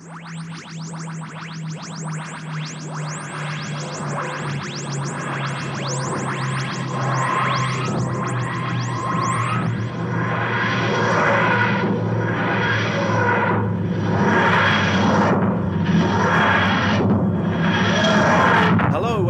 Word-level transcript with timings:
Hello 0.00 0.10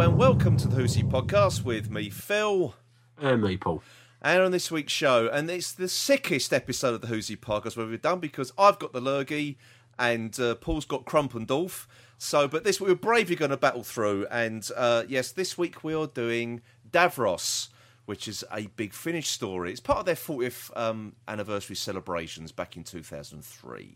and 0.01 0.17
welcome 0.17 0.55
to 0.57 0.67
the 0.67 0.75
Whoosy 0.75 1.01
podcast 1.03 1.63
with 1.63 1.89
me, 1.89 2.11
Phil. 2.11 2.75
And 3.17 3.41
me, 3.41 3.57
Paul. 3.57 3.81
And 4.21 4.43
on 4.43 4.51
this 4.51 4.69
week's 4.69 4.93
show, 4.93 5.29
and 5.29 5.49
it's 5.49 5.71
the 5.71 5.87
sickest 5.87 6.53
episode 6.53 6.93
of 6.93 7.01
the 7.01 7.07
Whoosy 7.07 7.37
podcast 7.37 7.75
we've 7.75 7.87
ever 7.87 7.97
done 7.97 8.19
because 8.19 8.53
I've 8.55 8.77
got 8.77 8.93
the 8.93 9.01
lurgy 9.01 9.57
and 9.99 10.39
uh, 10.39 10.55
Paul's 10.55 10.85
got 10.85 11.05
Crumpendorf. 11.05 11.85
So, 12.17 12.47
but 12.47 12.63
this 12.63 12.81
we 12.81 12.87
were 12.87 12.95
bravely 12.95 13.35
going 13.35 13.51
to 13.51 13.57
battle 13.57 13.83
through. 13.83 14.25
And 14.31 14.67
uh, 14.75 15.03
yes, 15.07 15.31
this 15.31 15.57
week 15.57 15.83
we 15.83 15.93
are 15.93 16.07
doing 16.07 16.61
Davros, 16.89 17.69
which 18.05 18.27
is 18.27 18.43
a 18.51 18.67
Big 18.67 18.93
Finish 18.93 19.27
story. 19.29 19.71
It's 19.71 19.79
part 19.79 19.99
of 19.99 20.05
their 20.05 20.15
40th 20.15 20.75
um, 20.75 21.15
anniversary 21.27 21.75
celebrations 21.75 22.51
back 22.51 22.75
in 22.75 22.83
2003. 22.83 23.95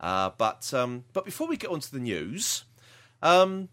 Uh, 0.00 0.30
but 0.36 0.72
um, 0.74 1.04
but 1.12 1.24
before 1.24 1.48
we 1.48 1.56
get 1.56 1.70
on 1.70 1.80
to 1.80 1.90
the 1.90 1.98
news, 1.98 2.64
um, 3.22 3.68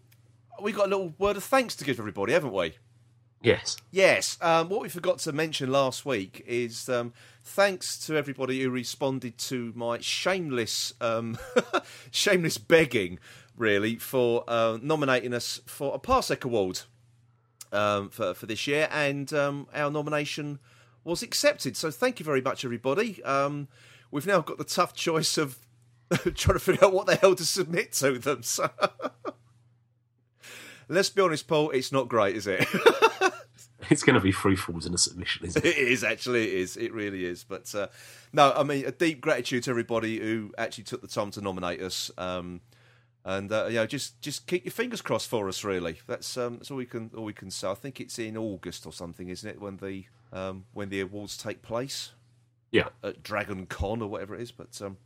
we 0.60 0.72
got 0.72 0.86
a 0.86 0.90
little 0.90 1.14
word 1.18 1.36
of 1.36 1.44
thanks 1.44 1.76
to 1.76 1.84
give 1.84 1.98
everybody, 1.98 2.32
haven't 2.32 2.52
we? 2.52 2.74
Yes. 3.42 3.76
Yes. 3.92 4.38
Um, 4.40 4.68
what 4.68 4.82
we 4.82 4.88
forgot 4.88 5.18
to 5.20 5.32
mention 5.32 5.70
last 5.70 6.04
week 6.04 6.42
is 6.46 6.88
um, 6.88 7.12
thanks 7.46 7.96
to 8.06 8.16
everybody 8.16 8.60
who 8.60 8.70
responded 8.70 9.38
to 9.38 9.72
my 9.76 10.00
shameless, 10.00 10.92
um, 11.00 11.38
shameless 12.10 12.58
begging, 12.58 13.20
really, 13.56 13.96
for 13.96 14.44
uh, 14.48 14.78
nominating 14.82 15.32
us 15.32 15.60
for 15.64 15.94
a 15.94 15.98
Parsec 15.98 16.44
Award 16.44 16.80
um, 17.72 18.10
for 18.10 18.34
for 18.34 18.46
this 18.46 18.66
year, 18.66 18.88
and 18.90 19.32
um, 19.32 19.68
our 19.72 19.90
nomination 19.90 20.58
was 21.04 21.22
accepted. 21.22 21.76
So 21.76 21.90
thank 21.90 22.18
you 22.18 22.24
very 22.24 22.42
much, 22.42 22.64
everybody. 22.64 23.22
Um, 23.22 23.68
we've 24.10 24.26
now 24.26 24.40
got 24.40 24.58
the 24.58 24.64
tough 24.64 24.92
choice 24.92 25.38
of 25.38 25.56
trying 26.10 26.34
to 26.34 26.58
figure 26.58 26.84
out 26.84 26.92
what 26.92 27.06
the 27.06 27.14
hell 27.14 27.36
to 27.36 27.44
submit 27.44 27.92
to 27.94 28.18
them. 28.18 28.42
So. 28.42 28.68
Let's 30.88 31.10
be 31.10 31.22
honest, 31.22 31.48
Paul. 31.48 31.70
It's 31.70 31.90
not 31.90 32.08
great, 32.08 32.36
is 32.36 32.46
it? 32.46 32.64
It's 33.90 34.02
going 34.02 34.14
to 34.14 34.20
be 34.20 34.32
free 34.32 34.56
falls 34.56 34.86
in 34.86 34.94
a 34.94 34.98
submission, 34.98 35.46
isn't 35.46 35.64
it? 35.64 35.68
It 35.76 35.88
is 35.88 36.02
actually. 36.02 36.44
It 36.48 36.54
is. 36.54 36.76
It 36.76 36.92
really 36.94 37.24
is. 37.26 37.44
But 37.44 37.74
uh, 37.74 37.88
no, 38.32 38.52
I 38.56 38.62
mean, 38.62 38.86
a 38.86 38.90
deep 38.90 39.20
gratitude 39.20 39.64
to 39.64 39.70
everybody 39.70 40.18
who 40.18 40.52
actually 40.56 40.84
took 40.84 41.02
the 41.02 41.08
time 41.08 41.30
to 41.32 41.40
nominate 41.40 41.80
us. 41.82 42.10
Um, 42.16 42.62
and 43.24 43.50
uh, 43.52 43.66
you 43.66 43.74
know, 43.74 43.86
just 43.86 44.20
just 44.22 44.46
keep 44.46 44.64
your 44.64 44.72
fingers 44.72 45.02
crossed 45.02 45.28
for 45.28 45.48
us. 45.48 45.62
Really, 45.64 45.98
that's 46.06 46.36
um, 46.36 46.56
that's 46.56 46.70
all 46.70 46.76
we 46.78 46.86
can 46.86 47.10
all 47.16 47.24
we 47.24 47.32
can 47.32 47.50
say. 47.50 47.68
I 47.68 47.74
think 47.74 48.00
it's 48.00 48.18
in 48.18 48.36
August 48.36 48.86
or 48.86 48.92
something, 48.92 49.28
isn't 49.28 49.48
it? 49.48 49.60
When 49.60 49.76
the 49.78 50.04
um, 50.32 50.64
when 50.72 50.88
the 50.88 51.00
awards 51.00 51.36
take 51.36 51.60
place 51.62 52.12
Yeah. 52.70 52.88
at 53.02 53.22
Dragon 53.22 53.66
Con 53.66 54.00
or 54.00 54.08
whatever 54.08 54.34
it 54.34 54.40
is. 54.42 54.52
But 54.52 54.80
um, 54.80 54.96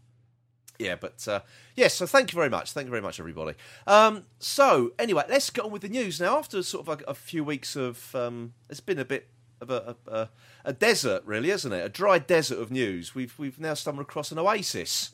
yeah, 0.81 0.97
but 0.97 1.27
uh, 1.29 1.41
yes. 1.77 1.95
So 1.95 2.07
thank 2.07 2.33
you 2.33 2.37
very 2.37 2.49
much. 2.49 2.73
Thank 2.73 2.87
you 2.87 2.91
very 2.91 3.03
much, 3.03 3.21
everybody. 3.21 3.55
Um, 3.87 4.25
so 4.39 4.93
anyway, 4.99 5.25
let's 5.29 5.51
get 5.51 5.65
on 5.65 5.71
with 5.71 5.83
the 5.83 5.89
news 5.89 6.21
now. 6.21 6.39
After 6.39 6.63
sort 6.63 6.83
of 6.83 6.89
like 6.89 7.03
a 7.07 7.15
few 7.15 7.45
weeks 7.45 7.77
of, 7.77 8.15
um, 8.15 8.55
it's 8.69 8.81
been 8.81 8.99
a 8.99 9.05
bit 9.05 9.29
of 9.61 9.71
a, 9.71 9.97
a, 10.07 10.29
a, 10.65 10.73
desert, 10.73 11.23
really, 11.27 11.51
isn't 11.51 11.73
it? 11.73 11.85
A 11.85 11.89
dry 11.91 12.19
desert 12.19 12.59
of 12.59 12.71
news. 12.71 13.15
We've 13.15 13.39
we've 13.39 13.61
now 13.61 13.75
stumbled 13.75 14.07
across 14.07 14.33
an 14.33 14.39
oasis 14.39 15.11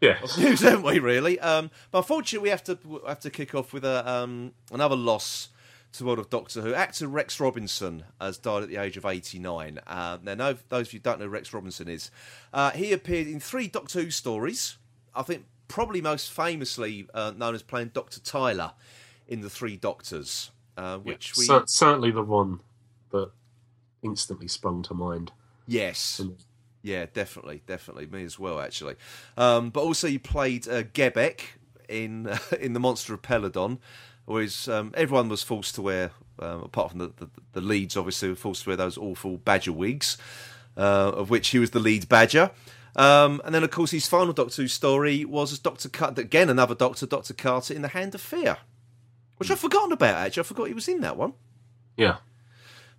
Yeah. 0.00 0.18
of 0.22 0.38
news, 0.38 0.60
haven't 0.62 0.84
we? 0.84 1.00
Really. 1.00 1.40
Um, 1.40 1.70
but 1.90 1.98
unfortunately, 1.98 2.44
we 2.44 2.50
have 2.50 2.64
to 2.64 2.78
have 3.06 3.20
to 3.20 3.30
kick 3.30 3.54
off 3.54 3.72
with 3.72 3.84
a 3.84 4.08
um, 4.08 4.52
another 4.72 4.96
loss 4.96 5.48
to 5.92 5.98
the 5.98 6.04
world 6.04 6.18
of 6.20 6.30
Doctor 6.30 6.60
Who. 6.60 6.72
Actor 6.74 7.08
Rex 7.08 7.40
Robinson 7.40 8.04
has 8.20 8.38
died 8.38 8.62
at 8.62 8.68
the 8.68 8.76
age 8.76 8.96
of 8.96 9.04
89. 9.04 9.80
Uh, 9.86 10.18
now, 10.22 10.34
no, 10.34 10.56
those 10.68 10.88
of 10.88 10.92
you 10.92 10.98
who 11.00 11.02
don't 11.02 11.18
know 11.18 11.24
who 11.24 11.30
Rex 11.32 11.52
Robinson 11.52 11.88
is, 11.88 12.10
uh, 12.52 12.70
he 12.70 12.92
appeared 12.92 13.26
in 13.26 13.40
three 13.40 13.66
Doctor 13.66 14.02
Who 14.02 14.10
stories. 14.10 14.76
I 15.14 15.22
think 15.22 15.44
probably 15.68 16.00
most 16.00 16.30
famously 16.32 17.06
uh, 17.14 17.32
known 17.36 17.54
as 17.54 17.62
playing 17.62 17.90
Doctor 17.94 18.20
Tyler 18.20 18.72
in 19.28 19.40
the 19.40 19.50
Three 19.50 19.76
Doctors, 19.76 20.50
uh, 20.76 20.98
which 20.98 21.36
we 21.36 21.44
Cer- 21.44 21.64
certainly 21.66 22.10
the 22.10 22.22
one 22.22 22.60
that 23.10 23.30
instantly 24.02 24.48
sprung 24.48 24.82
to 24.82 24.94
mind. 24.94 25.32
yes. 25.66 26.20
Yeah, 26.82 27.04
definitely, 27.12 27.62
definitely 27.66 28.06
me 28.06 28.24
as 28.24 28.38
well, 28.38 28.58
actually. 28.58 28.94
Um, 29.36 29.68
but 29.68 29.82
also, 29.82 30.06
you 30.06 30.18
played 30.18 30.66
uh, 30.66 30.82
Gebek 30.82 31.40
in 31.90 32.26
uh, 32.28 32.38
in 32.60 32.72
the 32.72 32.80
Monster 32.80 33.12
of 33.12 33.20
Peladon, 33.20 33.78
whereas 34.24 34.66
um, 34.66 34.92
everyone 34.96 35.28
was 35.28 35.42
forced 35.42 35.74
to 35.74 35.82
wear, 35.82 36.12
um, 36.38 36.62
apart 36.62 36.90
from 36.90 37.00
the, 37.00 37.12
the 37.16 37.28
the 37.52 37.60
leads, 37.60 37.98
obviously, 37.98 38.30
were 38.30 38.34
forced 38.34 38.64
to 38.64 38.70
wear 38.70 38.76
those 38.78 38.96
awful 38.96 39.36
badger 39.36 39.72
wigs, 39.72 40.16
uh, 40.76 41.12
of 41.14 41.28
which 41.28 41.48
he 41.48 41.58
was 41.58 41.72
the 41.72 41.80
lead 41.80 42.08
badger. 42.08 42.50
Um, 42.96 43.40
and 43.44 43.54
then, 43.54 43.62
of 43.62 43.70
course, 43.70 43.92
his 43.92 44.06
final 44.06 44.32
Doctor 44.32 44.62
Who 44.62 44.68
story 44.68 45.24
was 45.24 45.52
as 45.52 45.58
Doctor 45.58 45.88
Carter, 45.88 46.20
again 46.22 46.50
another 46.50 46.74
Doctor, 46.74 47.06
Doctor 47.06 47.34
Carter 47.34 47.74
in 47.74 47.82
the 47.82 47.88
Hand 47.88 48.14
of 48.14 48.20
Fear, 48.20 48.58
which 49.36 49.50
I've 49.50 49.60
forgotten 49.60 49.92
about. 49.92 50.16
Actually, 50.16 50.40
I 50.40 50.44
forgot 50.44 50.68
he 50.68 50.74
was 50.74 50.88
in 50.88 51.00
that 51.02 51.16
one. 51.16 51.34
Yeah. 51.96 52.16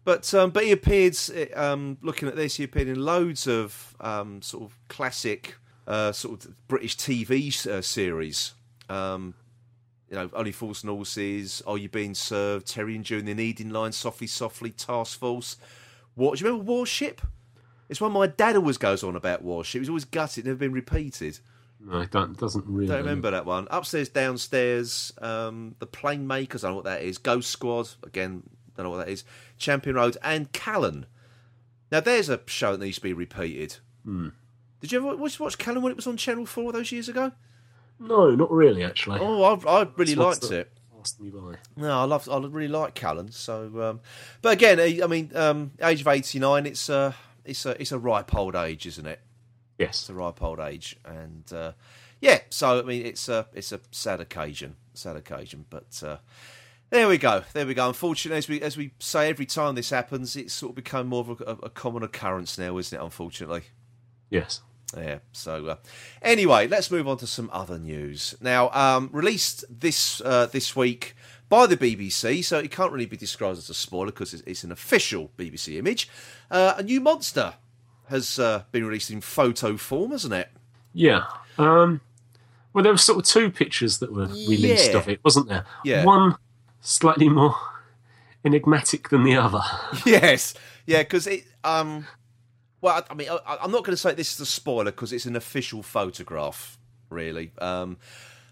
But 0.03 0.33
um, 0.33 0.49
but 0.51 0.63
he 0.63 0.71
appeared. 0.71 1.15
Um, 1.55 1.97
looking 2.01 2.27
at 2.27 2.35
this, 2.35 2.55
he 2.55 2.63
appeared 2.63 2.87
in 2.87 3.03
loads 3.03 3.47
of 3.47 3.95
um, 3.99 4.41
sort 4.41 4.63
of 4.63 4.77
classic 4.87 5.55
uh, 5.87 6.11
sort 6.11 6.45
of 6.45 6.67
British 6.67 6.97
TV 6.97 7.67
uh, 7.67 7.81
series. 7.81 8.53
Um, 8.89 9.35
you 10.09 10.17
know, 10.17 10.29
Only 10.33 10.51
Fools 10.51 10.83
and 10.83 10.89
Horses, 10.89 11.61
Are 11.65 11.77
You 11.77 11.87
Being 11.87 12.15
Served, 12.15 12.67
Terry 12.67 12.95
and 12.95 13.05
June, 13.05 13.25
The 13.25 13.33
Onedin 13.33 13.71
Line, 13.71 13.93
Softly 13.93 14.27
Softly, 14.27 14.71
Task 14.71 15.17
Force. 15.17 15.55
What 16.15 16.37
do 16.37 16.43
you 16.43 16.51
remember 16.51 16.69
Warship? 16.69 17.21
It's 17.91 17.99
one 17.99 18.13
my 18.13 18.25
dad 18.25 18.55
always 18.55 18.77
goes 18.77 19.03
on 19.03 19.17
about 19.17 19.43
Warship. 19.43 19.75
It 19.75 19.79
was 19.81 19.89
always 19.89 20.05
gutted, 20.05 20.45
never 20.45 20.57
been 20.57 20.71
repeated. 20.71 21.39
No, 21.79 21.99
it 21.99 22.11
don't, 22.11 22.37
doesn't 22.37 22.65
really. 22.65 22.87
Don't 22.87 22.99
remember 22.99 23.31
that 23.31 23.45
one. 23.45 23.67
Upstairs, 23.69 24.07
downstairs, 24.07 25.11
um, 25.21 25.75
the 25.79 25.87
Plane 25.87 26.25
Makers. 26.25 26.63
I 26.63 26.67
don't 26.67 26.73
know 26.73 26.75
what 26.77 26.85
that 26.85 27.01
is. 27.01 27.17
Ghost 27.17 27.49
Squad. 27.49 27.89
Again, 28.03 28.43
don't 28.77 28.85
know 28.85 28.91
what 28.91 29.05
that 29.05 29.09
is. 29.09 29.25
Champion 29.57 29.97
Road 29.97 30.15
and 30.23 30.51
Callan. 30.53 31.05
Now, 31.91 31.99
there's 31.99 32.29
a 32.29 32.39
show 32.45 32.71
that 32.71 32.85
needs 32.85 32.95
to 32.95 33.01
be 33.01 33.13
repeated. 33.13 33.77
Did 34.05 34.91
you 34.91 34.99
ever 34.99 35.17
watch, 35.17 35.39
watch 35.39 35.57
Callan 35.57 35.81
when 35.81 35.91
it 35.91 35.97
was 35.97 36.07
on 36.07 36.15
Channel 36.15 36.45
Four 36.45 36.71
those 36.71 36.93
years 36.93 37.09
ago? 37.09 37.33
No, 37.99 38.33
not 38.35 38.51
really, 38.51 38.85
actually. 38.85 39.19
Oh, 39.19 39.43
I, 39.43 39.81
I 39.81 39.87
really 39.97 40.15
liked 40.15 40.49
it. 40.49 40.71
Passing 40.97 41.25
you 41.25 41.31
by. 41.31 41.55
No, 41.81 41.99
I 41.99 42.03
love. 42.05 42.29
I 42.29 42.37
really 42.37 42.69
like 42.69 42.93
Callan. 42.93 43.31
So, 43.31 43.63
um, 43.81 43.99
but 44.41 44.53
again, 44.53 44.79
I 44.79 45.01
I 45.03 45.07
mean, 45.07 45.31
um, 45.35 45.71
age 45.81 46.01
of 46.01 46.07
eighty 46.07 46.39
nine. 46.39 46.65
It's 46.65 46.87
a, 46.87 47.13
it's 47.45 47.65
a, 47.65 47.81
it's 47.81 47.91
a 47.91 47.99
ripe 47.99 48.33
old 48.35 48.55
age, 48.55 48.85
isn't 48.85 49.05
it? 49.05 49.19
Yes. 49.77 50.01
It's 50.01 50.09
a 50.09 50.13
ripe 50.13 50.41
old 50.41 50.59
age, 50.59 50.95
and 51.03 51.51
uh, 51.51 51.71
yeah. 52.19 52.39
So 52.49 52.79
I 52.79 52.83
mean, 52.83 53.05
it's 53.05 53.27
a 53.29 53.47
it's 53.53 53.71
a 53.71 53.79
sad 53.91 54.19
occasion, 54.19 54.75
sad 54.93 55.15
occasion. 55.15 55.65
But 55.69 56.01
uh, 56.05 56.17
there 56.91 57.07
we 57.07 57.17
go, 57.17 57.43
there 57.53 57.65
we 57.65 57.73
go. 57.73 57.87
Unfortunately, 57.87 58.37
as 58.37 58.47
we 58.47 58.61
as 58.61 58.77
we 58.77 58.91
say 58.99 59.29
every 59.29 59.47
time 59.47 59.75
this 59.75 59.89
happens, 59.89 60.35
it's 60.35 60.53
sort 60.53 60.71
of 60.71 60.75
become 60.75 61.07
more 61.07 61.21
of 61.21 61.41
a, 61.41 61.65
a 61.65 61.69
common 61.69 62.03
occurrence 62.03 62.57
now, 62.57 62.77
isn't 62.77 62.97
it? 62.97 63.03
Unfortunately. 63.03 63.63
Yes. 64.29 64.61
Yeah. 64.95 65.19
So 65.31 65.67
uh, 65.67 65.75
anyway, 66.21 66.67
let's 66.67 66.91
move 66.91 67.07
on 67.07 67.17
to 67.17 67.27
some 67.27 67.49
other 67.53 67.79
news. 67.79 68.35
Now, 68.41 68.69
um, 68.71 69.09
released 69.11 69.63
this 69.69 70.21
uh, 70.21 70.47
this 70.47 70.75
week 70.75 71.15
by 71.51 71.67
the 71.67 71.75
BBC, 71.75 72.45
so 72.45 72.59
it 72.59 72.71
can't 72.71 72.93
really 72.93 73.05
be 73.05 73.17
described 73.17 73.57
as 73.57 73.69
a 73.69 73.73
spoiler 73.73 74.05
because 74.05 74.33
it's, 74.33 74.41
it's 74.47 74.63
an 74.63 74.71
official 74.71 75.31
BBC 75.37 75.77
image. 75.77 76.07
Uh, 76.49 76.75
a 76.77 76.81
new 76.81 77.01
monster 77.01 77.55
has 78.07 78.39
uh, 78.39 78.63
been 78.71 78.85
released 78.85 79.11
in 79.11 79.19
photo 79.19 79.75
form, 79.75 80.11
hasn't 80.11 80.33
it? 80.33 80.47
Yeah. 80.93 81.25
Um, 81.57 81.99
well, 82.71 82.85
there 82.85 82.93
were 82.93 82.97
sort 82.97 83.19
of 83.19 83.25
two 83.25 83.51
pictures 83.51 83.97
that 83.97 84.13
were 84.13 84.27
released 84.27 84.91
Yeah. 84.91 84.97
of 84.97 85.09
it, 85.09 85.19
wasn't 85.25 85.49
there? 85.49 85.65
Yeah. 85.83 86.05
One 86.05 86.37
slightly 86.79 87.27
more 87.27 87.57
enigmatic 88.45 89.09
than 89.09 89.23
the 89.23 89.35
other. 89.35 89.61
yes, 90.05 90.53
yeah, 90.85 90.99
because 91.03 91.27
it. 91.27 91.43
Um, 91.65 92.07
well, 92.79 92.95
I 92.95 93.11
I 93.11 93.13
mean, 93.13 93.27
I, 93.29 93.57
I'm 93.61 93.71
not 93.71 93.83
going 93.83 93.93
to 93.93 93.97
say 93.97 94.13
this 94.13 94.33
is 94.33 94.39
a 94.39 94.45
spoiler 94.45 94.85
because 94.85 95.11
it's 95.11 95.25
an 95.25 95.35
official 95.35 95.83
photograph, 95.83 96.77
really. 97.09 97.51
Um, 97.59 97.97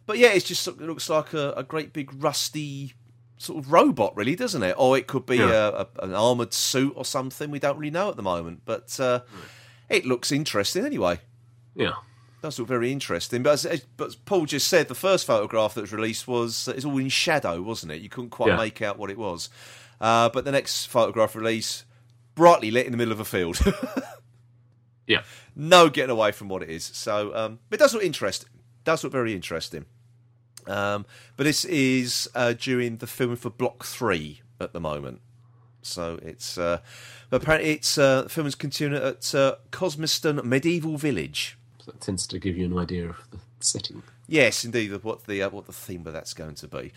but 0.10 0.18
yeah, 0.18 0.30
it's 0.30 0.48
just 0.48 0.68
it 0.68 0.82
looks 0.82 1.08
like 1.08 1.34
a, 1.34 1.54
a 1.56 1.62
great 1.64 1.94
big 1.94 2.10
rusty 2.24 2.94
sort 3.38 3.64
of 3.64 3.72
robot, 3.72 4.18
really, 4.18 4.36
doesn't 4.36 4.64
it? 4.64 4.74
Or 4.76 4.98
it 4.98 5.06
could 5.06 5.28
be 5.28 5.38
Yeah. 5.38 5.68
a, 5.70 5.70
a, 5.70 5.88
an 6.08 6.16
armored 6.16 6.52
suit 6.52 6.94
or 6.96 7.06
something. 7.06 7.52
We 7.52 7.60
don't 7.60 7.78
really 7.78 7.92
know 7.92 8.10
at 8.10 8.16
the 8.16 8.24
moment, 8.24 8.64
but 8.66 9.00
uh, 9.00 9.20
it 9.88 10.08
looks 10.08 10.32
interesting 10.32 10.84
anyway. 10.84 11.20
Yeah. 11.76 11.92
Does 12.42 12.58
look 12.58 12.68
very 12.68 12.92
interesting, 12.92 13.44
but 13.44 13.52
as, 13.52 13.66
as, 13.68 13.82
but 13.98 14.16
Paul 14.26 14.46
just 14.48 14.68
said, 14.68 14.88
the 14.88 14.96
first 14.96 15.28
photograph 15.28 15.76
that 15.76 15.82
was 15.82 15.94
released 15.94 16.28
was 16.28 16.68
it's 16.68 16.86
all 16.86 16.98
in 16.98 17.10
shadow, 17.10 17.62
wasn't 17.62 17.92
it? 17.92 18.02
You 18.02 18.10
couldn't 18.10 18.32
quite 18.32 18.50
Yeah. 18.50 18.58
make 18.58 18.82
out 18.82 18.98
what 18.98 19.12
it 19.12 19.18
was. 19.20 19.50
Uh, 20.02 20.30
but 20.30 20.44
the 20.44 20.52
next 20.52 20.88
photograph 20.88 21.36
release, 21.36 21.84
brightly 22.34 22.72
lit 22.72 22.88
in 22.88 22.92
the 22.94 22.98
middle 22.98 23.12
of 23.12 23.20
a 23.20 23.26
field, 23.26 23.60
Yeah. 25.08 25.22
no 25.56 25.90
getting 25.90 26.12
away 26.12 26.32
from 26.32 26.50
what 26.50 26.64
it 26.64 26.70
is. 26.70 26.84
So, 26.86 27.36
um, 27.36 27.60
it 27.72 27.78
does 27.78 27.94
look 27.94 28.04
interesting. 28.04 28.50
Does 28.86 29.04
look 29.04 29.12
very 29.12 29.34
interesting. 29.34 29.86
Um, 30.69 31.06
but 31.36 31.44
this 31.44 31.66
is 31.66 32.30
uh, 32.36 32.54
during 32.54 32.98
the 32.98 33.07
filming 33.07 33.38
for 33.38 33.50
Block 33.50 33.83
Three 33.83 34.42
at 34.60 34.74
the 34.74 34.80
moment. 34.80 35.21
So 35.81 36.19
it's 36.21 36.57
uh, 36.57 36.80
but 37.30 37.42
apparently 37.42 37.71
it's 37.71 37.98
uh, 37.98 38.24
the 38.24 38.30
film 38.30 38.48
is 38.48 38.56
continuing 38.56 39.04
at 39.04 39.33
uh, 39.33 39.56
Cosmeston 39.71 40.44
Medieval 40.44 40.98
Village. 40.98 41.57
That 41.86 42.01
tends 42.01 42.27
to 42.27 42.39
give 42.39 42.57
you 42.57 42.66
an 42.66 42.77
idea 42.77 43.10
of 43.10 43.18
the 43.31 43.39
setting. 43.60 44.04
Yes, 44.27 44.63
indeed, 44.63 44.92
what 45.04 45.25
the 45.25 45.42
uh, 45.44 45.50
what 45.50 45.66
the 45.66 45.74
theme 45.74 46.06
of 46.06 46.13
that's 46.13 46.33
going 46.33 46.56
to 46.56 46.68
be. 46.68 46.92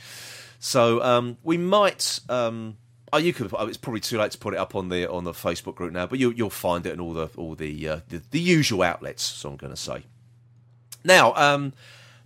So 0.58 1.02
um, 1.02 1.38
we 1.42 1.56
might. 1.56 2.20
Um, 2.28 2.76
oh, 3.12 3.18
you 3.18 3.32
could. 3.32 3.50
Oh, 3.54 3.66
it's 3.66 3.78
probably 3.78 4.00
too 4.00 4.18
late 4.18 4.32
to 4.32 4.38
put 4.38 4.54
it 4.54 4.58
up 4.58 4.74
on 4.74 4.88
the 4.88 5.10
on 5.10 5.24
the 5.24 5.32
Facebook 5.32 5.74
group 5.74 5.92
now, 5.92 6.06
but 6.06 6.18
you, 6.18 6.30
you'll 6.30 6.50
find 6.50 6.86
it 6.86 6.92
in 6.92 7.00
all 7.00 7.14
the 7.14 7.28
all 7.36 7.54
the 7.54 7.88
uh, 7.88 8.00
the, 8.08 8.22
the 8.30 8.40
usual 8.40 8.82
outlets. 8.82 9.22
So 9.22 9.50
I'm 9.50 9.56
going 9.56 9.72
to 9.72 9.80
say. 9.80 10.04
Now, 11.04 11.34
um, 11.34 11.72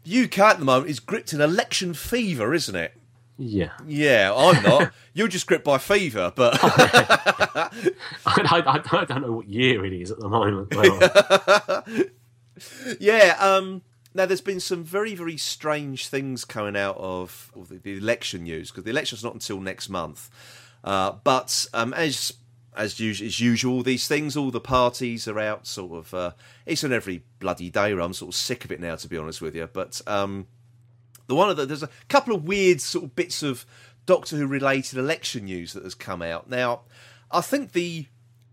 the 0.06 0.24
UK 0.24 0.38
at 0.38 0.58
the 0.58 0.64
moment 0.64 0.88
is 0.88 1.00
gripped 1.00 1.32
in 1.32 1.40
election 1.40 1.92
fever, 1.92 2.54
isn't 2.54 2.76
it? 2.76 2.92
Yeah. 3.38 3.72
Yeah, 3.86 4.32
I'm 4.34 4.62
not. 4.62 4.92
You're 5.14 5.28
just 5.28 5.46
gripped 5.46 5.64
by 5.64 5.78
fever, 5.78 6.32
but 6.34 6.58
I, 6.62 7.70
I, 8.24 8.80
I 8.92 9.04
don't 9.04 9.22
know 9.22 9.32
what 9.32 9.48
year 9.48 9.84
it 9.84 9.92
is 9.92 10.10
at 10.10 10.20
the 10.20 10.28
moment. 10.28 10.74
Well, 10.74 11.84
yeah. 13.00 13.36
Um, 13.40 13.82
now, 14.14 14.26
there's 14.26 14.40
been 14.40 14.60
some 14.60 14.84
very, 14.84 15.14
very 15.14 15.36
strange 15.36 16.06
things 16.06 16.44
coming 16.44 16.76
out 16.76 16.96
of, 16.98 17.50
of 17.54 17.68
the, 17.68 17.76
the 17.78 17.98
election 17.98 18.44
news 18.44 18.70
because 18.70 18.84
the 18.84 18.90
election's 18.90 19.24
not 19.24 19.34
until 19.34 19.60
next 19.60 19.88
month. 19.88 20.30
Uh, 20.84 21.12
but 21.24 21.66
um, 21.74 21.92
as 21.92 22.32
as 22.76 23.00
usual, 23.00 23.26
as 23.26 23.40
usual, 23.40 23.82
these 23.82 24.06
things, 24.06 24.36
all 24.36 24.50
the 24.50 24.60
parties 24.60 25.26
are 25.26 25.38
out. 25.38 25.66
Sort 25.66 25.92
of, 25.92 26.14
uh, 26.14 26.30
it's 26.64 26.84
on 26.84 26.92
every 26.92 27.22
bloody 27.38 27.70
day. 27.70 27.92
I'm 27.92 28.12
sort 28.12 28.34
of 28.34 28.34
sick 28.34 28.64
of 28.64 28.72
it 28.72 28.80
now, 28.80 28.96
to 28.96 29.08
be 29.08 29.16
honest 29.16 29.40
with 29.40 29.54
you. 29.54 29.68
But 29.72 30.00
um, 30.06 30.46
the 31.26 31.34
one 31.34 31.50
of 31.50 31.56
the 31.56 31.66
there's 31.66 31.82
a 31.82 31.90
couple 32.08 32.34
of 32.34 32.44
weird 32.44 32.80
sort 32.80 33.04
of 33.04 33.16
bits 33.16 33.42
of 33.42 33.66
Doctor 34.04 34.36
Who 34.36 34.46
related 34.46 34.98
election 34.98 35.44
news 35.46 35.72
that 35.72 35.84
has 35.84 35.94
come 35.94 36.22
out. 36.22 36.48
Now, 36.48 36.82
I 37.30 37.40
think 37.40 37.72
the 37.72 38.06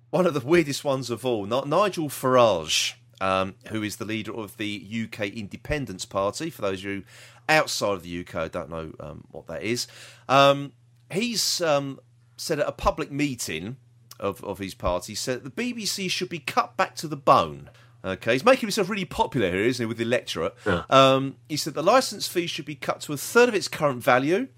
one 0.10 0.26
of 0.26 0.34
the 0.34 0.40
weirdest 0.40 0.84
ones 0.84 1.10
of 1.10 1.26
all, 1.26 1.46
Nigel 1.46 2.08
Farage, 2.08 2.94
um, 3.20 3.56
who 3.70 3.82
is 3.82 3.96
the 3.96 4.06
leader 4.06 4.34
of 4.34 4.58
the 4.58 5.06
UK 5.06 5.28
Independence 5.28 6.06
Party. 6.06 6.50
For 6.50 6.62
those 6.62 6.80
of 6.80 6.86
you 6.86 7.04
outside 7.50 7.94
of 7.94 8.04
the 8.04 8.20
UK, 8.26 8.52
don't 8.52 8.70
know 8.70 8.94
um, 9.00 9.24
what 9.32 9.48
that 9.48 9.64
is. 9.64 9.88
Um, 10.30 10.74
he's 11.12 11.62
um, 11.62 12.00
said 12.38 12.60
at 12.60 12.68
a 12.68 12.72
public 12.72 13.12
meeting 13.12 13.78
of, 14.20 14.44
of 14.44 14.60
his 14.60 14.74
party, 14.74 15.16
said 15.16 15.44
the 15.44 15.50
BBC 15.50 16.10
should 16.10 16.30
be 16.30 16.40
cut 16.40 16.78
back 16.78 16.96
to 16.96 17.08
the 17.08 17.18
bone. 17.18 17.70
Okay, 18.06 18.34
he's 18.34 18.44
making 18.44 18.68
himself 18.68 18.90
really 18.90 19.06
popular 19.06 19.50
here, 19.50 19.64
isn't 19.64 19.82
he, 19.82 19.88
with 19.88 19.98
the 19.98 20.04
electorate? 20.04 20.54
Yeah. 20.66 20.84
Um, 20.90 21.38
he 21.48 21.56
said 21.56 21.74
the 21.74 21.84
licence 21.84 22.28
fee 22.28 22.48
should 22.48 22.66
be 22.66 22.76
cut 22.76 23.00
to 23.02 23.14
a 23.14 23.18
third 23.18 23.48
of 23.48 23.56
its 23.56 23.70
current 23.70 24.04
value, 24.04 24.50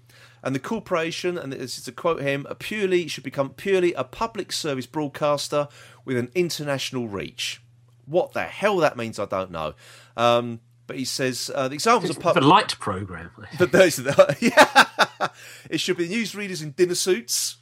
and 0.42 0.54
the 0.54 0.60
corporation, 0.60 1.38
and 1.38 1.52
this 1.52 1.78
is 1.78 1.84
to 1.84 1.92
quote 1.92 2.20
him, 2.20 2.46
a 2.50 2.54
purely 2.54 3.06
should 3.06 3.24
become 3.24 3.50
purely 3.50 3.92
a 3.94 4.04
public 4.04 4.52
service 4.52 4.86
broadcaster 4.86 5.68
with 6.04 6.16
an 6.16 6.30
international 6.34 7.08
reach. 7.08 7.62
What 8.04 8.32
the 8.32 8.44
hell 8.44 8.78
that 8.78 8.96
means, 8.96 9.18
I 9.18 9.26
don't 9.26 9.50
know. 9.50 9.74
Um, 10.16 10.60
but 10.86 10.96
he 10.96 11.04
says 11.04 11.50
uh, 11.54 11.68
the 11.68 11.74
examples 11.74 12.16
of 12.16 12.34
the 12.34 12.40
light 12.40 12.78
program. 12.78 13.30
but 13.58 13.72
the, 13.72 14.36
yeah, 15.20 15.28
it 15.68 15.78
should 15.78 15.96
be 15.96 16.08
newsreaders 16.08 16.62
in 16.62 16.72
dinner 16.72 16.94
suits, 16.94 17.56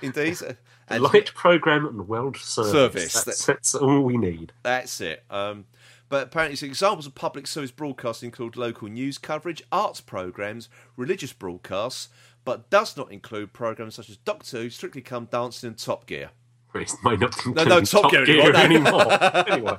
indeed. 0.00 0.38
The 0.88 0.98
light 0.98 1.32
program 1.34 1.86
and 1.86 2.08
world 2.08 2.36
service. 2.36 2.72
Service, 2.72 3.24
That's, 3.24 3.46
that's 3.46 3.74
all 3.74 4.00
we 4.00 4.16
need. 4.16 4.52
That's 4.62 5.00
it. 5.00 5.24
Um, 5.30 5.66
but 6.08 6.26
apparently, 6.26 6.56
some 6.56 6.68
examples 6.68 7.06
of 7.06 7.14
public 7.14 7.46
service 7.46 7.70
broadcasting 7.70 8.26
include 8.28 8.56
local 8.56 8.88
news 8.88 9.16
coverage, 9.16 9.62
arts 9.72 10.00
programs, 10.00 10.68
religious 10.96 11.32
broadcasts, 11.32 12.08
but 12.44 12.68
does 12.68 12.96
not 12.96 13.10
include 13.10 13.52
programs 13.52 13.94
such 13.94 14.10
as 14.10 14.16
Doctor 14.18 14.62
Who, 14.62 14.70
Strictly 14.70 15.00
Come 15.00 15.26
Dancing, 15.26 15.68
and 15.68 15.78
Top 15.78 16.06
Gear. 16.06 16.30
It 16.74 16.92
might 17.02 17.20
not 17.20 17.34
No, 17.46 17.64
no, 17.64 17.78
include 17.78 18.02
Top 18.02 18.10
Gear 18.10 18.54
anymore, 18.54 18.56
anymore. 18.56 19.44
anyway, 19.48 19.78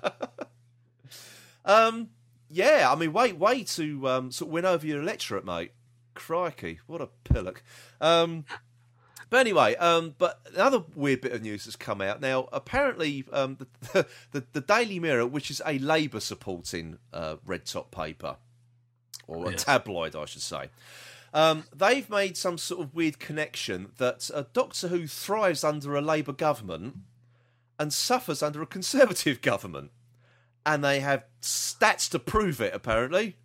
Um, 1.66 2.10
yeah, 2.50 2.88
I 2.92 2.96
mean, 2.96 3.14
way 3.14 3.34
way 3.34 3.64
to 3.64 4.08
um, 4.08 4.32
sort 4.32 4.50
of 4.50 4.54
win 4.54 4.66
over 4.66 4.86
your 4.86 5.02
electorate, 5.02 5.46
mate. 5.46 5.72
Crikey, 6.14 6.80
what 6.88 7.02
a 7.02 7.08
pillock. 7.24 7.64
Um, 8.00 8.46
but 9.34 9.40
anyway, 9.40 9.76
um, 9.78 10.14
but 10.20 10.40
another 10.54 10.84
weird 10.94 11.22
bit 11.22 11.32
of 11.32 11.42
news 11.42 11.66
has 11.66 11.76
come 11.76 12.02
out 12.02 12.22
now. 12.22 12.48
Apparently, 12.54 13.26
um, 13.34 13.58
the, 13.92 14.06
the 14.32 14.44
the 14.54 14.62
Daily 14.62 15.00
Mirror, 15.00 15.26
which 15.26 15.50
is 15.50 15.60
a 15.66 15.80
Labour 15.80 16.20
supporting 16.20 17.00
uh, 17.12 17.38
red 17.44 17.66
top 17.66 17.90
paper 17.90 18.36
or 19.26 19.50
a 19.50 19.56
tabloid, 19.56 20.16
I 20.16 20.26
should 20.26 20.44
say. 20.44 20.70
Um, 21.34 21.64
they've 21.76 22.08
made 22.12 22.38
some 22.38 22.60
sort 22.60 22.82
of 22.82 22.94
weird 22.94 23.18
connection 23.18 23.94
that 23.98 24.30
uh, 24.32 24.44
Doctor 24.54 24.90
Who 24.90 25.08
thrives 25.08 25.64
under 25.64 25.96
a 25.96 26.02
Labour 26.02 26.34
government 26.34 26.98
and 27.80 27.92
suffers 27.92 28.44
under 28.44 28.62
a 28.62 28.68
Conservative 28.68 29.42
government. 29.42 29.90
And 30.64 30.84
they 30.84 31.00
have 31.00 31.24
stats 31.42 32.08
to 32.12 32.20
prove 32.20 32.62
it, 32.62 32.76
apparently. 32.76 33.38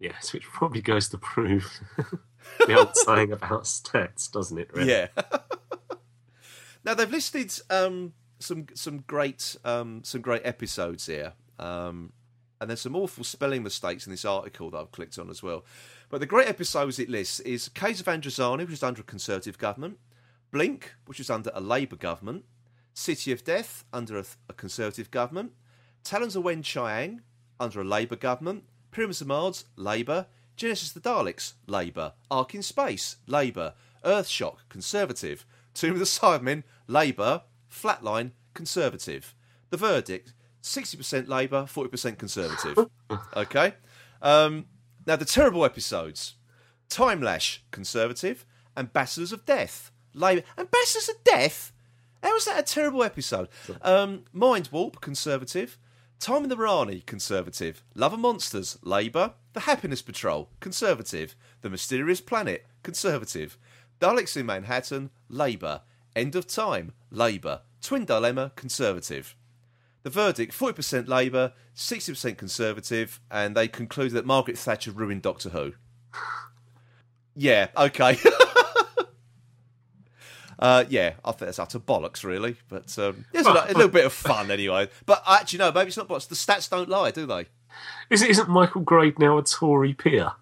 yes, 0.00 0.32
which 0.32 0.42
probably 0.46 0.82
goes 0.82 1.08
to 1.10 1.18
prove 1.18 1.80
the 2.66 2.78
old 2.78 2.96
saying 2.96 3.32
about 3.32 3.64
stats, 3.64 4.30
doesn't 4.30 4.58
it? 4.58 4.70
Really? 4.72 4.90
Yeah. 4.90 5.08
now 6.84 6.94
they've 6.94 7.10
listed 7.10 7.52
um, 7.70 8.12
some 8.38 8.66
some 8.74 8.98
great 9.06 9.56
um, 9.64 10.02
some 10.04 10.20
great 10.20 10.42
episodes 10.44 11.06
here, 11.06 11.32
um, 11.58 12.12
and 12.60 12.70
there's 12.70 12.80
some 12.80 12.96
awful 12.96 13.24
spelling 13.24 13.62
mistakes 13.62 14.06
in 14.06 14.10
this 14.10 14.24
article 14.24 14.70
that 14.70 14.78
I've 14.78 14.92
clicked 14.92 15.18
on 15.18 15.30
as 15.30 15.42
well. 15.42 15.64
But 16.08 16.20
the 16.20 16.26
great 16.26 16.48
episodes 16.48 16.98
it 16.98 17.08
lists 17.08 17.40
is 17.40 17.68
Caves 17.68 18.00
of 18.00 18.06
Androzani, 18.06 18.60
which 18.60 18.74
is 18.74 18.82
under 18.82 19.00
a 19.00 19.04
Conservative 19.04 19.58
government, 19.58 19.98
Blink, 20.50 20.94
which 21.06 21.20
is 21.20 21.30
under 21.30 21.50
a 21.54 21.60
Labour 21.60 21.96
government, 21.96 22.44
City 22.94 23.32
of 23.32 23.44
Death 23.44 23.84
under 23.92 24.18
a, 24.18 24.24
a 24.48 24.52
Conservative 24.52 25.10
government, 25.10 25.52
Talons 26.04 26.36
of 26.36 26.44
Weng-Chiang 26.44 27.22
under 27.58 27.80
a 27.80 27.84
Labour 27.84 28.16
government, 28.16 28.64
Pyramids 28.90 29.22
of 29.22 29.28
Mars, 29.28 29.64
Labour, 29.76 30.26
Genesis 30.62 30.94
of 30.94 31.02
the 31.02 31.10
Daleks, 31.10 31.54
Labour, 31.66 32.12
Ark 32.30 32.54
in 32.54 32.62
Space, 32.62 33.16
Labour, 33.26 33.74
Earthshock, 34.04 34.58
Conservative, 34.68 35.44
Tomb 35.74 35.94
of 35.94 35.98
the 35.98 36.04
Cybermen, 36.04 36.62
Labour, 36.86 37.42
Flatline, 37.68 38.30
Conservative. 38.54 39.34
The 39.70 39.76
verdict: 39.76 40.32
sixty 40.60 40.96
percent 40.96 41.28
Labour, 41.28 41.66
forty 41.66 41.90
percent 41.90 42.16
Conservative. 42.16 42.86
okay. 43.36 43.74
Um, 44.22 44.66
now 45.04 45.16
the 45.16 45.24
terrible 45.24 45.64
episodes: 45.64 46.34
Time 46.88 47.20
Lash, 47.20 47.64
Conservative, 47.72 48.46
Ambassadors 48.76 49.32
of 49.32 49.44
Death, 49.44 49.90
Labour. 50.14 50.44
Ambassadors 50.56 51.08
of 51.08 51.24
Death. 51.24 51.72
How 52.22 52.34
was 52.34 52.44
that 52.44 52.60
a 52.60 52.62
terrible 52.62 53.02
episode? 53.02 53.48
Um, 53.80 54.26
Mind 54.32 54.68
Warp, 54.70 55.00
Conservative. 55.00 55.76
Time 56.20 56.44
and 56.44 56.52
the 56.52 56.56
Rani, 56.56 57.00
Conservative. 57.00 57.82
Love 57.96 58.12
and 58.12 58.22
Monsters, 58.22 58.78
Labour. 58.82 59.34
The 59.52 59.60
Happiness 59.60 60.02
Patrol, 60.02 60.48
Conservative. 60.60 61.34
The 61.60 61.70
Mysterious 61.70 62.20
Planet, 62.20 62.66
Conservative. 62.82 63.58
Daleks 64.00 64.36
in 64.36 64.46
Manhattan, 64.46 65.10
Labour. 65.28 65.82
End 66.16 66.34
of 66.34 66.46
Time, 66.46 66.92
Labour. 67.10 67.60
Twin 67.80 68.04
Dilemma, 68.04 68.52
Conservative. 68.56 69.36
The 70.02 70.10
verdict 70.10 70.52
40% 70.52 71.06
Labour, 71.06 71.52
60% 71.76 72.36
Conservative, 72.36 73.20
and 73.30 73.54
they 73.54 73.68
concluded 73.68 74.14
that 74.14 74.26
Margaret 74.26 74.58
Thatcher 74.58 74.90
ruined 74.90 75.22
Doctor 75.22 75.50
Who. 75.50 75.72
Yeah, 77.34 77.68
okay. 77.74 78.18
Uh, 80.62 80.84
yeah, 80.88 81.14
I 81.24 81.32
think 81.32 81.46
that's 81.46 81.58
utter 81.58 81.80
bollocks, 81.80 82.22
really. 82.22 82.54
But 82.68 82.96
um, 82.96 83.24
there's 83.32 83.48
a, 83.48 83.50
a 83.50 83.74
little 83.74 83.88
bit 83.88 84.06
of 84.06 84.12
fun 84.12 84.48
anyway. 84.48 84.88
But 85.06 85.20
actually, 85.26 85.58
no, 85.58 85.72
maybe 85.72 85.88
it's 85.88 85.96
not 85.96 86.06
bollocks. 86.06 86.28
The 86.28 86.36
stats 86.36 86.70
don't 86.70 86.88
lie, 86.88 87.10
do 87.10 87.26
they? 87.26 87.46
Is, 88.10 88.22
isn't 88.22 88.48
Michael 88.48 88.82
Grade 88.82 89.18
now 89.18 89.38
a 89.38 89.42
Tory 89.42 89.94
peer? 89.94 90.32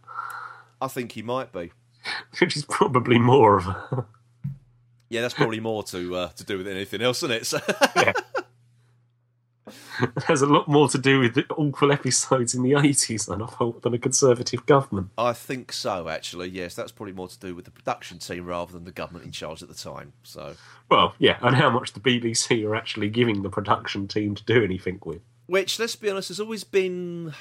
I 0.81 0.89
think 0.89 1.13
he 1.13 1.23
might 1.23 1.53
be. 1.53 1.73
Which 2.41 2.57
is 2.57 2.65
probably 2.65 3.19
more 3.19 3.59
of 3.59 3.67
a. 3.67 4.07
Yeah, 5.13 5.23
that's 5.23 5.35
probably 5.35 5.59
more 5.59 5.83
to 5.83 6.15
uh, 6.15 6.29
to 6.29 6.45
do 6.45 6.57
with 6.57 6.69
anything 6.69 7.03
else, 7.03 7.25
isn't 7.25 7.33
it? 7.33 7.47
So, 7.47 7.59
has 10.27 10.43
a 10.43 10.47
lot 10.47 10.69
more 10.69 10.89
to 10.89 10.99
do 10.99 11.21
with 11.21 11.35
the 11.35 11.45
awful 11.57 11.93
episodes 11.93 12.55
in 12.55 12.63
the 12.63 12.73
80s 12.73 13.27
than, 13.27 13.43
I 13.43 13.47
thought, 13.47 13.83
than 13.83 13.95
a 13.95 13.99
Conservative 13.99 14.65
government. 14.67 15.11
I 15.19 15.33
think 15.33 15.73
so, 15.73 16.09
actually. 16.09 16.49
Yes, 16.49 16.75
that's 16.75 16.93
probably 16.93 17.13
more 17.13 17.29
to 17.29 17.39
do 17.39 17.55
with 17.55 17.65
the 17.67 17.71
production 17.71 18.19
team 18.19 18.47
rather 18.47 18.73
than 18.73 18.85
the 18.85 18.93
government 18.93 19.27
in 19.27 19.33
charge 19.33 19.63
at 19.63 19.69
the 19.69 19.75
time. 19.75 20.13
So, 20.23 20.55
Well, 20.91 21.15
yeah, 21.19 21.39
and 21.43 21.57
how 21.57 21.71
much 21.71 21.93
the 21.93 22.01
BBC 22.01 22.67
are 22.67 22.75
actually 22.75 23.11
giving 23.11 23.43
the 23.43 23.51
production 23.51 24.09
team 24.09 24.35
to 24.35 24.45
do 24.45 24.65
anything 24.65 25.01
with. 25.05 25.21
Which, 25.50 25.78
let's 25.78 25.97
be 25.97 26.09
honest, 26.09 26.28
has 26.28 26.40
always 26.40 26.64
been. 26.64 27.35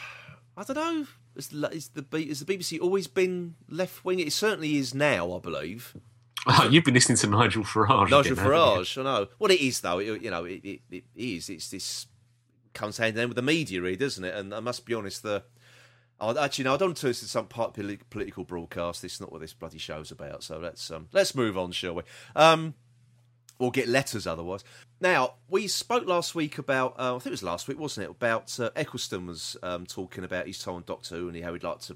I 0.57 0.63
don't 0.63 0.75
know. 0.75 1.07
Is, 1.35 1.53
is 1.53 1.89
the 1.89 2.05
has 2.27 2.43
the 2.43 2.57
BBC 2.57 2.81
always 2.81 3.07
been 3.07 3.55
left 3.69 4.03
wing? 4.03 4.19
It 4.19 4.33
certainly 4.33 4.77
is 4.77 4.93
now, 4.93 5.33
I 5.33 5.39
believe. 5.39 5.95
Oh, 6.47 6.69
you've 6.71 6.85
been 6.85 6.93
listening 6.93 7.17
to 7.17 7.27
Nigel 7.27 7.65
Farage. 7.65 8.09
Nigel 8.09 8.31
again? 8.31 8.45
Farage, 8.45 8.97
I 8.97 9.03
know. 9.03 9.27
What 9.39 9.51
it 9.51 9.59
is, 9.59 9.81
though, 9.81 9.99
it, 9.99 10.21
you 10.21 10.31
know, 10.31 10.45
it, 10.45 10.61
it, 10.63 10.79
it 10.89 11.03
is. 11.13 11.49
It's 11.49 11.69
this 11.69 12.07
comes 12.73 12.97
hand 12.97 13.09
in 13.09 13.17
hand 13.17 13.29
with 13.29 13.35
the 13.35 13.41
media, 13.41 13.81
really, 13.81 13.97
doesn't 13.97 14.23
it? 14.23 14.33
And 14.33 14.53
I 14.53 14.61
must 14.61 14.85
be 14.85 14.93
honest, 14.93 15.21
the 15.21 15.43
Oh, 16.21 16.37
actually, 16.37 16.63
no, 16.63 16.73
I 16.73 16.77
don't 16.77 16.89
want 16.89 16.97
to 16.97 17.01
turn 17.01 17.09
this 17.09 17.29
some 17.29 17.47
part 17.47 17.73
political 17.73 18.45
broadcast. 18.45 19.01
This 19.01 19.15
is 19.15 19.21
not 19.21 19.33
what 19.33 19.41
this 19.41 19.53
bloody 19.53 19.77
show's 19.77 20.11
about. 20.11 20.43
So 20.43 20.59
let's 20.59 20.89
um, 20.91 21.07
let's 21.11 21.35
move 21.35 21.57
on, 21.57 21.71
shall 21.71 21.95
we? 21.95 22.03
Um, 22.35 22.73
or 23.57 23.71
get 23.71 23.87
letters 23.87 24.25
otherwise. 24.25 24.63
Now, 25.01 25.35
we 25.49 25.67
spoke 25.67 26.05
last 26.07 26.35
week 26.35 26.57
about, 26.57 26.99
uh, 26.99 27.15
I 27.15 27.19
think 27.19 27.27
it 27.27 27.31
was 27.31 27.43
last 27.43 27.67
week, 27.67 27.79
wasn't 27.79 28.05
it? 28.05 28.11
About 28.11 28.59
uh, 28.59 28.69
Eccleston 28.75 29.27
was 29.27 29.55
um, 29.63 29.85
talking 29.85 30.23
about 30.23 30.45
his 30.47 30.59
time 30.59 30.75
on 30.75 30.83
Doctor 30.85 31.15
Who 31.15 31.29
and 31.29 31.41
how 31.43 31.53
he'd 31.53 31.63
like 31.63 31.79
to 31.81 31.95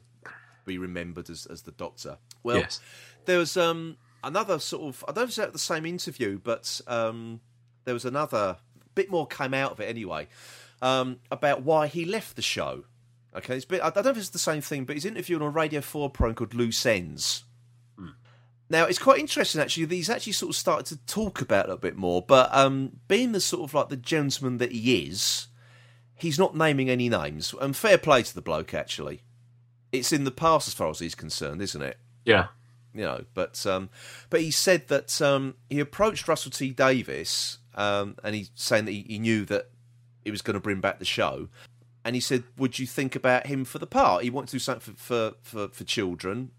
be 0.66 0.78
remembered 0.78 1.30
as, 1.30 1.46
as 1.48 1.64
the 1.64 1.72
Doctor. 1.72 2.18
Well, 2.44 2.60
Yes. 2.60 2.80
there 3.26 3.38
was 3.40 3.58
um, 3.58 3.98
another 4.24 4.58
sort 4.60 4.84
of, 4.84 5.04
I 5.06 5.12
don't 5.12 5.18
know 5.18 5.24
if 5.24 5.30
it's 5.30 5.40
at 5.40 5.52
the 5.54 5.60
same 5.60 5.86
interview, 5.86 6.40
but 6.42 6.80
um, 6.88 7.42
there 7.84 7.94
was 7.94 8.06
another 8.06 8.58
bit 8.96 9.10
more 9.12 9.28
came 9.28 9.54
out 9.54 9.72
of 9.74 9.80
it 9.82 9.86
anyway 9.90 10.28
um, 10.82 11.20
about 11.32 11.64
why 11.64 11.88
he 11.88 12.06
left 12.06 12.36
the 12.38 12.42
show. 12.42 12.86
Okay, 13.36 13.56
it's 13.56 13.66
a 13.66 13.68
bit, 13.68 13.82
I 13.82 13.90
don't 13.90 14.06
know 14.06 14.12
if 14.12 14.18
it's 14.18 14.30
the 14.30 14.40
same 14.40 14.62
thing, 14.62 14.86
but 14.86 14.96
he's 14.96 15.06
interviewed 15.06 15.42
on 15.42 15.48
a 15.48 15.52
Radio 15.52 15.82
4 15.82 16.10
program 16.12 16.36
called 16.36 16.54
Loose 16.54 16.86
Ends. 16.86 17.44
Now 18.70 18.86
it's 18.86 19.00
quite 19.00 19.20
interesting 19.20 19.62
actually. 19.62 19.86
that 19.86 19.96
He's 19.96 20.10
actually 20.10 20.34
sort 20.34 20.51
of 20.51 20.55
started 20.55 20.86
to 20.88 21.05
talk 21.05 21.41
about 21.41 21.70
it 21.70 21.74
a 21.74 21.77
bit 21.77 21.96
more, 21.96 22.22
but 22.22 22.53
um, 22.53 23.00
being 23.08 23.32
the 23.32 23.41
sort 23.41 23.63
of 23.63 23.74
like 23.74 23.89
the 23.89 23.98
gentleman 23.98 24.58
that 24.58 24.72
he 24.72 25.08
is, 25.08 25.48
he's 26.15 26.39
not 26.39 26.55
naming 26.55 26.89
any 26.89 27.10
names. 27.10 27.53
And 27.62 27.75
fair 27.75 27.98
play 27.98 28.24
to 28.24 28.34
the 28.34 28.41
bloke 28.41 28.74
actually. 28.74 29.22
It's 29.91 30.12
in 30.12 30.24
the 30.24 30.32
past 30.32 30.67
as 30.67 30.74
far 30.74 30.89
as 30.89 31.00
he's 31.00 31.13
concerned, 31.13 31.62
isn't 31.62 31.82
it? 31.82 31.98
Yeah. 32.25 32.48
You 32.93 33.01
know, 33.01 33.25
but 33.34 33.65
um, 33.65 33.89
but 34.29 34.41
he 34.41 34.51
said 34.51 34.88
that 34.88 35.22
um, 35.22 35.55
he 35.70 35.79
approached 35.79 36.27
Russell 36.27 36.51
T 36.51 36.70
Davies, 36.72 37.58
um, 37.74 38.15
and 38.24 38.36
he's 38.36 38.51
saying 38.53 38.86
that 38.86 38.91
he, 38.91 39.03
he 39.08 39.20
knew 39.20 39.46
that 39.46 39.70
he 40.24 40.29
was 40.29 40.43
going 40.43 40.53
to 40.53 40.60
bring 40.60 40.79
back 40.79 41.00
the 41.00 41.05
show. 41.05 41.50
And 42.05 42.15
he 42.15 42.22
said, 42.22 42.43
"Would 42.58 42.77
you 42.77 42.86
think 42.86 43.15
about 43.15 43.48
him 43.48 43.65
for 43.65 43.79
the 43.79 43.88
part? 43.88 44.24
He 44.24 44.29
wanted 44.29 44.50
to 44.50 44.55
do 44.55 44.60
something 44.60 44.93
for 44.93 44.96
for, 44.96 45.34
for, 45.41 45.67
for 45.70 45.84
children, 45.84 46.51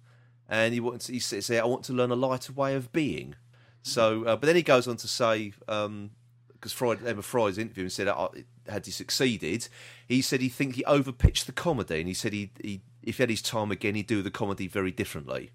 and 0.48 0.74
he 0.74 0.80
wanted 0.80 1.00
to, 1.02 1.12
he 1.12 1.18
said, 1.18 1.44
say, 1.44 1.58
I 1.58 1.64
want 1.64 1.84
to 1.84 1.92
learn 1.92 2.10
a 2.10 2.16
lighter 2.16 2.52
way 2.52 2.74
of 2.74 2.92
being. 2.92 3.34
So, 3.82 4.24
uh, 4.24 4.36
but 4.36 4.46
then 4.46 4.56
he 4.56 4.62
goes 4.62 4.88
on 4.88 4.96
to 4.98 5.08
say, 5.08 5.52
because 5.66 6.72
Freud, 6.72 7.06
Emma 7.06 7.22
Freud's 7.22 7.58
interview 7.58 7.84
and 7.84 7.92
said, 7.92 8.08
uh, 8.08 8.28
had 8.68 8.86
he 8.86 8.92
succeeded, 8.92 9.68
he 10.08 10.22
said 10.22 10.40
he 10.40 10.48
think 10.48 10.76
he 10.76 10.82
overpitched 10.84 11.44
the 11.44 11.52
comedy, 11.52 12.00
and 12.00 12.08
he 12.08 12.14
said 12.14 12.32
he, 12.32 12.50
he 12.62 12.80
if 13.02 13.18
he 13.18 13.22
had 13.22 13.30
his 13.30 13.42
time 13.42 13.70
again, 13.70 13.94
he'd 13.94 14.06
do 14.06 14.22
the 14.22 14.30
comedy 14.30 14.66
very 14.66 14.90
differently. 14.90 15.50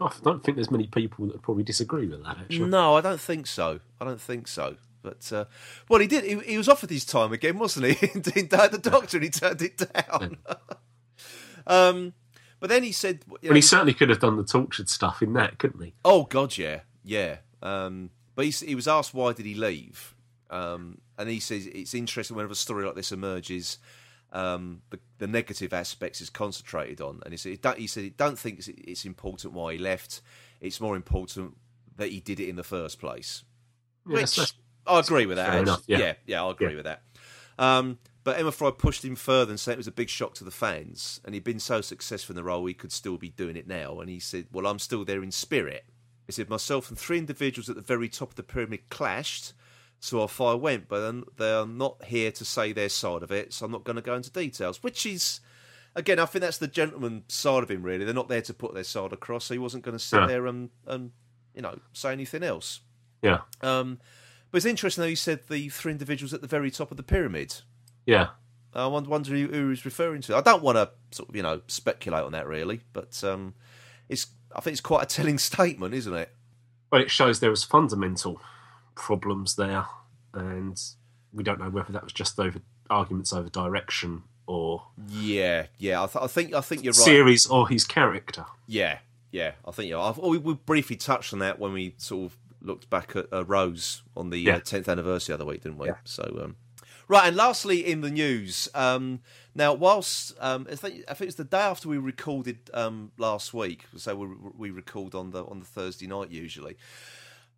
I 0.00 0.10
don't 0.22 0.42
think 0.42 0.56
there's 0.56 0.70
many 0.70 0.86
people 0.86 1.26
that 1.26 1.34
would 1.34 1.42
probably 1.42 1.64
disagree 1.64 2.06
with 2.06 2.22
that, 2.24 2.38
actually. 2.38 2.66
No, 2.66 2.96
I 2.96 3.00
don't 3.00 3.20
think 3.20 3.46
so. 3.46 3.80
I 4.00 4.04
don't 4.04 4.20
think 4.20 4.48
so. 4.48 4.76
But 5.02 5.30
uh, 5.32 5.44
well, 5.88 6.00
he 6.00 6.06
did. 6.06 6.24
He, 6.24 6.38
he, 6.52 6.56
was 6.56 6.68
offered 6.68 6.88
his 6.88 7.04
time 7.04 7.32
again, 7.32 7.58
wasn't 7.58 7.86
he? 7.86 8.06
in 8.14 8.22
the 8.22 8.80
Doctor, 8.82 9.18
and 9.18 9.24
he 9.24 9.30
turned 9.30 9.60
it 9.60 9.76
down. 9.76 10.38
um, 11.66 12.14
but 12.64 12.70
then 12.70 12.82
he 12.82 12.92
said, 12.92 13.18
you 13.28 13.34
know, 13.42 13.48
Well, 13.50 13.56
he 13.56 13.60
certainly 13.60 13.92
could 13.92 14.08
have 14.08 14.20
done 14.20 14.38
the 14.38 14.42
tortured 14.44 14.88
stuff 14.88 15.20
in 15.20 15.34
that, 15.34 15.58
couldn't 15.58 15.82
he? 15.84 15.92
"Oh 16.02 16.22
God, 16.24 16.56
yeah, 16.56 16.80
yeah." 17.02 17.36
Um, 17.62 18.08
but 18.34 18.46
he, 18.46 18.50
he 18.52 18.74
was 18.74 18.88
asked 18.88 19.12
why 19.12 19.34
did 19.34 19.44
he 19.44 19.54
leave, 19.54 20.14
um, 20.48 21.02
and 21.18 21.28
he 21.28 21.40
says 21.40 21.66
it's 21.66 21.92
interesting 21.92 22.36
whenever 22.38 22.52
a 22.52 22.56
story 22.56 22.86
like 22.86 22.94
this 22.94 23.12
emerges. 23.12 23.76
Um, 24.32 24.80
the, 24.88 24.98
the 25.18 25.26
negative 25.26 25.74
aspects 25.74 26.22
is 26.22 26.30
concentrated 26.30 27.02
on, 27.02 27.20
and 27.24 27.34
he 27.34 27.36
said, 27.36 27.50
he 27.50 27.58
don't, 27.58 27.78
he 27.78 27.86
said, 27.86 28.02
he 28.04 28.10
don't 28.10 28.38
think 28.38 28.60
it's, 28.60 28.68
it's 28.68 29.04
important 29.04 29.52
why 29.52 29.74
he 29.74 29.78
left. 29.78 30.22
It's 30.62 30.80
more 30.80 30.96
important 30.96 31.56
that 31.98 32.10
he 32.10 32.20
did 32.20 32.40
it 32.40 32.48
in 32.48 32.56
the 32.56 32.64
first 32.64 32.98
place. 32.98 33.44
Yeah, 34.08 34.14
Which 34.22 34.38
I 34.86 34.98
agree 35.00 35.26
with 35.26 35.36
that. 35.36 35.54
enough, 35.60 35.82
yeah. 35.86 35.98
yeah, 35.98 36.14
yeah, 36.26 36.44
I 36.44 36.50
agree 36.50 36.70
Yeah. 36.70 36.74
with 36.76 36.84
that. 36.86 37.02
But 38.24 38.38
Emma 38.38 38.50
Freud 38.52 38.78
pushed 38.78 39.04
him 39.04 39.16
further 39.16 39.50
and 39.50 39.60
said 39.60 39.72
it 39.74 39.76
was 39.78 39.86
a 39.86 39.92
big 39.92 40.08
shock 40.08 40.34
to 40.36 40.44
the 40.44 40.50
fans, 40.50 41.20
and 41.24 41.34
he'd 41.34 41.44
been 41.44 41.60
so 41.60 41.82
successful 41.82 42.32
in 42.32 42.36
the 42.36 42.42
role 42.42 42.64
he 42.64 42.72
could 42.74 42.90
still 42.92 43.18
be 43.18 43.28
doing 43.28 43.54
it 43.56 43.68
now. 43.68 44.00
And 44.00 44.08
he 44.08 44.18
said, 44.18 44.46
"Well, 44.50 44.66
I'm 44.66 44.78
still 44.78 45.04
there 45.04 45.22
in 45.22 45.30
spirit." 45.30 45.84
He 46.26 46.32
said, 46.32 46.48
"Myself 46.48 46.88
and 46.88 46.98
three 46.98 47.18
individuals 47.18 47.68
at 47.68 47.76
the 47.76 47.82
very 47.82 48.08
top 48.08 48.30
of 48.30 48.36
the 48.36 48.42
pyramid 48.42 48.88
clashed, 48.88 49.52
so 50.00 50.20
off 50.20 50.40
I 50.40 50.54
went. 50.54 50.88
But 50.88 51.36
they 51.36 51.52
are 51.52 51.66
not 51.66 52.02
here 52.06 52.32
to 52.32 52.44
say 52.46 52.72
their 52.72 52.88
side 52.88 53.22
of 53.22 53.30
it, 53.30 53.52
so 53.52 53.66
I'm 53.66 53.72
not 53.72 53.84
going 53.84 53.96
to 53.96 54.02
go 54.02 54.14
into 54.14 54.30
details." 54.30 54.82
Which 54.82 55.04
is, 55.04 55.40
again, 55.94 56.18
I 56.18 56.24
think 56.24 56.40
that's 56.40 56.56
the 56.58 56.66
gentleman 56.66 57.24
side 57.28 57.62
of 57.62 57.70
him. 57.70 57.82
Really, 57.82 58.06
they're 58.06 58.14
not 58.14 58.28
there 58.28 58.40
to 58.42 58.54
put 58.54 58.72
their 58.72 58.84
side 58.84 59.12
across, 59.12 59.44
so 59.44 59.54
he 59.54 59.58
wasn't 59.58 59.84
going 59.84 59.98
to 59.98 60.02
sit 60.02 60.20
Yeah. 60.20 60.26
there 60.26 60.46
and, 60.46 60.70
and 60.86 61.12
you 61.54 61.60
know 61.60 61.78
say 61.92 62.12
anything 62.12 62.42
else. 62.42 62.80
Yeah. 63.20 63.42
Um, 63.60 64.00
but 64.50 64.56
it's 64.56 64.64
interesting 64.66 65.02
though. 65.02 65.08
He 65.08 65.14
said 65.14 65.40
the 65.50 65.68
three 65.68 65.92
individuals 65.92 66.32
at 66.32 66.40
the 66.40 66.46
very 66.48 66.70
top 66.70 66.90
of 66.90 66.96
the 66.96 67.02
pyramid. 67.02 67.56
Yeah. 68.06 68.28
I 68.74 68.86
wonder, 68.86 69.08
wonder 69.08 69.30
who, 69.30 69.46
who 69.46 69.68
he's 69.70 69.84
referring 69.84 70.20
to. 70.22 70.36
I 70.36 70.40
don't 70.40 70.62
want 70.62 70.76
to 70.76 70.90
sort 71.12 71.28
of 71.28 71.36
you 71.36 71.42
know 71.42 71.60
speculate 71.68 72.24
on 72.24 72.32
that 72.32 72.46
really, 72.48 72.80
but 72.92 73.22
um, 73.22 73.54
it's 74.08 74.26
I 74.54 74.60
think 74.60 74.72
it's 74.72 74.80
quite 74.80 75.02
a 75.04 75.06
telling 75.06 75.38
statement, 75.50 75.94
isn't 75.94 76.14
it? 76.14 76.30
Well, 76.90 77.00
it 77.00 77.10
shows 77.10 77.40
there 77.40 77.50
was 77.50 77.62
fundamental 77.64 78.40
problems 78.94 79.56
there, 79.56 79.86
and 80.32 80.80
we 81.32 81.44
don't 81.44 81.60
know 81.60 81.70
whether 81.70 81.92
that 81.92 82.02
was 82.04 82.12
just 82.12 82.38
over 82.40 82.60
arguments 82.90 83.32
over 83.32 83.48
direction 83.48 84.24
or 84.46 84.84
Yeah, 85.08 85.66
yeah. 85.78 86.02
I, 86.02 86.06
th- 86.06 86.22
I 86.22 86.26
think 86.26 86.52
I 86.54 86.60
think 86.60 86.82
you're 86.84 86.92
right. 86.92 87.04
series 87.04 87.46
or 87.46 87.68
his 87.68 87.84
character. 87.84 88.44
Yeah, 88.66 88.98
yeah. 89.30 89.52
I 89.64 89.70
think. 89.70 89.94
I've, 89.94 90.18
we, 90.18 90.38
we 90.38 90.54
briefly 90.54 90.96
touched 90.96 91.32
on 91.32 91.38
that 91.38 91.58
when 91.60 91.72
we 91.72 91.94
sort 91.96 92.32
of 92.32 92.38
looked 92.60 92.90
back 92.90 93.14
at 93.16 93.32
uh, 93.32 93.44
Rose 93.44 94.02
on 94.16 94.30
the 94.30 94.38
Yeah. 94.38 94.56
uh, 94.56 94.60
10th 94.60 94.88
anniversary 94.88 95.32
the 95.36 95.42
other 95.42 95.50
week, 95.50 95.62
didn't 95.62 95.78
we? 95.78 95.86
Yeah. 95.88 95.96
So, 96.04 96.22
um, 96.42 96.56
right. 97.08 97.28
And 97.28 97.36
lastly, 97.36 97.86
in 97.86 98.00
the 98.00 98.10
news, 98.10 98.68
um, 98.74 99.20
now 99.54 99.72
whilst 99.72 100.34
um, 100.40 100.66
I 100.70 100.74
think 100.76 101.04
it's 101.08 101.34
the 101.36 101.44
day 101.44 101.58
after 101.58 101.88
we 101.88 101.98
recorded 101.98 102.70
um, 102.72 103.12
last 103.18 103.54
week, 103.54 103.84
so 103.96 104.16
we 104.16 104.28
we 104.56 104.70
record 104.70 105.14
on 105.14 105.30
the 105.30 105.44
on 105.44 105.60
the 105.60 105.66
Thursday 105.66 106.06
night 106.06 106.30
usually. 106.30 106.76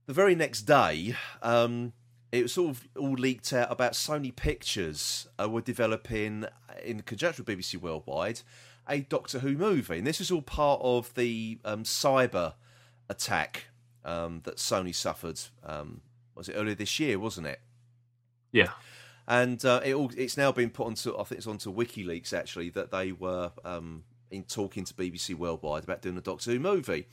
The 0.07 0.13
very 0.13 0.37
next 0.37 0.63
day, 0.63 1.17
um, 1.43 1.93
it 2.31 2.43
was 2.43 2.53
sort 2.53 2.71
of 2.71 2.89
all 2.97 3.15
leaked 3.15 3.53
out 3.53 3.73
about 3.73 3.93
Sony 3.95 4.35
Pictures 4.35 5.27
uh, 5.41 5.49
were 5.49 5.61
developing, 5.61 6.47
in 6.85 7.03
conjunction 7.03 7.45
with 7.45 7.59
BBC 7.59 7.81
Worldwide, 7.81 8.43
a 8.89 9.01
Doctor 9.01 9.41
Who 9.41 9.57
movie. 9.57 9.99
And 9.99 10.07
this 10.07 10.21
is 10.21 10.31
all 10.31 10.43
part 10.43 10.81
of 10.81 11.13
the 11.15 11.59
um, 11.65 11.83
cyber 11.83 12.55
attack 13.09 13.65
um, 14.05 14.43
that 14.45 14.59
Sony 14.59 14.95
suffered. 14.95 15.41
Was 16.37 16.49
it 16.49 16.53
earlier 16.53 16.75
this 16.77 17.01
year, 17.01 17.19
wasn't 17.19 17.49
it? 17.49 17.61
Yeah. 18.53 18.71
And 19.29 19.65
uh, 19.65 19.81
it 19.85 19.95
all, 19.95 20.11
it's 20.17 20.37
now 20.37 20.53
been 20.53 20.71
put 20.71 20.87
onto, 20.87 21.17
I 21.17 21.25
think 21.25 21.39
it's 21.39 21.47
onto 21.47 21.75
WikiLeaks 21.75 22.33
actually, 22.33 22.71
that 22.71 22.91
they 22.91 23.13
were 23.13 23.51
um, 23.65 24.05
in 24.31 24.45
talking 24.45 24.85
to 24.85 24.95
BBC 24.95 25.35
Worldwide 25.35 25.85
about 25.85 26.03
doing 26.03 26.17
a 26.17 26.21
Doctor 26.21 26.53
Who 26.53 26.61
movie. 26.61 27.07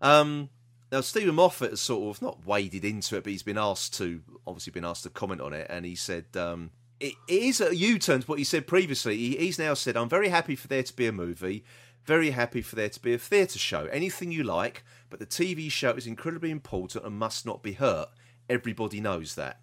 Um, 0.00 0.50
now 0.90 1.00
Steven 1.00 1.34
Moffat 1.34 1.70
has 1.70 1.80
sort 1.80 2.16
of 2.16 2.22
not 2.22 2.46
waded 2.46 2.84
into 2.84 3.16
it, 3.16 3.24
but 3.24 3.32
he's 3.32 3.42
been 3.42 3.58
asked 3.58 3.94
to, 3.98 4.22
obviously 4.46 4.70
been 4.70 4.84
asked 4.84 5.02
to 5.02 5.10
comment 5.10 5.40
on 5.40 5.52
it, 5.52 5.66
and 5.68 5.84
he 5.84 5.94
said 5.94 6.24
um, 6.36 6.70
it, 7.00 7.14
it 7.28 7.42
is 7.42 7.60
a 7.60 7.74
U-turn 7.74 8.20
to 8.20 8.26
what 8.26 8.38
he 8.38 8.44
said 8.44 8.66
previously. 8.66 9.16
He, 9.16 9.36
he's 9.36 9.58
now 9.58 9.74
said, 9.74 9.96
"I'm 9.96 10.08
very 10.08 10.28
happy 10.28 10.56
for 10.56 10.68
there 10.68 10.82
to 10.82 10.96
be 10.96 11.06
a 11.06 11.12
movie, 11.12 11.64
very 12.04 12.30
happy 12.30 12.62
for 12.62 12.76
there 12.76 12.88
to 12.88 13.00
be 13.00 13.12
a 13.12 13.18
theatre 13.18 13.58
show, 13.58 13.86
anything 13.86 14.32
you 14.32 14.44
like, 14.44 14.82
but 15.10 15.18
the 15.18 15.26
TV 15.26 15.70
show 15.70 15.90
is 15.90 16.06
incredibly 16.06 16.50
important 16.50 17.04
and 17.04 17.18
must 17.18 17.44
not 17.44 17.62
be 17.62 17.72
hurt. 17.72 18.08
Everybody 18.48 19.00
knows 19.00 19.34
that." 19.34 19.60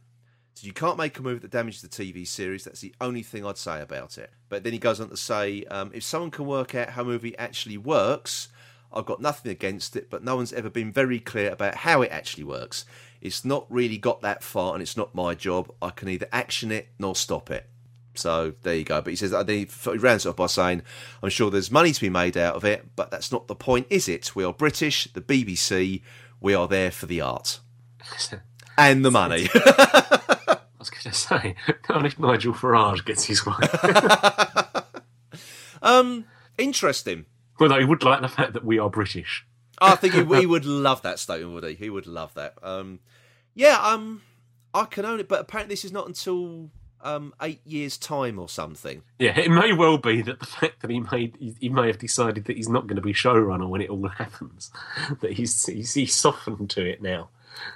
So 0.55 0.65
you 0.65 0.73
can't 0.73 0.97
make 0.97 1.19
a 1.19 1.21
movie 1.21 1.39
that 1.39 1.51
damages 1.51 1.81
the 1.81 1.89
TV 1.89 2.25
series. 2.25 2.63
That's 2.63 2.79
the 2.79 2.93
only 3.01 3.23
thing 3.23 3.45
I'd 3.45 3.57
say 3.57 3.81
about 3.81 4.17
it. 4.17 4.31
But 4.47 4.63
then 4.63 4.71
he 4.71 4.79
goes 4.79 5.01
on 5.01 5.09
to 5.09 5.17
say, 5.17 5.65
um, 5.65 5.91
if 5.93 6.03
someone 6.03 6.31
can 6.31 6.45
work 6.45 6.73
out 6.73 6.91
how 6.91 7.01
a 7.01 7.05
movie 7.05 7.37
actually 7.37 7.77
works, 7.77 8.47
I've 8.93 9.05
got 9.05 9.21
nothing 9.21 9.51
against 9.51 9.97
it. 9.97 10.09
But 10.09 10.23
no 10.23 10.37
one's 10.37 10.53
ever 10.53 10.69
been 10.69 10.93
very 10.93 11.19
clear 11.19 11.51
about 11.51 11.75
how 11.75 12.01
it 12.03 12.11
actually 12.11 12.45
works. 12.45 12.85
It's 13.19 13.43
not 13.43 13.65
really 13.69 13.97
got 13.97 14.21
that 14.21 14.43
far, 14.43 14.73
and 14.73 14.81
it's 14.81 14.95
not 14.95 15.13
my 15.13 15.35
job. 15.35 15.73
I 15.81 15.89
can 15.89 16.07
either 16.07 16.27
action 16.31 16.71
it 16.71 16.87
nor 16.97 17.17
stop 17.17 17.51
it. 17.51 17.67
So 18.13 18.53
there 18.63 18.75
you 18.75 18.85
go. 18.85 19.01
But 19.01 19.11
he 19.11 19.17
says, 19.17 19.31
he 19.31 19.67
rounds 19.97 20.25
it 20.25 20.29
off 20.29 20.37
by 20.37 20.45
saying, 20.45 20.83
I'm 21.21 21.29
sure 21.29 21.51
there's 21.51 21.69
money 21.69 21.91
to 21.91 21.99
be 21.99 22.09
made 22.09 22.37
out 22.37 22.55
of 22.55 22.63
it, 22.63 22.95
but 22.95 23.11
that's 23.11 23.29
not 23.29 23.47
the 23.47 23.55
point, 23.55 23.87
is 23.89 24.07
it? 24.07 24.33
We 24.37 24.45
are 24.45 24.53
British, 24.53 25.09
the 25.11 25.21
BBC, 25.21 26.01
we 26.39 26.53
are 26.53 26.67
there 26.69 26.91
for 26.91 27.07
the 27.07 27.19
art 27.19 27.59
and 28.77 29.03
the 29.03 29.11
money. 29.11 29.49
I 31.05 31.09
was 31.09 31.25
going 31.25 31.53
to 31.53 31.55
say, 31.67 31.73
not 31.89 32.05
if 32.05 32.19
Nigel 32.19 32.53
Farage 32.53 33.05
gets 33.05 33.25
his 33.25 33.45
way. 33.45 33.55
um, 35.81 36.25
interesting. 36.57 37.25
Although 37.59 37.79
he 37.79 37.85
would 37.85 38.03
like 38.03 38.21
the 38.21 38.27
fact 38.27 38.53
that 38.53 38.65
we 38.65 38.79
are 38.79 38.89
British. 38.89 39.45
I 39.79 39.95
think 39.95 40.13
he, 40.13 40.23
he 40.39 40.45
would 40.45 40.65
love 40.65 41.01
that 41.01 41.19
statement, 41.19 41.53
would 41.53 41.63
he? 41.63 41.75
He 41.75 41.89
would 41.89 42.07
love 42.07 42.33
that. 42.35 42.55
Um, 42.63 42.99
yeah, 43.53 43.77
um, 43.81 44.21
I 44.73 44.85
can 44.85 45.05
own 45.05 45.19
it, 45.19 45.27
but 45.27 45.41
apparently 45.41 45.73
this 45.73 45.85
is 45.85 45.91
not 45.91 46.07
until 46.07 46.69
um, 47.01 47.33
eight 47.41 47.61
years' 47.65 47.97
time 47.97 48.39
or 48.39 48.49
something. 48.49 49.03
Yeah, 49.19 49.37
it 49.37 49.49
may 49.49 49.73
well 49.73 49.97
be 49.97 50.21
that 50.23 50.39
the 50.39 50.45
fact 50.45 50.81
that 50.81 50.89
he 50.89 50.99
made 50.99 51.37
he, 51.39 51.55
he 51.59 51.69
may 51.69 51.87
have 51.87 51.99
decided 51.99 52.45
that 52.45 52.57
he's 52.57 52.69
not 52.69 52.87
going 52.87 52.95
to 52.95 53.01
be 53.01 53.13
showrunner 53.13 53.69
when 53.69 53.81
it 53.81 53.89
all 53.89 54.07
happens, 54.17 54.71
that 55.21 55.33
he's 55.33 55.65
he's, 55.65 55.93
he's 55.93 56.15
softened 56.15 56.69
to 56.71 56.85
it 56.85 57.01
now. 57.01 57.29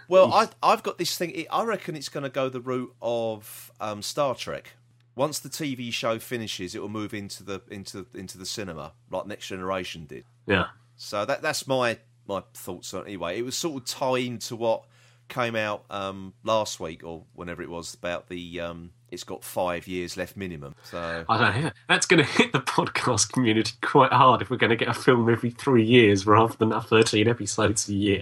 Well, 0.07 0.33
I, 0.33 0.49
I've 0.61 0.83
got 0.83 0.97
this 0.97 1.17
thing. 1.17 1.45
I 1.51 1.63
reckon 1.63 1.95
it's 1.95 2.09
going 2.09 2.23
to 2.23 2.29
go 2.29 2.49
the 2.49 2.61
route 2.61 2.93
of 3.01 3.71
um, 3.79 4.01
Star 4.01 4.35
Trek, 4.35 4.73
once 5.15 5.39
the 5.39 5.49
TV 5.49 5.91
show 5.91 6.17
finishes, 6.17 6.75
it 6.75 6.81
will 6.81 6.89
move 6.89 7.13
into 7.13 7.43
the 7.43 7.61
into 7.69 8.05
into 8.13 8.37
the 8.37 8.45
cinema, 8.45 8.93
like 9.11 9.27
Next 9.27 9.47
Generation 9.47 10.05
did. 10.05 10.23
Yeah. 10.45 10.67
So 10.95 11.25
that 11.25 11.41
that's 11.41 11.67
my 11.67 11.97
my 12.27 12.43
thoughts 12.53 12.93
on 12.93 13.01
it. 13.01 13.07
Anyway, 13.07 13.37
it 13.37 13.43
was 13.43 13.57
sort 13.57 13.81
of 13.81 13.85
tying 13.87 14.39
to 14.39 14.55
what 14.55 14.83
came 15.27 15.55
out 15.55 15.83
um, 15.89 16.33
last 16.43 16.79
week 16.79 17.03
or 17.03 17.23
whenever 17.33 17.61
it 17.61 17.69
was 17.69 17.93
about 17.93 18.29
the 18.29 18.61
um, 18.61 18.91
it's 19.11 19.23
got 19.23 19.43
five 19.43 19.87
years 19.87 20.17
left 20.17 20.37
minimum. 20.37 20.75
So 20.83 21.25
I 21.27 21.37
don't 21.37 21.63
know. 21.63 21.71
That's 21.87 22.05
going 22.05 22.23
to 22.25 22.29
hit 22.29 22.53
the 22.53 22.59
podcast 22.59 23.31
community 23.31 23.73
quite 23.81 24.13
hard 24.13 24.41
if 24.41 24.49
we're 24.49 24.57
going 24.57 24.69
to 24.69 24.75
get 24.75 24.87
a 24.87 24.93
film 24.93 25.29
every 25.29 25.51
three 25.51 25.83
years 25.83 26.25
rather 26.25 26.55
than 26.57 26.71
13 26.79 27.27
episodes 27.27 27.89
a 27.89 27.93
year. 27.93 28.21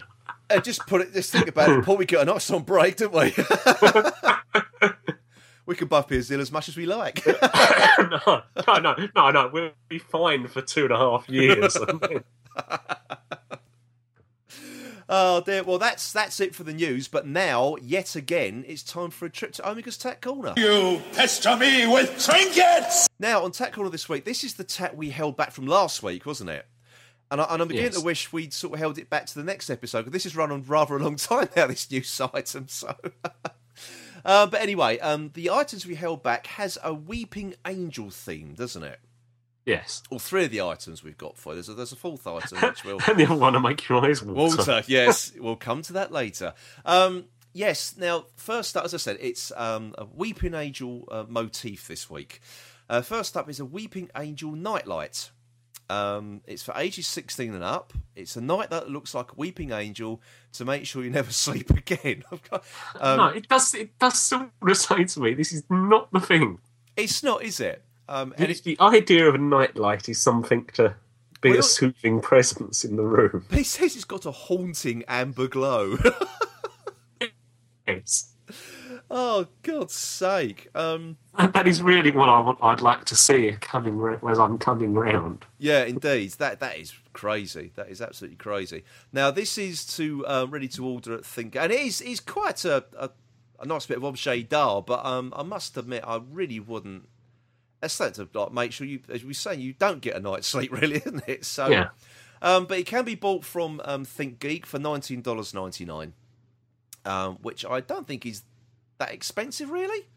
Uh, 0.50 0.60
just 0.60 0.86
put 0.88 1.02
it. 1.02 1.14
Just 1.14 1.32
think 1.32 1.48
about 1.48 1.70
it. 1.70 1.86
Paul, 1.86 1.98
we 1.98 2.06
get 2.06 2.22
a 2.22 2.26
nice 2.26 2.50
on 2.50 2.64
break, 2.64 2.98
don't 2.98 3.14
we? 3.14 3.34
we 5.66 5.76
can 5.76 5.88
buff 5.88 6.08
be 6.08 6.18
as 6.18 6.32
as 6.32 6.52
much 6.52 6.70
as 6.70 6.78
we 6.78 6.86
like. 6.86 7.26
no, 7.42 8.42
no, 8.68 8.78
no, 8.80 8.96
no, 9.16 9.32
no. 9.32 9.50
We'll 9.52 9.72
be 9.90 10.00
fine 10.00 10.48
for 10.48 10.62
two 10.62 10.86
and 10.86 10.92
a 10.92 10.98
half 10.98 11.30
years. 11.30 11.78
Oh 15.10 15.40
dear. 15.42 15.64
Well, 15.64 15.78
that's 15.78 16.12
that's 16.12 16.42
it 16.42 16.54
for 16.54 16.64
the 16.64 16.74
news. 16.74 17.08
But 17.08 17.26
now, 17.26 17.78
yet 17.82 18.16
again, 18.16 18.66
it's 18.68 18.84
time 18.84 19.10
for 19.10 19.26
a 19.26 19.30
trip 19.30 19.54
to 19.54 19.70
Omega's 19.70 19.98
Tat 19.98 20.22
Corner. 20.22 20.54
You 20.58 21.02
pester 21.14 21.56
me 21.56 21.88
with 21.88 22.22
trinkets! 22.22 23.08
Now, 23.18 23.46
on 23.46 23.52
Tat 23.52 23.72
Corner 23.72 23.90
this 23.90 24.10
week, 24.10 24.26
this 24.26 24.44
is 24.44 24.56
the 24.56 24.66
tat 24.66 24.98
we 24.98 25.10
held 25.12 25.38
back 25.38 25.52
from 25.52 25.66
last 25.66 26.04
week, 26.04 26.26
wasn't 26.26 26.50
it? 26.50 26.66
And, 27.30 27.42
I, 27.42 27.46
and 27.50 27.62
I'm 27.62 27.68
beginning 27.68 27.92
Yes. 27.92 28.00
to 28.00 28.06
wish 28.06 28.32
we'd 28.32 28.54
sort 28.54 28.74
of 28.74 28.80
held 28.80 28.98
it 28.98 29.10
back 29.10 29.26
to 29.28 29.36
the 29.36 29.44
next 29.44 29.70
episode 29.70 30.00
because 30.00 30.14
this 30.14 30.24
has 30.24 30.36
run 30.36 30.52
on 30.52 30.64
rather 30.64 30.96
a 30.96 31.00
long 31.00 31.16
time 31.18 31.50
now. 31.56 31.68
This 31.68 31.90
news 31.92 32.22
item, 32.34 32.68
so. 32.70 32.96
uh, 34.26 34.46
but 34.48 34.62
anyway, 34.62 35.00
um, 35.00 35.32
the 35.34 35.50
items 35.50 35.86
we 35.86 35.96
held 35.96 36.24
back 36.24 36.48
has 36.48 36.78
a 36.84 36.94
weeping 36.94 37.56
angel 37.66 38.10
theme, 38.10 38.54
doesn't 38.54 38.84
it? 38.84 39.00
yes. 39.66 40.02
All 40.10 40.20
three 40.20 40.46
of 40.46 40.52
the 40.52 40.62
items 40.62 41.04
we've 41.04 41.18
got 41.18 41.38
for 41.38 41.52
you. 41.52 41.56
There's 41.56 41.68
a, 41.70 41.74
there's 41.74 41.92
a 41.92 41.98
fourth 41.98 42.26
item 42.26 42.60
which 42.62 42.86
will 42.86 43.00
And 43.08 43.18
the 43.20 43.26
other 43.26 43.36
one 43.36 43.52
to 43.54 43.60
make 43.60 43.90
your 43.90 44.06
eyes 44.06 44.24
water. 44.24 44.56
Walter, 44.56 44.84
yes, 44.88 45.34
we'll 45.38 45.58
come 45.58 45.82
to 45.84 45.94
that 45.94 46.14
later. 46.14 46.54
Um, 46.86 47.26
yes, 47.52 47.96
now 47.98 48.28
first 48.38 48.78
up, 48.78 48.86
as 48.86 48.94
I 48.94 48.98
said, 48.98 49.18
it's 49.20 49.52
um, 49.58 49.94
a 49.98 50.06
weeping 50.06 50.54
angel 50.54 51.06
uh, 51.12 51.26
motif 51.28 51.90
this 51.90 52.10
week. 52.10 52.40
Uh, 52.90 53.02
first 53.02 53.36
up 53.36 53.50
is 53.50 53.60
a 53.60 53.66
weeping 53.66 54.10
angel 54.16 54.54
nightlight. 54.54 55.32
Um, 55.90 56.42
it's 56.46 56.64
for 56.64 56.74
ages 56.76 57.08
16 57.08 57.54
and 57.54 57.64
up. 57.64 57.94
It's 58.16 58.36
a 58.36 58.42
night 58.42 58.70
that 58.72 58.90
looks 58.90 59.14
like 59.16 59.32
a 59.32 59.36
weeping 59.36 59.72
angel 59.72 60.22
to 60.54 60.66
make 60.66 60.86
sure 60.86 61.04
you 61.04 61.10
never 61.10 61.32
sleep 61.46 61.70
again. 61.70 62.24
um, 63.00 63.18
no, 63.18 63.28
it 63.28 63.48
does. 63.48 63.74
It 63.74 63.98
does 63.98 64.20
sort 64.20 64.50
of 64.62 64.78
say 64.78 65.06
to 65.06 65.20
me, 65.22 65.34
this 65.34 65.54
is 65.54 65.64
not 65.70 66.12
the 66.12 66.20
thing. 66.20 66.60
it's 66.98 67.24
not, 67.24 67.44
is 67.44 67.60
it? 67.60 67.84
Um, 68.10 68.34
and 68.38 68.50
It's 68.50 68.60
it, 68.62 68.64
the 68.64 68.78
idea 68.82 69.28
of 69.30 69.36
a 69.36 69.38
nightlight 69.38 70.10
is 70.10 70.22
something 70.22 70.66
to 70.74 70.96
be 71.42 71.52
Well- 71.52 71.60
a 71.60 71.64
soothing 71.64 72.20
presence 72.22 72.84
in 72.84 72.96
the 72.98 73.04
room. 73.04 73.46
he 73.52 73.64
says 73.64 73.96
it's 73.96 74.06
got 74.06 74.26
a 74.26 74.32
haunting 74.32 75.04
amber 75.08 75.48
glow. 75.48 75.98
Yes. 77.88 78.34
Oh, 79.10 79.48
God's 79.64 79.94
sake. 79.94 80.68
Um, 80.76 81.18
that 81.38 81.68
is 81.68 81.82
really 81.82 82.12
what 82.12 82.30
I 82.30 82.40
want. 82.40 82.60
I'd 82.62 82.82
like 82.82 83.06
to 83.06 83.16
see 83.16 83.56
coming 83.62 84.18
as 84.30 84.40
I'm 84.40 84.58
coming 84.58 84.94
round. 84.94 85.46
Yeah, 85.58 85.84
indeed. 85.84 86.32
That 86.34 86.60
that 86.60 86.78
is 86.78 86.94
crazy. 87.14 87.72
That 87.76 87.90
is 87.90 88.02
absolutely 88.02 88.38
crazy. 88.38 88.84
Now 89.14 89.32
this 89.32 89.58
is 89.58 89.86
to 89.98 90.26
uh, 90.28 90.46
ready 90.50 90.68
to 90.70 90.86
order 90.86 91.14
at 91.14 91.26
Think, 91.26 91.56
and 91.56 91.72
it 91.72 91.80
is 91.80 92.02
is 92.02 92.20
quite 92.20 92.66
a, 92.66 92.86
a 92.98 93.10
a 93.60 93.66
nice 93.66 93.86
bit 93.86 93.98
of 93.98 94.04
objet 94.04 94.50
d'art. 94.50 94.86
But 94.86 95.06
um, 95.06 95.34
I 95.36 95.44
must 95.44 95.78
admit, 95.78 96.04
I 96.06 96.20
really 96.32 96.60
wouldn't. 96.60 97.08
That's 97.82 97.94
something 97.94 98.28
to 98.28 98.40
like 98.40 98.52
make 98.52 98.72
sure 98.72 98.88
you, 98.88 99.00
as 99.10 99.22
we 99.24 99.28
were 99.30 99.34
saying, 99.34 99.60
you 99.62 99.74
don't 99.74 100.02
get 100.02 100.16
a 100.16 100.20
night's 100.20 100.48
sleep, 100.54 100.72
really, 100.72 100.98
isn't 100.98 101.24
it? 101.28 101.46
So, 101.46 101.68
Yeah. 101.68 101.90
um, 102.42 102.66
but 102.66 102.80
it 102.80 102.88
can 102.88 103.06
be 103.06 103.16
bought 103.16 103.46
from 103.46 103.80
um, 103.86 104.04
Think 104.06 104.40
Geek 104.40 104.66
for 104.66 104.80
nineteen 104.80 105.22
dollars 105.22 105.54
ninety 105.54 105.86
nine, 105.86 106.14
um, 107.06 107.38
which 107.42 107.64
I 107.66 107.80
don't 107.82 108.08
think 108.08 108.26
is 108.26 108.42
that 109.00 109.12
expensive, 109.12 109.70
really. 109.70 110.08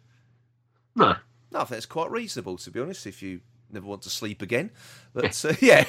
No. 0.95 1.16
No, 1.53 1.61
I 1.61 1.64
think 1.64 1.79
it's 1.79 1.87
quite 1.87 2.11
reasonable 2.11 2.57
to 2.59 2.71
be 2.71 2.81
honest. 2.81 3.07
If 3.07 3.23
you 3.23 3.40
never 3.71 3.87
want 3.87 4.03
to 4.03 4.11
sleep 4.11 4.43
again, 4.43 4.71
but 5.12 5.45
uh, 5.45 5.55
yeah. 5.61 5.85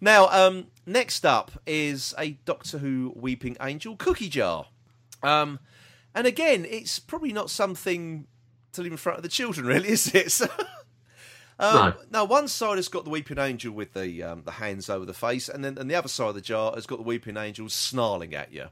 now, 0.00 0.28
um, 0.28 0.66
next 0.86 1.24
up 1.24 1.52
is 1.66 2.14
a 2.18 2.32
Doctor 2.44 2.78
Who 2.78 3.12
Weeping 3.16 3.56
Angel 3.60 3.96
cookie 3.96 4.28
jar, 4.28 4.66
um, 5.22 5.60
and 6.14 6.26
again, 6.26 6.66
it's 6.68 6.98
probably 6.98 7.32
not 7.32 7.50
something 7.50 8.26
to 8.72 8.82
leave 8.82 8.92
in 8.92 8.98
front 8.98 9.18
of 9.18 9.22
the 9.22 9.28
children, 9.28 9.66
really, 9.66 9.88
is 9.90 10.14
it? 10.14 10.32
So, 11.60 11.76
um, 11.76 11.94
no. 12.10 12.24
one 12.24 12.48
side 12.48 12.78
has 12.78 12.88
got 12.88 13.04
the 13.04 13.10
Weeping 13.10 13.36
Angel 13.36 13.70
with 13.70 13.92
the 13.92 14.22
um, 14.22 14.44
the 14.46 14.52
hands 14.52 14.88
over 14.88 15.04
the 15.04 15.12
face, 15.12 15.46
and 15.46 15.62
then 15.62 15.76
and 15.76 15.90
the 15.90 15.94
other 15.94 16.08
side 16.08 16.30
of 16.30 16.34
the 16.34 16.40
jar 16.40 16.72
has 16.74 16.86
got 16.86 16.96
the 16.96 17.02
Weeping 17.02 17.36
Angel 17.36 17.68
snarling 17.68 18.34
at 18.34 18.50
you. 18.50 18.68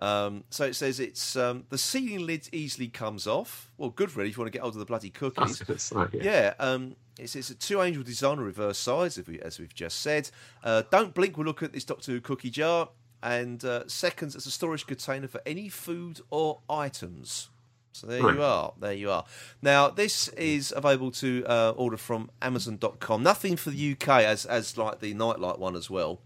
Um, 0.00 0.44
so 0.50 0.64
it 0.64 0.74
says 0.74 0.98
it's 0.98 1.36
um, 1.36 1.64
the 1.68 1.76
ceiling 1.78 2.26
lid 2.26 2.48
easily 2.52 2.88
comes 2.88 3.26
off. 3.26 3.70
Well, 3.76 3.90
good 3.90 4.16
really 4.16 4.30
if 4.30 4.36
you 4.36 4.40
want 4.42 4.52
to 4.52 4.56
get 4.56 4.62
hold 4.62 4.74
of 4.74 4.78
the 4.78 4.86
bloody 4.86 5.10
cookies. 5.20 5.62
yeah. 5.68 6.22
Yeah, 6.22 6.54
um, 6.58 6.96
it's, 7.18 7.36
it's 7.36 7.50
a 7.50 7.54
two 7.54 7.82
angel 7.82 8.02
design 8.02 8.38
reverse 8.38 8.78
size, 8.78 9.18
as, 9.18 9.26
we, 9.26 9.38
as 9.40 9.58
we've 9.58 9.74
just 9.74 10.00
said. 10.00 10.30
Uh, 10.64 10.82
don't 10.90 11.12
blink. 11.12 11.36
We'll 11.36 11.46
look 11.46 11.62
at 11.62 11.72
this 11.72 11.84
Doctor 11.84 12.12
Who 12.12 12.20
cookie 12.20 12.50
jar. 12.50 12.88
And 13.22 13.62
uh, 13.66 13.86
seconds, 13.86 14.34
it's 14.34 14.46
a 14.46 14.50
storage 14.50 14.86
container 14.86 15.28
for 15.28 15.42
any 15.44 15.68
food 15.68 16.22
or 16.30 16.60
items. 16.70 17.50
So 17.92 18.06
there 18.06 18.22
Right. 18.22 18.34
you 18.36 18.42
are. 18.42 18.72
There 18.80 18.92
you 18.94 19.10
are. 19.10 19.26
Now 19.60 19.90
this 19.90 20.28
is 20.28 20.72
available 20.74 21.10
to 21.10 21.44
uh, 21.46 21.74
order 21.76 21.98
from 21.98 22.30
Amazon.com. 22.40 23.22
Nothing 23.22 23.56
for 23.56 23.68
the 23.70 23.92
UK 23.92 24.08
as 24.24 24.46
as 24.46 24.78
like 24.78 25.00
the 25.00 25.12
Nightlight 25.12 25.58
one 25.58 25.76
as 25.76 25.90
well. 25.90 26.20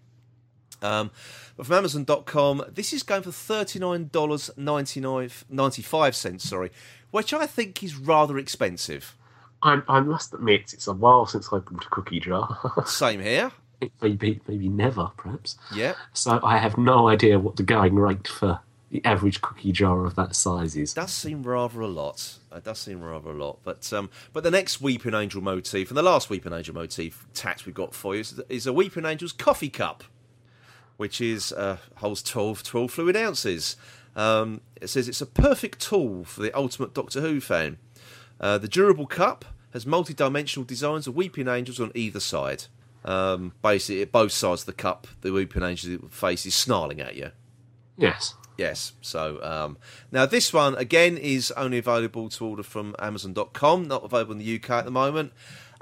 Um, 0.84 1.10
but 1.56 1.66
from 1.66 1.76
Amazon.com, 1.76 2.64
this 2.72 2.92
is 2.92 3.02
going 3.02 3.22
for 3.22 3.32
thirty 3.32 3.78
nine 3.78 4.10
dollars 4.12 4.50
ninety 4.56 5.00
nine 5.00 5.30
ninety 5.48 5.82
five 5.82 6.14
cents. 6.14 6.48
Sorry, 6.48 6.70
which 7.10 7.32
I 7.32 7.46
think 7.46 7.82
is 7.82 7.96
rather 7.96 8.38
expensive. 8.38 9.16
I, 9.62 9.80
I 9.88 10.00
must 10.00 10.34
admit, 10.34 10.74
it's 10.74 10.86
a 10.86 10.92
while 10.92 11.24
since 11.26 11.48
I 11.50 11.58
bought 11.58 11.86
a 11.86 11.88
cookie 11.88 12.20
jar. 12.20 12.82
Same 12.86 13.20
here. 13.20 13.50
maybe, 14.02 14.40
maybe 14.46 14.68
never, 14.68 15.10
perhaps. 15.16 15.56
Yeah, 15.74 15.94
So 16.12 16.38
I 16.42 16.58
have 16.58 16.76
no 16.76 17.08
idea 17.08 17.38
what 17.38 17.56
the 17.56 17.62
going 17.62 17.94
rate 17.94 18.28
for 18.28 18.60
the 18.90 19.02
average 19.04 19.40
cookie 19.40 19.72
jar 19.72 20.04
of 20.04 20.14
that 20.16 20.36
size 20.36 20.76
is. 20.76 20.92
does 20.92 21.12
seem 21.12 21.42
rather 21.42 21.80
a 21.80 21.88
lot. 21.88 22.38
It 22.54 22.62
does 22.64 22.78
seem 22.78 23.00
rather 23.02 23.30
a 23.30 23.34
lot. 23.34 23.58
But 23.64 23.90
um, 23.92 24.10
but 24.34 24.44
the 24.44 24.50
next 24.50 24.80
Weeping 24.82 25.14
Angel 25.14 25.40
motif 25.40 25.88
and 25.88 25.96
the 25.96 26.02
last 26.02 26.28
Weeping 26.30 26.52
Angel 26.52 26.74
motif 26.74 27.26
tax 27.32 27.64
we've 27.64 27.74
got 27.74 27.94
for 27.94 28.14
you 28.14 28.20
is, 28.20 28.40
is 28.50 28.66
a 28.66 28.72
Weeping 28.72 29.06
Angel's 29.06 29.32
coffee 29.32 29.70
cup, 29.70 30.04
which 30.96 31.20
is 31.20 31.52
uh, 31.52 31.78
holds 31.96 32.22
12, 32.22 32.62
12 32.62 32.90
fluid 32.90 33.16
ounces. 33.16 33.76
Um, 34.16 34.60
it 34.80 34.88
says 34.88 35.08
it's 35.08 35.20
a 35.20 35.26
perfect 35.26 35.80
tool 35.80 36.24
for 36.24 36.42
the 36.42 36.56
ultimate 36.56 36.94
Doctor 36.94 37.20
Who 37.20 37.40
fan. 37.40 37.78
Uh, 38.40 38.58
the 38.58 38.68
durable 38.68 39.06
cup 39.06 39.44
has 39.72 39.86
multi-dimensional 39.86 40.64
designs 40.64 41.06
of 41.06 41.16
weeping 41.16 41.48
angels 41.48 41.80
on 41.80 41.90
either 41.94 42.20
side. 42.20 42.64
Um, 43.04 43.52
basically, 43.60 44.02
at 44.02 44.12
both 44.12 44.32
sides 44.32 44.62
of 44.62 44.66
the 44.66 44.72
cup, 44.72 45.06
the 45.20 45.32
weeping 45.32 45.62
angel 45.62 46.08
face 46.08 46.46
is 46.46 46.54
snarling 46.54 47.00
at 47.00 47.16
you. 47.16 47.32
Yes. 47.96 48.34
Yes. 48.56 48.92
So 49.00 49.42
um, 49.42 49.78
now 50.12 50.26
this 50.26 50.52
one 50.52 50.76
again 50.76 51.16
is 51.16 51.50
only 51.52 51.78
available 51.78 52.28
to 52.30 52.46
order 52.46 52.62
from 52.62 52.94
Amazon.com, 52.98 53.88
not 53.88 54.04
available 54.04 54.32
in 54.32 54.38
the 54.38 54.56
UK 54.56 54.70
at 54.70 54.84
the 54.84 54.90
moment. 54.90 55.32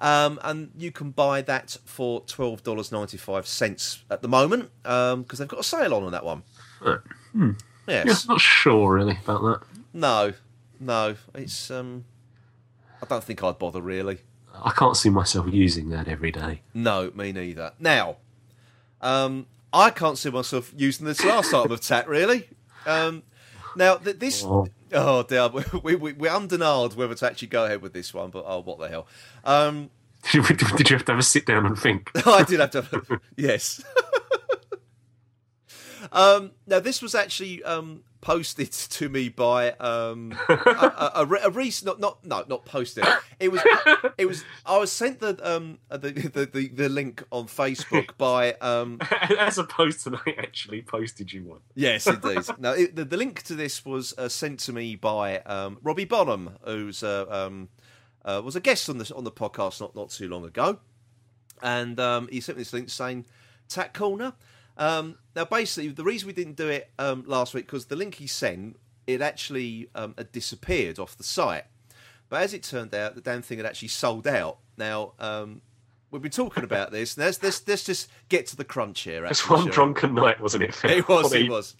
Um, 0.02 0.40
and 0.42 0.72
you 0.76 0.90
can 0.90 1.12
buy 1.12 1.42
that 1.42 1.76
for 1.84 2.22
twelve 2.22 2.64
dollars 2.64 2.90
ninety 2.90 3.16
five 3.16 3.46
cents 3.46 4.02
at 4.10 4.20
the 4.20 4.28
moment 4.28 4.70
because 4.82 5.38
they've 5.38 5.46
got 5.46 5.60
a 5.60 5.64
sale 5.64 5.94
on 5.94 6.02
on 6.02 6.10
that 6.10 6.24
one. 6.24 6.42
Right. 6.80 6.98
Yes. 7.86 8.06
Yeah, 8.06 8.14
not 8.28 8.40
sure 8.40 8.94
really 8.94 9.18
about 9.24 9.42
that. 9.42 9.60
No. 9.94 10.32
No. 10.80 11.14
It's. 11.34 11.70
Um, 11.70 12.04
I 13.00 13.06
don't 13.06 13.22
think 13.22 13.44
I'd 13.44 13.58
bother 13.60 13.80
really. 13.80 14.18
I 14.52 14.72
can't 14.72 14.96
see 14.96 15.08
myself 15.08 15.46
using 15.50 15.90
that 15.90 16.08
every 16.08 16.32
day. 16.32 16.62
No, 16.74 17.10
me 17.14 17.30
neither. 17.32 17.72
Now, 17.78 18.16
um, 19.00 19.46
I 19.72 19.90
can't 19.90 20.18
see 20.18 20.30
myself 20.30 20.72
using 20.76 21.06
this 21.06 21.24
last 21.24 21.54
item 21.54 21.72
of 21.72 21.80
tat 21.80 22.08
really. 22.08 22.48
Um, 22.86 23.22
now, 23.76 23.96
th- 23.96 24.18
this. 24.18 24.44
Oh. 24.44 24.66
Oh 24.94 25.22
dear, 25.22 25.48
we, 25.82 25.94
we, 25.94 26.12
we're 26.12 26.30
undenied 26.30 26.94
whether 26.94 27.14
to 27.14 27.26
actually 27.26 27.48
go 27.48 27.64
ahead 27.64 27.80
with 27.82 27.92
this 27.92 28.12
one, 28.12 28.30
but 28.30 28.44
oh, 28.46 28.60
what 28.60 28.78
the 28.78 28.88
hell? 28.88 29.06
Um, 29.44 29.90
Did 30.32 30.90
you 30.90 30.96
have 30.96 31.04
to 31.06 31.12
have 31.12 31.18
a 31.18 31.22
sit 31.22 31.46
down 31.46 31.66
and 31.66 31.76
think? 31.78 32.10
I 32.26 32.44
did 32.44 32.60
have 32.60 32.70
to. 32.70 33.20
yes. 33.36 33.82
Um, 36.10 36.52
now, 36.66 36.80
this 36.80 37.00
was 37.00 37.14
actually 37.14 37.62
um, 37.62 38.02
posted 38.22 38.72
to 38.72 39.10
me 39.10 39.28
by 39.28 39.72
um, 39.72 40.34
a, 40.48 40.52
a, 40.54 41.12
a, 41.14 41.38
a 41.44 41.50
recent, 41.50 41.86
not, 41.86 42.00
not, 42.00 42.24
no, 42.24 42.44
not 42.48 42.64
posted. 42.64 43.04
It 43.38 43.52
was, 43.52 43.60
it 44.16 44.26
was. 44.26 44.44
I 44.64 44.78
was 44.78 44.90
sent 44.90 45.20
the 45.20 45.38
um, 45.42 45.78
the, 45.90 45.98
the, 45.98 46.46
the, 46.46 46.68
the 46.68 46.88
link 46.88 47.22
on 47.30 47.46
Facebook 47.46 48.10
by 48.18 48.54
um, 48.54 48.98
As 49.38 49.58
opposed 49.58 50.02
to 50.04 50.10
they 50.24 50.34
actually 50.36 50.80
posted 50.80 51.32
you 51.32 51.44
one. 51.44 51.60
Yes, 51.74 52.06
indeed. 52.06 52.42
now, 52.58 52.72
it, 52.72 52.96
the, 52.96 53.04
the 53.04 53.16
link 53.16 53.42
to 53.42 53.54
this 53.54 53.84
was 53.84 54.14
uh, 54.16 54.28
sent 54.28 54.60
to 54.60 54.72
me 54.72 54.96
by 54.96 55.40
um, 55.40 55.78
Robbie 55.82 56.06
Bonham, 56.06 56.56
who's 56.64 57.02
uh, 57.02 57.26
um, 57.28 57.68
uh, 58.24 58.40
was 58.42 58.56
a 58.56 58.60
guest 58.60 58.88
on 58.88 58.98
the 58.98 59.12
on 59.14 59.24
the 59.24 59.32
podcast 59.32 59.80
not 59.80 59.94
not 59.94 60.10
too 60.10 60.28
long 60.28 60.44
ago, 60.44 60.78
and 61.60 62.00
um, 62.00 62.28
he 62.30 62.40
sent 62.40 62.56
me 62.56 62.62
this 62.62 62.72
link 62.72 62.88
saying 62.88 63.26
"Tat 63.68 63.92
Corner." 63.92 64.32
Um, 64.76 65.18
now, 65.36 65.44
basically, 65.44 65.90
the 65.90 66.04
reason 66.04 66.26
we 66.26 66.32
didn't 66.32 66.56
do 66.56 66.68
it 66.68 66.90
um, 66.98 67.24
last 67.26 67.54
week 67.54 67.66
because 67.66 67.86
the 67.86 67.96
link 67.96 68.16
he 68.16 68.26
sent 68.26 68.78
it 69.06 69.20
actually 69.20 69.88
um, 69.94 70.14
had 70.16 70.32
disappeared 70.32 70.98
off 70.98 71.16
the 71.16 71.24
site, 71.24 71.64
but 72.28 72.42
as 72.42 72.54
it 72.54 72.62
turned 72.62 72.94
out, 72.94 73.14
the 73.14 73.20
damn 73.20 73.42
thing 73.42 73.58
had 73.58 73.66
actually 73.66 73.88
sold 73.88 74.26
out. 74.26 74.58
Now. 74.76 75.12
Um, 75.18 75.62
We've 76.10 76.20
been 76.20 76.30
talking 76.30 76.62
about 76.62 76.90
this. 76.90 77.16
Let's, 77.16 77.42
let's, 77.42 77.66
let's 77.66 77.84
just 77.84 78.06
get 78.28 78.46
to 78.48 78.56
the 78.56 78.66
crunch 78.66 79.00
here. 79.00 79.24
It's 79.24 79.48
one 79.48 79.64
we? 79.64 79.70
drunken 79.70 80.12
night, 80.12 80.38
wasn't 80.42 80.64
it? 80.64 80.78
It 80.84 81.08
was. 81.08 81.32
It 81.32 81.48
was. 81.48 81.74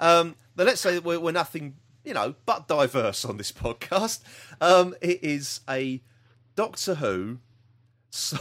Um, 0.00 0.34
now 0.56 0.64
let's 0.64 0.80
say 0.80 0.98
we're, 0.98 1.20
we're 1.20 1.30
nothing, 1.30 1.76
you 2.04 2.12
know, 2.12 2.34
but 2.44 2.66
diverse 2.66 3.24
on 3.24 3.36
this 3.36 3.52
podcast. 3.52 4.18
Um, 4.60 4.96
it 5.00 5.22
is 5.22 5.60
a 5.70 6.02
Doctor 6.56 6.96
Who 6.96 7.38
so, 8.10 8.36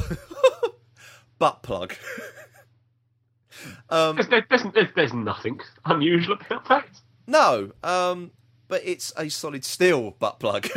butt 1.39 1.63
plug. 1.63 1.95
um, 3.89 4.15
There's, 4.15 4.28
there's, 4.50 4.63
there's, 4.74 4.88
there's 4.96 5.13
nothing 5.13 5.60
unusual 5.86 6.38
about 6.46 6.67
that. 6.70 6.88
no, 7.26 7.72
um, 7.84 8.32
but 8.67 8.82
it's 8.84 9.13
a 9.17 9.30
solid 9.30 9.63
steel 9.63 10.12
butt 10.20 10.39
plug, 10.39 10.67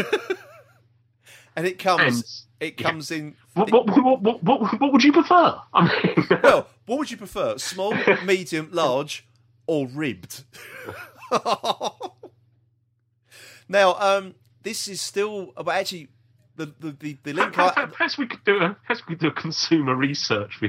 and 1.56 1.66
it 1.66 1.78
comes. 1.78 2.46
it 2.60 2.80
yeah. 2.80 2.88
comes 2.88 3.10
in. 3.10 3.34
What, 3.54 3.70
what, 3.72 4.22
what, 4.22 4.42
what, 4.42 4.80
what, 4.80 4.92
would 4.92 5.02
you 5.02 5.12
prefer? 5.12 5.58
I 5.74 5.82
mean, 5.82 6.26
Well, 6.42 6.68
what 6.86 6.98
would 6.98 7.10
you 7.10 7.16
prefer? 7.16 7.58
Small, 7.58 7.94
medium, 8.24 8.68
large, 8.72 9.26
or 9.66 9.86
ribbed? 9.88 10.44
now, 13.68 13.94
um, 13.94 14.34
this 14.62 14.88
is 14.88 15.00
still, 15.00 15.52
but 15.56 15.68
actually, 15.68 16.08
the 16.56 16.66
the 16.78 16.92
the, 16.92 17.16
the 17.24 17.32
link. 17.32 17.52
perhaps, 17.52 17.76
I, 17.76 17.86
perhaps 17.86 18.18
we 18.18 18.26
could 18.26 18.44
do 18.44 18.56
a 18.58 18.76
perhaps 18.86 19.06
we 19.06 19.14
could 19.14 19.20
do 19.20 19.28
a 19.28 19.32
consumer 19.32 19.94
research 19.94 20.60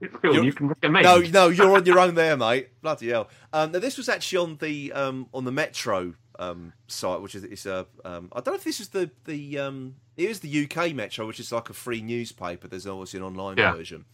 You're- 0.00 0.44
you 0.46 0.52
can 0.52 0.68
recommend. 0.68 1.04
no, 1.04 1.18
no, 1.18 1.48
you're 1.48 1.76
on 1.76 1.84
your 1.84 1.98
own 2.04 2.14
there, 2.14 2.36
mate. 2.36 2.68
Bloody 2.82 3.08
hell! 3.08 3.28
Um, 3.52 3.72
now, 3.72 3.78
this 3.80 3.96
was 3.96 4.08
actually 4.08 4.38
on 4.38 4.56
the 4.58 4.92
um, 4.92 5.26
on 5.34 5.44
the 5.44 5.50
Metro 5.52 6.14
um, 6.38 6.72
site, 6.86 7.20
which 7.20 7.34
is 7.34 7.44
it's 7.44 7.66
a. 7.66 7.86
Um, 8.04 8.28
I 8.32 8.36
don't 8.40 8.48
know 8.48 8.54
if 8.54 8.64
this 8.64 8.80
is 8.80 8.88
the 8.90 9.10
the 9.24 9.58
um, 9.58 9.96
it 10.16 10.30
is 10.30 10.40
the 10.40 10.64
UK 10.70 10.94
Metro, 10.94 11.26
which 11.26 11.40
is 11.40 11.50
like 11.50 11.68
a 11.70 11.74
free 11.74 12.00
newspaper. 12.00 12.68
There's 12.68 12.86
obviously 12.86 13.18
an 13.18 13.24
online 13.26 13.56
Yeah. 13.58 13.72
version, 13.74 14.04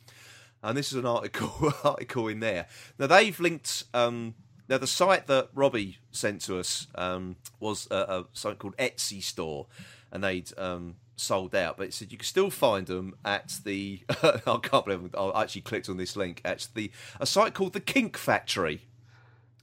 and 0.62 0.77
this 0.77 0.90
is 0.90 0.99
an 0.99 1.07
article 1.07 1.73
article 1.85 2.29
in 2.29 2.40
there. 2.40 2.66
Now 2.99 3.07
they've 3.07 3.38
linked. 3.38 3.85
Um, 3.92 4.35
now 4.70 4.79
the 4.79 4.87
site 4.87 5.27
that 5.27 5.51
Robbie 5.53 5.99
sent 6.11 6.40
to 6.42 6.59
us 6.59 6.87
um, 6.94 7.37
was 7.61 7.87
a, 7.90 7.97
a 7.97 8.25
something 8.33 8.59
called 8.59 8.77
Etsy 8.79 9.23
store, 9.23 9.66
and 10.11 10.25
they'd 10.25 10.51
um, 10.57 10.97
sold 11.16 11.55
out. 11.55 11.77
But 11.77 11.88
it 11.88 11.94
said 11.94 12.12
you 12.12 12.18
can 12.18 12.27
still 12.27 12.50
find 12.50 12.87
them 12.87 13.14
at 13.24 13.59
the. 13.64 14.00
I 14.22 14.59
can't 14.62 14.85
believe 14.85 15.14
I 15.14 15.42
actually 15.42 15.62
clicked 15.62 15.88
on 15.88 15.96
this 15.96 16.16
link 16.16 16.40
at 16.44 16.68
the 16.74 16.90
a 17.20 17.27
site 17.27 17.55
called 17.55 17.72
the 17.72 17.81
Kink 17.81 18.16
Factory. 18.16 18.83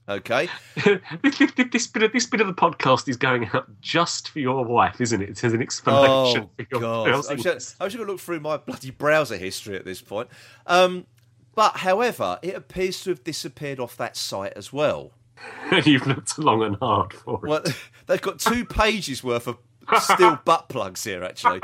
Okay, 0.08 0.48
this, 1.22 1.86
bit 1.86 2.02
of 2.02 2.12
this 2.12 2.26
bit 2.26 2.40
of 2.40 2.48
the 2.48 2.52
podcast 2.52 3.08
is 3.08 3.16
going 3.16 3.48
out 3.54 3.68
just 3.80 4.30
for 4.30 4.40
your 4.40 4.64
wife, 4.64 5.00
isn't 5.00 5.22
it? 5.22 5.30
It 5.30 5.44
as 5.44 5.52
an 5.52 5.62
explanation. 5.62 6.50
Oh 6.50 6.64
for 6.64 6.80
god! 6.80 7.06
I'm 7.06 7.12
housing 7.14 7.36
just, 7.38 7.76
I'm 7.78 7.86
just 7.86 7.96
going 7.96 8.06
to 8.08 8.12
look 8.12 8.20
through 8.20 8.40
my 8.40 8.56
bloody 8.56 8.90
browser 8.90 9.36
history 9.36 9.76
at 9.76 9.84
this 9.84 10.02
point. 10.02 10.28
Um, 10.66 11.06
but 11.54 11.76
however, 11.78 12.40
it 12.42 12.56
appears 12.56 13.00
to 13.04 13.10
have 13.10 13.22
disappeared 13.22 13.78
off 13.78 13.96
that 13.96 14.16
site 14.16 14.54
as 14.56 14.72
well. 14.72 15.12
You've 15.84 16.06
looked 16.06 16.36
long 16.38 16.62
and 16.62 16.76
hard 16.76 17.12
for 17.12 17.34
it. 17.36 17.48
Well, 17.48 17.64
they've 18.06 18.20
got 18.20 18.40
two 18.40 18.64
pages 18.64 19.22
worth 19.22 19.46
of 19.46 19.58
steel 20.00 20.38
butt 20.44 20.68
plugs 20.68 21.04
here, 21.04 21.24
actually. 21.24 21.60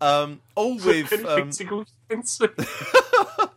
Um, 0.00 0.40
all 0.54 0.76
with 0.84 1.12
um, 1.24 1.50
well, 3.38 3.50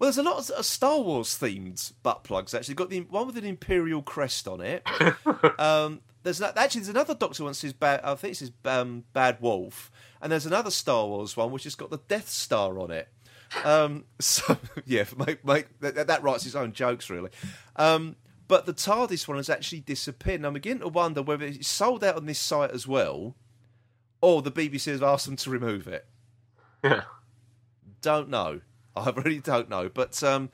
there's 0.00 0.18
a 0.18 0.22
lot 0.22 0.50
of 0.50 0.64
Star 0.64 1.00
Wars 1.00 1.38
themed 1.38 1.92
butt 2.02 2.24
plugs. 2.24 2.54
Actually, 2.54 2.74
got 2.74 2.90
the 2.90 3.00
one 3.00 3.26
with 3.26 3.36
an 3.36 3.44
Imperial 3.44 4.02
crest 4.02 4.46
on 4.46 4.60
it. 4.60 4.86
um, 5.58 6.00
there's 6.22 6.40
no, 6.40 6.52
actually 6.56 6.80
there's 6.82 6.88
another 6.90 7.14
Doctor 7.14 7.44
one 7.44 7.52
that 7.52 7.56
says 7.56 7.72
bad. 7.72 8.00
I 8.04 8.14
think 8.14 8.32
it 8.32 8.36
says 8.36 8.52
um, 8.64 9.04
Bad 9.12 9.38
Wolf, 9.40 9.90
and 10.20 10.30
there's 10.30 10.46
another 10.46 10.70
Star 10.70 11.06
Wars 11.06 11.36
one 11.36 11.50
which 11.50 11.64
has 11.64 11.74
got 11.74 11.90
the 11.90 12.00
Death 12.08 12.28
Star 12.28 12.78
on 12.78 12.90
it. 12.90 13.08
Um, 13.64 14.04
so 14.20 14.56
yeah, 14.86 15.04
mate, 15.16 15.44
mate, 15.44 15.66
that, 15.80 16.06
that 16.06 16.22
writes 16.22 16.46
its 16.46 16.54
own 16.54 16.72
jokes 16.72 17.10
really. 17.10 17.30
Um, 17.76 18.16
but 18.46 18.66
the 18.66 18.74
TARDIS 18.74 19.28
one 19.28 19.36
has 19.36 19.48
actually 19.48 19.80
disappeared, 19.80 20.40
and 20.40 20.46
I'm 20.46 20.54
beginning 20.54 20.80
to 20.80 20.88
wonder 20.88 21.22
whether 21.22 21.44
it's 21.44 21.68
sold 21.68 22.02
out 22.02 22.16
on 22.16 22.26
this 22.26 22.38
site 22.38 22.72
as 22.72 22.86
well, 22.86 23.36
or 24.20 24.42
the 24.42 24.52
BBC 24.52 24.86
has 24.86 25.02
asked 25.02 25.26
them 25.26 25.36
to 25.36 25.50
remove 25.50 25.86
it 25.88 26.06
yeah. 26.82 27.02
don't 28.02 28.28
know. 28.28 28.60
I 28.96 29.10
really 29.10 29.40
don't 29.40 29.68
know. 29.68 29.88
But 29.88 30.22
um, 30.22 30.50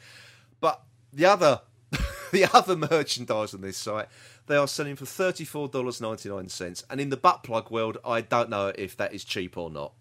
but 0.61 0.83
the 1.13 1.27
other 1.27 1.61
the 2.33 2.49
other 2.53 2.77
merchandise 2.77 3.55
on 3.55 3.61
this 3.61 3.77
site 3.77 4.09
they 4.47 4.57
are 4.57 4.69
selling 4.69 4.97
for 4.97 5.07
thirty 5.07 5.45
four 5.45 5.69
dollars 5.69 6.01
ninety 6.01 6.29
nine 6.29 6.49
cents. 6.49 6.85
And 6.91 7.01
in 7.01 7.11
the 7.11 7.17
butt 7.17 7.43
plug 7.43 7.71
world, 7.71 7.99
I 8.05 8.21
don't 8.21 8.51
know 8.51 8.73
if 8.77 8.97
that 8.97 9.15
is 9.15 9.25
cheap 9.25 9.57
or 9.57 9.71
not. 9.71 9.93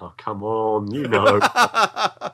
Oh 0.00 0.12
come 0.16 0.42
on, 0.42 0.90
you 0.92 1.08
know. 1.08 1.40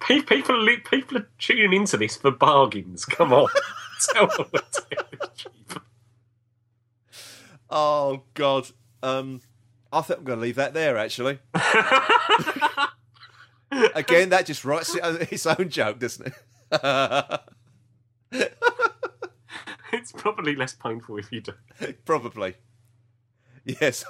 People, 0.00 0.58
li- 0.58 0.78
people 0.90 1.18
are 1.18 1.28
tuning 1.38 1.74
into 1.74 1.98
this 1.98 2.16
for 2.16 2.30
bargains. 2.30 3.04
Come 3.04 3.34
on, 3.34 3.46
tell 4.08 4.26
them 4.26 4.46
cheap. 5.36 5.80
Oh 7.68 8.22
God. 8.32 8.70
Um, 9.02 9.42
I 9.98 10.02
think 10.02 10.20
I'm 10.20 10.24
going 10.24 10.38
to 10.38 10.42
leave 10.42 10.56
that 10.56 10.74
there. 10.74 10.96
Actually, 10.96 11.38
again, 13.94 14.30
that 14.30 14.46
just 14.46 14.64
writes 14.64 14.94
its 14.94 15.46
own 15.46 15.68
joke, 15.68 15.98
doesn't 15.98 16.32
it? 16.32 17.40
It's 19.92 20.12
probably 20.12 20.54
less 20.54 20.74
painful 20.74 21.16
if 21.18 21.32
you 21.32 21.40
do. 21.40 21.52
Probably. 22.04 22.56
Yes, 23.64 24.04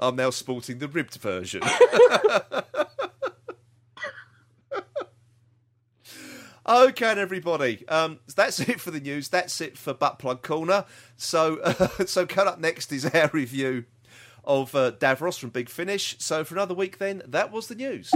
I'm 0.00 0.16
now 0.16 0.30
sporting 0.30 0.78
the 0.78 0.88
ribbed 0.88 1.14
version. 1.14 1.62
okay, 6.68 7.06
everybody. 7.06 7.86
Um, 7.88 8.18
that's 8.34 8.58
it 8.60 8.80
for 8.80 8.90
the 8.90 9.00
news. 9.00 9.28
That's 9.28 9.60
it 9.60 9.78
for 9.78 9.94
Butt 9.94 10.18
Plug 10.18 10.42
Corner. 10.42 10.84
So, 11.16 11.58
uh, 11.58 12.04
so 12.06 12.26
coming 12.26 12.52
up 12.52 12.58
next 12.58 12.92
is 12.92 13.06
our 13.06 13.30
review 13.32 13.84
of 14.46 14.74
uh, 14.74 14.92
Davros 14.92 15.38
from 15.38 15.50
Big 15.50 15.68
Finish. 15.68 16.16
So, 16.18 16.44
for 16.44 16.54
another 16.54 16.74
week, 16.74 16.98
then, 16.98 17.22
that 17.26 17.50
was 17.52 17.68
the 17.68 17.74
news. 17.74 18.10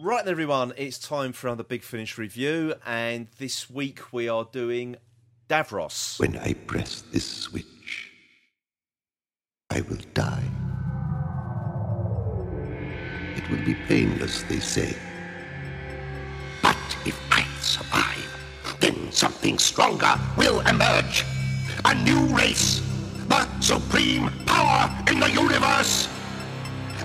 Right 0.00 0.24
then, 0.24 0.30
everyone, 0.30 0.72
it's 0.76 0.98
time 0.98 1.32
for 1.32 1.48
another 1.48 1.64
Big 1.64 1.82
Finish 1.82 2.18
review, 2.18 2.74
and 2.86 3.26
this 3.38 3.68
week 3.68 4.12
we 4.12 4.28
are 4.28 4.46
doing 4.52 4.94
Davros. 5.48 6.20
When 6.20 6.36
I 6.38 6.52
press 6.52 7.02
this 7.10 7.24
switch, 7.24 8.12
I 9.70 9.80
will 9.82 9.98
die. 10.14 10.44
It 13.36 13.50
will 13.50 13.64
be 13.64 13.74
painless, 13.88 14.42
they 14.42 14.60
say. 14.60 14.94
But 16.62 16.76
if 17.04 17.18
I 17.32 17.44
survive, 17.60 18.07
then 19.08 19.14
something 19.14 19.58
stronger 19.58 20.14
will 20.36 20.60
emerge. 20.60 21.24
A 21.84 21.94
new 22.04 22.20
race, 22.36 22.82
the 23.28 23.46
supreme 23.60 24.28
power 24.46 24.90
in 25.10 25.20
the 25.20 25.30
universe. 25.30 26.08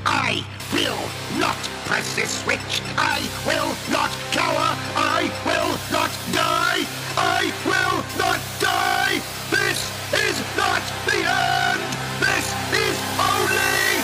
I 0.05 0.43
will 0.73 0.99
not 1.39 1.55
press 1.85 2.15
this 2.15 2.43
switch. 2.43 2.81
I 2.97 3.19
will 3.47 3.71
not 3.91 4.11
cower. 4.31 4.69
I 4.95 5.31
will 5.45 5.73
not 5.91 6.11
die. 6.33 6.83
I 7.15 7.53
will 7.65 7.97
not 8.17 8.39
die. 8.59 9.21
This 9.51 9.79
is 10.11 10.37
not 10.57 10.83
the 11.07 11.19
end. 11.23 11.81
This 12.19 12.47
is 12.83 12.97
only 13.31 14.03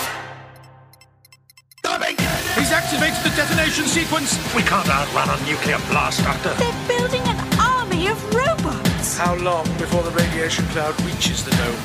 the 1.84 1.96
beginning. 2.00 2.56
He's 2.56 2.72
activated 2.72 3.20
the 3.24 3.36
detonation 3.36 3.86
sequence. 3.86 4.38
We 4.56 4.62
can't 4.64 4.88
outrun 4.88 5.30
a 5.30 5.38
nuclear 5.46 5.80
blast, 5.90 6.24
Doctor. 6.24 6.54
They're 6.54 6.88
building 6.88 7.29
How 9.20 9.36
long 9.36 9.66
before 9.78 10.02
the 10.02 10.12
radiation 10.12 10.64
cloud 10.68 11.00
reaches 11.02 11.44
the 11.44 11.52
dome? 11.52 11.76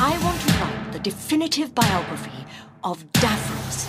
I 0.00 0.18
want 0.24 0.40
to 0.40 0.52
write 0.54 0.92
the 0.92 0.98
definitive 0.98 1.72
biography 1.76 2.44
of 2.82 3.04
Davros. 3.12 3.88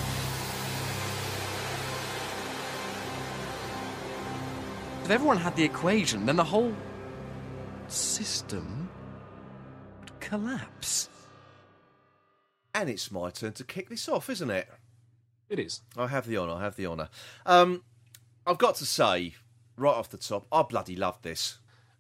if 5.04 5.10
everyone 5.10 5.38
had 5.38 5.56
the 5.56 5.64
equation, 5.64 6.28
then 6.28 6.36
the 6.36 6.44
whole 6.44 6.72
system 7.88 8.88
would 10.00 10.20
collapse. 10.20 11.10
And 12.76 12.92
it's 12.92 13.12
my 13.12 13.32
turn 13.32 13.54
to 13.54 13.64
kick 13.64 13.90
this 13.90 14.08
off, 14.08 14.30
isn't 14.30 14.52
it? 14.52 14.70
It 15.50 15.58
is. 15.58 15.82
I 15.98 16.06
have 16.10 16.28
the 16.28 16.38
honour. 16.38 16.54
I 16.54 16.62
have 16.62 16.76
the 16.76 16.86
honour. 16.86 17.10
Um, 17.48 17.82
I've 18.46 18.60
got 18.60 18.76
to 18.76 18.86
say, 18.86 19.34
right 19.78 19.96
off 19.96 20.10
the 20.10 20.18
top, 20.18 20.46
I 20.52 20.62
bloody 20.62 20.96
loved 20.96 21.24
this. 21.24 21.58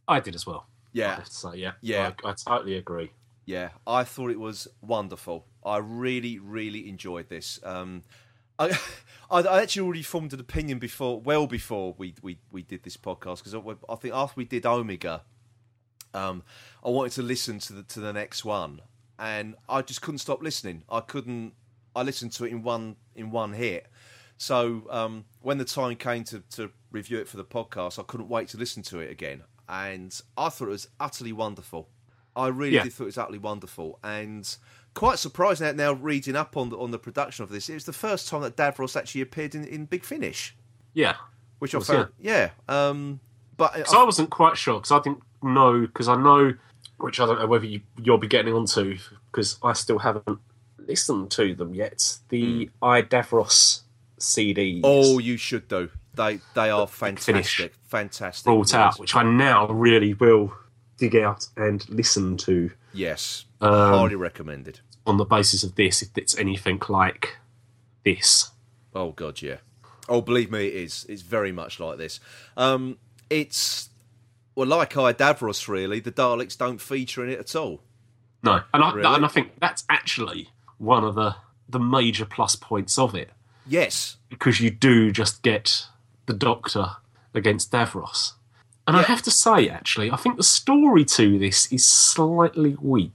I 0.08 0.20
did 0.20 0.36
as 0.36 0.46
well. 0.46 0.68
Yeah. 0.94 1.12
I 1.12 1.16
have 1.16 1.26
to 1.26 1.34
say, 1.34 1.56
yeah. 1.56 1.72
Yeah. 1.82 2.14
I, 2.24 2.30
I 2.30 2.34
totally 2.34 2.78
agree. 2.78 3.12
Yeah, 3.46 3.70
I 3.86 4.04
thought 4.06 4.32
it 4.32 4.40
was 4.40 4.68
wonderful. 4.82 5.46
I 5.66 5.78
really, 5.78 6.40
really 6.40 6.88
enjoyed 6.88 7.28
this. 7.30 7.60
Um, 7.64 8.04
I, 8.58 8.78
I, 9.32 9.42
I 9.42 9.62
actually 9.62 9.86
already 9.86 10.04
formed 10.04 10.34
an 10.34 10.40
opinion 10.40 10.80
before, 10.80 11.20
well 11.20 11.48
before 11.48 11.96
we 11.98 12.14
we, 12.22 12.38
we 12.52 12.62
did 12.64 12.84
this 12.84 12.98
podcast, 12.98 13.40
because 13.44 13.56
I, 13.56 13.92
I 13.92 13.96
think 13.96 14.14
after 14.14 14.36
we 14.38 14.46
did 14.46 14.66
Omega, 14.66 15.24
um, 16.14 16.44
I 16.84 16.90
wanted 16.90 17.14
to 17.14 17.22
listen 17.22 17.60
to 17.60 17.74
the 17.74 17.84
to 17.84 18.00
the 18.00 18.14
next 18.14 18.46
one, 18.46 18.82
and 19.20 19.56
I 19.68 19.82
just 19.82 20.02
couldn't 20.02 20.20
stop 20.20 20.42
listening. 20.42 20.84
I 20.90 21.02
couldn't. 21.02 21.54
I 21.96 22.04
listened 22.04 22.32
to 22.34 22.46
it 22.46 22.52
in 22.52 22.64
one 22.64 22.96
in 23.16 23.30
one 23.30 23.54
hit. 23.54 23.88
So 24.38 24.88
um, 24.90 25.26
when 25.42 25.58
the 25.58 25.66
time 25.66 25.96
came 25.96 26.24
to, 26.26 26.40
to 26.52 26.72
review 26.92 27.20
it 27.20 27.28
for 27.28 27.38
the 27.38 27.46
podcast, 27.46 28.00
I 28.00 28.04
couldn't 28.04 28.30
wait 28.30 28.50
to 28.50 28.58
listen 28.58 28.84
to 28.84 29.00
it 29.00 29.12
again, 29.12 29.44
and 29.70 30.20
I 30.38 30.50
thought 30.50 30.68
it 30.68 30.72
was 30.72 30.88
utterly 31.00 31.34
wonderful. 31.34 31.90
I 32.36 32.48
really 32.48 32.76
Yeah. 32.76 32.84
did 32.84 32.94
thought 32.94 33.04
it 33.04 33.08
was 33.08 33.18
utterly 33.18 33.38
wonderful, 33.40 34.00
and 34.04 34.56
quite 34.96 35.20
surprising 35.20 35.76
now, 35.78 35.92
now 35.92 36.00
reading 36.00 36.36
up 36.36 36.56
on 36.58 36.70
the, 36.70 36.78
on 36.78 36.92
the 36.92 37.00
production 37.00 37.44
of 37.44 37.50
this. 37.50 37.70
It 37.70 37.74
was 37.76 37.86
the 37.86 37.94
first 37.94 38.28
time 38.28 38.42
that 38.42 38.56
Davros 38.56 38.96
actually 38.96 39.22
appeared 39.22 39.56
in, 39.56 39.64
in 39.66 39.86
Big 39.86 40.04
Finish, 40.04 40.56
Yeah. 40.94 41.16
which 41.60 41.74
I 41.76 41.80
Was, 41.80 41.88
found, 41.88 42.10
yeah. 42.20 42.52
Um, 42.68 43.20
but 43.58 43.88
So 43.88 44.02
I 44.02 44.04
wasn't 44.04 44.30
quite 44.30 44.58
sure 44.58 44.80
because 44.80 44.92
I 44.92 45.00
didn't 45.00 45.22
know 45.44 45.82
because 45.82 46.08
I 46.08 46.16
know, 46.16 46.54
which 46.98 47.20
I 47.20 47.26
don't 47.26 47.40
know 47.40 47.48
whether 47.48 47.66
you, 47.66 47.82
you'll 48.02 48.18
be 48.18 48.28
getting 48.28 48.54
onto 48.54 48.98
because 49.32 49.58
I 49.64 49.74
still 49.74 50.00
haven't 50.00 50.40
listened 50.78 51.32
to 51.32 51.54
them 51.56 51.74
yet. 51.76 52.18
The 52.30 52.70
I 52.82 53.02
Davros 53.04 53.82
CDs 54.20 54.80
Hmm. 54.80 54.86
oh, 54.86 55.20
you 55.20 55.38
should 55.38 55.68
do. 55.68 55.90
They 56.16 56.40
they 56.54 56.70
are 56.70 56.88
fantastic, 56.88 57.74
fantastic. 57.88 58.46
brought 58.46 58.74
out, 58.74 59.00
which 59.00 59.16
I 59.16 59.24
now 59.24 59.68
really 59.68 60.14
will 60.14 60.54
dig 60.98 61.16
out 61.16 61.48
and 61.58 61.88
listen 61.90 62.38
to 62.38 62.72
Yes, 62.94 63.46
Um, 63.60 63.72
highly 63.94 64.16
recommended. 64.16 64.82
on 65.08 65.18
the 65.18 65.26
basis 65.26 65.64
of 65.64 65.76
this 65.76 66.02
if 66.04 66.10
it's 66.16 66.38
anything 66.38 66.80
like 66.88 67.38
this. 68.06 68.52
Oh 68.94 69.12
god, 69.12 69.42
yeah. 69.42 69.58
Oh, 70.08 70.22
believe 70.22 70.52
me, 70.52 70.68
it 70.68 70.76
is. 70.76 71.06
It's 71.10 71.22
very 71.24 71.52
much 71.52 71.80
like 71.80 71.98
this. 71.98 72.20
Um, 72.58 72.98
it's 73.30 73.90
well, 74.54 74.68
like 74.68 74.96
I 74.98 75.14
Davros. 75.14 75.68
Really, 75.68 76.00
the 76.00 76.12
Daleks 76.12 76.58
don't 76.58 76.80
feature 76.80 77.24
in 77.24 77.32
it 77.32 77.40
at 77.40 77.56
all. 77.56 77.82
No, 78.44 78.62
and 78.74 78.84
I 78.84 78.94
Really? 78.94 79.16
and 79.16 79.26
I 79.26 79.30
think 79.30 79.54
that's 79.60 79.84
actually 79.90 80.50
one 80.78 81.04
of 81.04 81.16
the 81.16 81.36
the 81.68 81.80
major 81.80 82.26
plus 82.26 82.56
points 82.56 83.00
of 83.00 83.16
it 83.16 83.32
Yes, 83.66 84.18
because 84.30 84.60
you 84.60 84.70
do 84.70 85.12
just 85.12 85.42
get 85.42 85.86
the 86.26 86.34
Doctor 86.34 86.98
against 87.34 87.72
Davros. 87.72 88.34
And 88.86 88.98
I 88.98 89.04
have 89.04 89.22
to 89.24 89.32
say, 89.32 89.70
actually, 89.70 90.12
I 90.12 90.18
think 90.18 90.38
the 90.38 90.44
story 90.44 91.06
to 91.06 91.40
this 91.40 91.72
is 91.72 91.86
slightly 91.86 92.76
weak. 92.82 93.12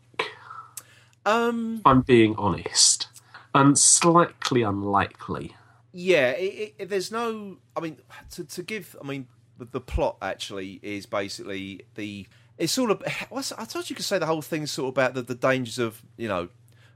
um, 1.27 1.83
I'm 1.85 2.01
being 2.01 2.35
honest, 2.37 3.09
and 3.55 3.79
slightly 3.79 4.63
unlikely. 4.63 5.55
yeah. 5.93 6.31
It, 6.31 6.75
it, 6.79 6.89
there's 6.89 7.13
no. 7.13 7.59
I 7.77 7.81
mean, 7.81 7.99
to 8.33 8.45
to 8.45 8.63
give. 8.63 8.97
I 9.03 9.07
mean, 9.07 9.27
the, 9.59 9.67
the 9.67 9.81
plot 9.81 10.17
actually 10.23 10.81
is 10.83 11.05
basically 11.07 11.83
the. 11.97 12.27
It's 12.57 12.79
all. 12.79 12.89
What's, 13.29 13.53
I 13.53 13.65
thought 13.65 13.91
you 13.91 13.97
could 13.97 14.07
say 14.07 14.19
the 14.19 14.27
whole 14.27 14.43
thing's 14.43 14.71
sort 14.71 14.87
of 14.89 14.95
about 14.95 15.15
the, 15.15 15.23
the 15.23 15.35
dangers 15.35 15.79
of 15.79 16.03
you 16.17 16.29
know 16.29 16.49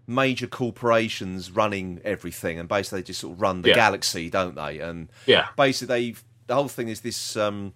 major 0.07 0.47
corporations 0.47 1.51
running 1.51 2.01
everything, 2.05 2.59
and 2.59 2.69
basically 2.69 3.01
they 3.01 3.07
just 3.07 3.21
sort 3.21 3.35
of 3.35 3.41
run 3.41 3.62
the 3.62 3.69
Yeah. 3.69 3.75
galaxy, 3.77 4.31
don't 4.31 4.55
they? 4.57 4.79
And 4.81 5.09
Yeah. 5.27 5.49
basically 5.57 6.17
the 6.47 6.55
whole 6.55 6.69
thing 6.69 6.88
is 6.88 7.01
this 7.01 7.37
um, 7.37 7.73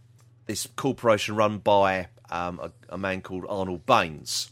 this 0.46 0.66
corporation 0.76 1.36
run 1.36 1.58
by 1.58 2.08
um, 2.30 2.58
a, 2.60 2.72
a 2.88 2.98
man 2.98 3.20
called 3.20 3.44
Arnold 3.48 3.86
Baynes, 3.86 4.50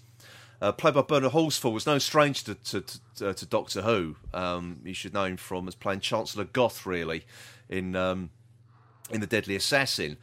uh, 0.61 0.73
played 0.73 0.95
by 0.95 1.03
Bernard 1.03 1.33
Horsfall, 1.33 1.73
was 1.73 1.87
no 1.87 1.99
stranger 1.99 2.55
to 2.55 2.81
to, 2.81 3.01
to, 3.17 3.35
to 3.35 3.47
Doctor 3.47 3.83
Who. 3.83 4.17
Um, 4.33 4.81
you 4.85 4.95
should 4.95 5.13
know 5.13 5.25
him 5.25 5.37
from 5.37 5.67
as 5.69 5.75
playing 5.75 6.01
Chancellor 6.01 6.45
Goth, 6.45 6.87
really, 6.87 7.25
in 7.69 7.97
um, 7.97 8.31
in 9.11 9.21
the 9.21 9.27
Deadly 9.27 9.57
Assassin, 9.57 10.17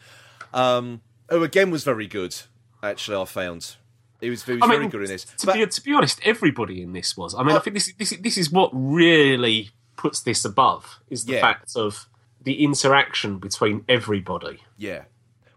um, 0.53 1.01
who 1.29 1.43
again 1.43 1.69
was 1.71 1.83
very 1.83 2.07
good. 2.07 2.35
Actually, 2.81 3.21
I 3.21 3.25
found 3.25 3.75
he 4.21 4.29
was, 4.29 4.43
he 4.43 4.53
was 4.53 4.61
I 4.61 4.67
mean, 4.67 4.77
very 4.79 4.89
good 4.89 5.01
in 5.01 5.07
this. 5.09 5.25
To, 5.25 5.45
But- 5.47 5.55
be, 5.55 5.65
to 5.65 5.81
be 5.83 5.93
honest, 5.93 6.19
everybody 6.23 6.81
in 6.81 6.93
this 6.93 7.17
was. 7.17 7.35
I 7.35 7.43
mean, 7.43 7.55
I 7.55 7.59
think 7.59 7.73
this, 7.73 7.91
this 7.97 8.11
this 8.19 8.37
is 8.37 8.51
what 8.51 8.69
really 8.73 9.71
puts 9.97 10.21
this 10.21 10.45
above 10.45 10.99
is 11.09 11.25
the 11.25 11.33
Yeah. 11.33 11.41
fact 11.41 11.75
of 11.75 12.07
the 12.41 12.63
interaction 12.63 13.37
between 13.39 13.83
everybody. 13.89 14.59
Yeah. 14.77 15.03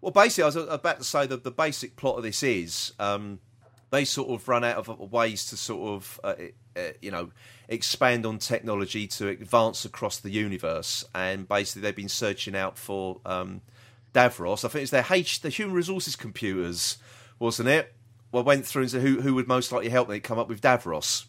Well, 0.00 0.12
basically, 0.12 0.42
I 0.42 0.46
was 0.46 0.56
about 0.56 0.98
to 0.98 1.04
say 1.04 1.26
that 1.26 1.44
the 1.44 1.50
basic 1.50 1.96
plot 1.96 2.16
of 2.18 2.24
this 2.24 2.42
is 2.42 2.92
um, 2.98 3.38
they 3.90 4.04
sort 4.04 4.28
of 4.30 4.46
run 4.48 4.64
out 4.64 4.76
of 4.76 5.12
ways 5.12 5.46
to 5.46 5.56
sort 5.56 5.94
of, 5.94 6.20
uh, 6.22 6.34
uh, 6.76 6.80
you 7.00 7.10
know, 7.10 7.30
expand 7.68 8.26
on 8.26 8.38
technology 8.38 9.06
to 9.06 9.28
advance 9.28 9.84
across 9.86 10.18
the 10.18 10.30
universe, 10.30 11.04
and 11.14 11.48
basically 11.48 11.82
they've 11.82 11.96
been 11.96 12.08
searching 12.08 12.54
out 12.54 12.76
for 12.76 13.20
um, 13.24 13.62
Davros. 14.12 14.64
I 14.64 14.68
think 14.68 14.82
it's 14.82 14.90
their 14.90 15.06
H, 15.10 15.40
the 15.40 15.48
human 15.48 15.74
resources 15.74 16.16
computers, 16.16 16.98
wasn't 17.38 17.68
it? 17.70 17.94
Well, 18.34 18.42
went 18.42 18.66
through 18.66 18.82
and 18.82 18.90
said 18.90 19.02
who 19.02 19.20
who 19.20 19.34
would 19.34 19.46
most 19.46 19.70
likely 19.70 19.90
help. 19.90 20.08
They 20.08 20.18
come 20.18 20.40
up 20.40 20.48
with 20.48 20.60
Davros. 20.60 21.26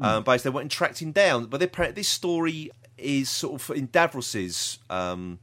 Um, 0.00 0.22
basically, 0.22 0.50
they 0.50 0.54
went 0.54 0.64
and 0.64 0.70
tracked 0.70 1.00
him 1.00 1.10
down. 1.10 1.46
But 1.46 1.58
they, 1.58 1.90
this 1.92 2.06
story 2.06 2.70
is 2.98 3.30
sort 3.30 3.60
of 3.60 3.76
in 3.76 3.88
Davros's 3.88 4.78
um, 4.90 5.38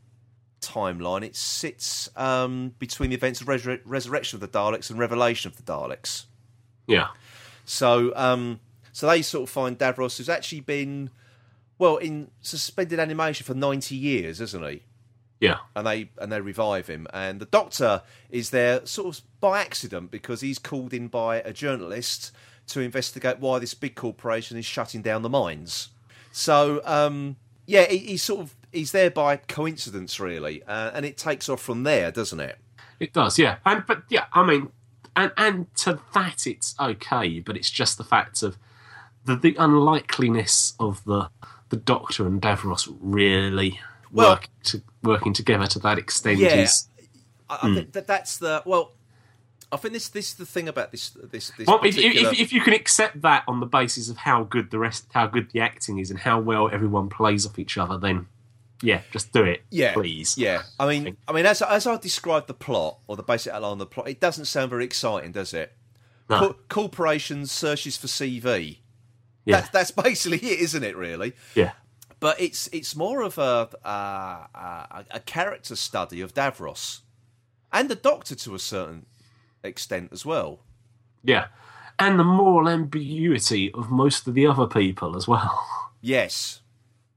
timeline. 0.61 1.23
It 1.23 1.35
sits 1.35 2.09
um, 2.15 2.75
between 2.77 3.09
the 3.09 3.15
events 3.15 3.41
of 3.41 3.47
resur- 3.47 3.81
resurrection 3.83 4.37
of 4.37 4.41
the 4.41 4.47
Daleks 4.47 4.91
and 4.91 4.99
revelation 4.99 5.51
of 5.51 5.57
the 5.57 5.63
Daleks. 5.63 6.25
Yeah. 6.87 7.07
So, 7.65 8.15
um, 8.15 8.59
so 8.93 9.07
they 9.07 9.23
sort 9.23 9.43
of 9.43 9.49
find 9.49 9.79
Davros 9.79 10.17
who's 10.17 10.29
actually 10.29 10.61
been, 10.61 11.09
well, 11.79 11.97
in 11.97 12.29
suspended 12.41 12.99
animation 12.99 13.43
for 13.43 13.55
ninety 13.55 13.95
years, 13.95 14.39
isn't 14.39 14.63
he? 14.63 14.83
Yeah. 15.45 15.57
And 15.75 15.87
they 15.87 16.09
and 16.17 16.31
they 16.31 16.41
revive 16.41 16.87
him, 16.87 17.07
and 17.13 17.39
the 17.39 17.45
Doctor 17.45 18.01
is 18.29 18.49
there 18.49 18.85
sort 18.85 19.17
of 19.17 19.23
by 19.39 19.61
accident 19.61 20.11
because 20.11 20.41
he's 20.41 20.59
called 20.59 20.93
in 20.93 21.07
by 21.07 21.37
a 21.37 21.53
journalist 21.53 22.31
to 22.67 22.81
investigate 22.81 23.39
why 23.39 23.59
this 23.59 23.73
big 23.73 23.95
corporation 23.95 24.57
is 24.57 24.65
shutting 24.65 25.01
down 25.01 25.21
the 25.21 25.29
mines. 25.29 25.89
So, 26.31 26.81
um, 26.83 27.37
yeah, 27.65 27.85
he, 27.85 27.97
he's 27.97 28.23
sort 28.23 28.41
of 28.41 28.55
he's 28.71 28.91
there 28.91 29.11
by 29.11 29.37
coincidence, 29.37 30.19
really, 30.19 30.63
uh, 30.63 30.91
and 30.93 31.05
it 31.05 31.17
takes 31.17 31.47
off 31.49 31.61
from 31.61 31.83
there, 31.83 32.11
doesn't 32.11 32.39
it? 32.39 32.57
It 32.99 33.13
does, 33.13 33.37
yeah. 33.39 33.57
And 33.65 33.85
but 33.85 34.03
yeah, 34.09 34.25
I 34.33 34.45
mean, 34.45 34.69
and 35.15 35.31
and 35.37 35.73
to 35.77 35.99
that 36.13 36.45
it's 36.47 36.75
okay, 36.79 37.39
but 37.39 37.55
it's 37.55 37.71
just 37.71 37.97
the 37.97 38.03
fact 38.03 38.43
of 38.43 38.57
the 39.25 39.35
the 39.35 39.55
unlikeliness 39.55 40.73
of 40.79 41.03
the 41.05 41.29
the 41.69 41.77
Doctor 41.77 42.27
and 42.27 42.41
Davros 42.41 42.93
really 42.99 43.79
Well- 44.15 44.31
work 44.31 44.49
to, 44.63 44.81
working 45.03 45.33
together 45.33 45.67
to 45.67 45.79
that 45.79 45.97
extent 45.97 46.39
Yeah. 46.39 46.55
is. 46.55 46.87
I, 47.49 47.59
I 47.61 47.73
think 47.73 47.87
hmm. 47.87 47.91
that 47.91 48.07
that's 48.07 48.37
the 48.37 48.63
well. 48.65 48.93
I 49.71 49.77
think 49.77 49.93
this 49.93 50.09
this 50.09 50.29
is 50.29 50.35
the 50.35 50.45
thing 50.45 50.67
about 50.67 50.91
this 50.91 51.09
this 51.09 51.51
this 51.57 51.67
Well, 51.67 51.77
if, 51.83 51.95
particular. 51.95 52.31
if, 52.31 52.39
if 52.39 52.53
you 52.53 52.61
can 52.61 52.73
accept 52.73 53.21
that 53.21 53.43
on 53.47 53.59
the 53.59 53.65
basis 53.65 54.09
of 54.09 54.17
how 54.17 54.43
good 54.43 54.71
the 54.71 54.79
rest, 54.79 55.05
how 55.13 55.27
good 55.27 55.51
the 55.51 55.59
acting 55.59 55.99
is, 55.99 56.09
and 56.09 56.19
how 56.19 56.39
well 56.39 56.69
everyone 56.71 57.09
plays 57.09 57.45
off 57.45 57.59
each 57.59 57.77
other, 57.77 57.97
then 57.97 58.27
yeah, 58.81 59.01
just 59.11 59.31
do 59.31 59.43
it, 59.43 59.63
yeah, 59.69 59.93
please. 59.93 60.37
Yeah, 60.37 60.63
I 60.79 60.87
mean, 60.87 61.17
I 61.27 61.31
mean, 61.31 61.45
as 61.45 61.61
as 61.61 61.87
I 61.87 61.97
described 61.97 62.47
the 62.47 62.53
plot 62.53 62.99
or 63.07 63.15
the 63.15 63.23
basic 63.23 63.53
outline 63.53 63.73
of 63.73 63.79
the 63.79 63.85
plot, 63.85 64.07
it 64.07 64.19
doesn't 64.19 64.45
sound 64.45 64.69
very 64.69 64.85
exciting, 64.85 65.31
does 65.31 65.53
it? 65.53 65.73
No. 66.29 66.39
Co- 66.39 66.55
corporation 66.69 67.45
searches 67.45 67.97
for 67.97 68.07
CV. 68.07 68.77
Yeah. 69.45 69.61
That's 69.61 69.69
that's 69.69 69.91
basically 70.03 70.37
it, 70.37 70.59
isn't 70.59 70.83
it? 70.83 70.95
Really. 70.95 71.33
yeah, 71.53 71.71
But 72.25 72.41
it's 72.41 72.67
it's 72.73 72.95
more 72.95 73.21
of 73.21 73.37
a 73.37 73.69
uh, 73.85 74.47
a, 74.55 75.05
a 75.11 75.19
character 75.19 75.75
study 75.75 76.21
of 76.21 76.33
Davros 76.33 77.01
and 77.71 77.87
the 77.87 77.93
Doctor 77.93 78.33
to 78.33 78.55
a 78.55 78.57
certain 78.57 79.05
extent 79.63 80.09
as 80.11 80.25
well. 80.25 80.61
yeah, 81.23 81.49
and 81.99 82.17
the 82.17 82.23
moral 82.23 82.67
ambiguity 82.67 83.71
of 83.73 83.91
most 83.91 84.25
of 84.25 84.33
the 84.33 84.47
other 84.47 84.65
people 84.65 85.15
as 85.15 85.27
well. 85.27 85.63
Yes, 86.01 86.61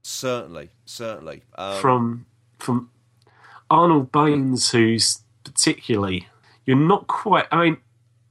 certainly, 0.03 0.69
certainly. 0.85 1.41
Um, 1.55 1.81
from 1.81 2.25
from 2.59 2.91
Arnold 3.67 4.11
Baynes, 4.11 4.69
who's 4.69 5.21
particularly 5.43 6.27
you're 6.65 6.77
not 6.77 7.07
quite. 7.07 7.47
I 7.51 7.63
mean, 7.63 7.77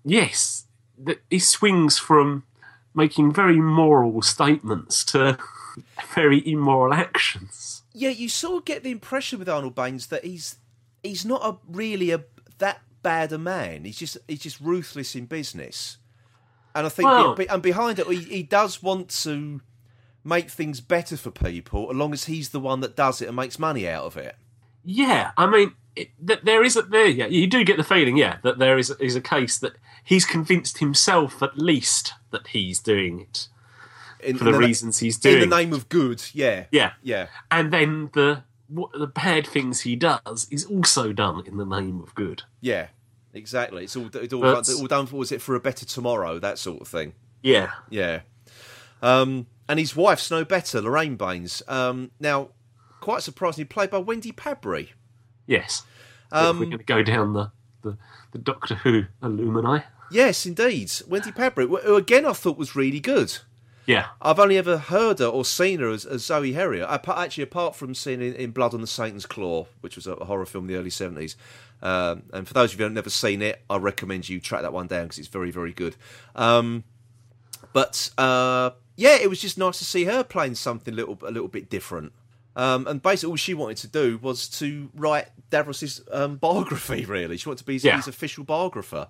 yes, 0.05 0.67
that 0.97 1.23
he 1.29 1.41
swings 1.41 1.99
from 1.99 2.45
making 2.95 3.33
very 3.33 3.59
moral 3.61 4.23
statements 4.23 5.05
to 5.07 5.39
very 6.15 6.47
immoral 6.51 6.93
actions. 6.95 7.83
yeah, 7.93 8.11
you 8.11 8.29
sort 8.29 8.59
of 8.59 8.65
get 8.65 8.83
the 8.83 8.91
impression 8.91 9.39
with 9.39 9.49
Arnold 9.49 9.75
Baynes 9.75 10.07
that 10.09 10.25
he's 10.25 10.57
he's 11.03 11.25
not 11.25 11.43
a 11.45 11.57
really 11.71 12.11
a 12.11 12.25
that 12.59 12.81
bad 13.03 13.33
a 13.33 13.39
man. 13.39 13.85
He's 13.85 13.99
just 13.99 14.19
he's 14.27 14.41
just 14.41 14.61
ruthless 14.61 15.15
in 15.15 15.27
business, 15.27 15.99
and 16.75 16.87
I 16.87 16.89
think 16.91 17.09
Well- 17.09 17.37
and 17.51 17.63
behind 17.63 17.99
it, 17.99 18.07
he, 18.09 18.17
he 18.23 18.43
does 18.43 18.83
want 18.83 19.09
to 19.23 19.61
make 20.25 20.51
things 20.51 20.81
better 20.81 21.17
for 21.17 21.31
people, 21.31 21.89
as 21.91 21.97
long 21.97 22.13
as 22.13 22.25
he's 22.25 22.51
the 22.51 22.61
one 22.61 22.81
that 22.81 22.97
does 22.97 23.23
it 23.23 23.29
and 23.29 23.37
makes 23.37 23.59
money 23.59 23.89
out 23.89 24.05
of 24.05 24.17
it. 24.17 24.37
Yeah, 24.85 25.31
I 25.37 25.47
mean, 25.47 25.75
it, 25.97 26.11
there 26.45 26.63
is 26.65 26.77
a 26.77 26.83
there. 26.83 27.07
Yeah, 27.07 27.27
you 27.27 27.47
do 27.47 27.65
get 27.65 27.77
the 27.77 27.85
feeling, 27.85 28.17
yeah, 28.17 28.39
that 28.43 28.59
there 28.59 28.79
is 28.79 28.91
is 29.01 29.17
a 29.17 29.21
case 29.21 29.59
that 29.59 29.75
he's 30.05 30.25
convinced 30.25 30.79
himself 30.79 31.43
at 31.43 31.59
least 31.59 32.15
that 32.31 32.49
he's 32.49 32.81
doing 32.81 33.21
it 33.21 33.49
In, 34.23 34.37
for 34.39 34.45
the 34.45 34.51
na- 34.53 34.59
reasons 34.59 34.99
he's 34.99 35.17
doing. 35.19 35.43
in 35.43 35.49
the 35.51 35.57
name 35.57 35.73
of 35.73 35.89
good. 35.89 36.23
Yeah, 36.33 36.65
yeah, 36.71 36.93
yeah, 37.03 37.29
and 37.51 37.73
then 37.73 38.11
the 38.15 38.43
what 38.69 38.91
the 38.93 39.07
bad 39.07 39.47
things 39.47 39.81
he 39.83 39.97
does 39.97 40.47
is 40.51 40.65
also 40.67 41.13
done 41.13 41.43
in 41.47 41.57
the 41.57 41.65
name 41.65 42.01
of 42.01 42.15
good. 42.15 42.43
yeah. 42.61 42.89
Exactly. 43.35 43.85
It's 43.85 43.95
all 43.95 44.07
it's 44.13 44.33
all, 44.33 44.41
But- 44.41 44.65
done, 44.65 44.77
all 44.81 44.87
done 44.87 45.07
for 45.07 45.17
was 45.17 45.31
it 45.31 45.41
for 45.43 45.55
a 45.55 45.61
better 45.61 45.85
tomorrow? 45.87 46.39
That 46.39 46.59
sort 46.59 46.81
of 46.81 46.89
thing. 46.89 47.13
Yeah, 47.43 47.71
Yeah. 47.91 48.21
Um, 49.03 49.47
and 49.69 49.79
his 49.79 49.95
wife's 49.95 50.31
no 50.31 50.45
better, 50.45 50.81
Lorraine 50.81 51.15
Baynes. 51.17 51.63
Um, 51.69 52.11
now, 52.19 52.49
quite 53.01 53.23
surprisingly, 53.23 53.67
played 53.67 53.91
by 53.91 53.99
Wendy 53.99 54.33
Padbury. 54.33 54.89
yes. 55.47 55.85
Um, 56.33 56.59
We're 56.59 56.67
going 56.67 56.79
to 56.79 56.85
go 56.85 57.03
down 57.03 57.33
the, 57.35 57.53
the 57.83 57.97
the 58.33 58.39
Doctor 58.39 58.75
Who 58.77 59.05
alumni. 59.23 59.81
Yes, 60.11 60.45
indeed. 60.47 60.91
Wendy 61.07 61.31
Padbury, 61.31 61.69
who 61.85 61.97
again 61.97 62.25
I 62.27 62.33
thought 62.33 62.59
was 62.59 62.75
really 62.75 62.99
good. 63.01 63.39
Yeah, 63.89 64.09
I've 64.21 64.39
only 64.39 64.59
ever 64.59 64.77
heard 64.77 65.19
her 65.19 65.25
or 65.27 65.45
seen 65.47 65.81
her 65.81 65.89
as, 65.89 66.05
as 66.05 66.25
Zoe 66.27 66.53
Heriot. 66.53 66.87
Actually, 67.09 67.45
apart 67.45 67.75
from 67.75 67.95
seeing 67.95 68.21
in, 68.21 68.35
in 68.35 68.51
Blood 68.51 68.75
on 68.75 68.83
the 68.83 68.87
Satan's 68.87 69.25
Claw, 69.25 69.67
which 69.81 69.97
was 69.97 70.07
a 70.07 70.15
horror 70.17 70.45
film 70.45 70.65
in 70.69 70.75
the 70.75 70.79
early 70.79 70.91
70s. 70.91 71.37
Um, 71.81 72.25
and 72.35 72.47
for 72.47 72.53
those 72.53 72.75
of 72.75 72.79
you 72.79 72.85
who 72.85 72.89
have 72.89 72.93
never 72.93 73.09
seen 73.09 73.41
it, 73.41 73.63
I 73.71 73.79
recommend 73.79 74.29
you 74.29 74.41
track 74.41 74.61
that 74.61 74.75
one 74.75 74.89
down 74.89 75.05
because 75.05 75.19
it's 75.19 75.29
very, 75.29 75.51
very 75.51 75.73
good. 75.73 75.97
Um, 76.37 76.85
but 77.73 78.11
uh, 78.19 78.71
yeah, 78.97 79.17
it 79.17 79.31
was 79.31 79.41
just 79.41 79.57
nice 79.57 79.79
to 79.79 79.85
see 79.87 80.05
her 80.05 80.23
playing 80.23 80.57
something 80.57 80.93
a 80.93 80.97
little, 80.97 81.19
a 81.23 81.31
little 81.31 81.49
bit 81.49 81.71
different. 81.71 82.13
Um, 82.57 82.87
and 82.89 83.01
basically, 83.01 83.31
all 83.31 83.37
she 83.37 83.55
wanted 83.55 83.77
to 83.79 83.87
do 83.89 84.19
was 84.19 84.49
to 84.59 84.91
write 84.95 85.29
Davros's 85.51 86.03
um, 86.13 86.37
biography. 86.37 87.05
Really, 87.07 87.37
she 87.37 87.49
wanted 87.49 87.59
to 87.61 87.65
be 87.65 87.75
his, 87.75 87.85
Yeah. 87.85 87.97
his 87.97 88.09
official 88.09 88.45
biographer. 88.45 89.09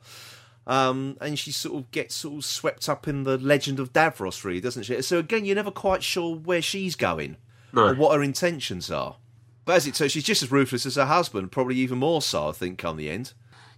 Um, 0.68 1.16
and 1.20 1.38
she 1.38 1.50
sort 1.50 1.76
of 1.82 1.90
gets 1.90 2.14
sort 2.14 2.36
of 2.36 2.44
swept 2.44 2.88
up 2.88 3.08
in 3.08 3.24
the 3.24 3.38
legend 3.38 3.80
of 3.80 3.92
Davros, 3.94 4.44
really, 4.44 4.60
doesn't 4.60 4.82
she? 4.84 5.00
So 5.02 5.18
again, 5.18 5.44
you're 5.46 5.56
never 5.56 5.70
quite 5.70 6.02
sure 6.02 6.36
where 6.36 6.60
she's 6.62 6.94
going 6.94 7.36
No. 7.72 7.88
or 7.88 7.94
what 7.94 8.14
her 8.14 8.22
intentions 8.22 8.90
are. 8.90 9.16
But 9.64 9.76
as 9.76 9.86
it 9.86 9.94
turns, 9.94 10.12
she's 10.12 10.24
just 10.24 10.42
as 10.42 10.52
ruthless 10.52 10.84
as 10.86 10.96
her 10.96 11.06
husband, 11.06 11.50
probably 11.52 11.76
even 11.76 11.98
more 11.98 12.20
so. 12.22 12.48
I 12.50 12.52
think 12.52 12.78
come 12.78 12.96
the 12.98 13.08
end. 13.10 13.32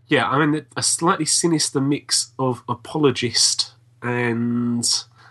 yeah. 0.09 0.29
I 0.29 0.44
mean, 0.44 0.66
a 0.76 0.83
slightly 0.83 1.24
sinister 1.26 1.81
mix 1.81 2.33
of 2.40 2.62
apologist 2.68 3.72
and 4.03 4.85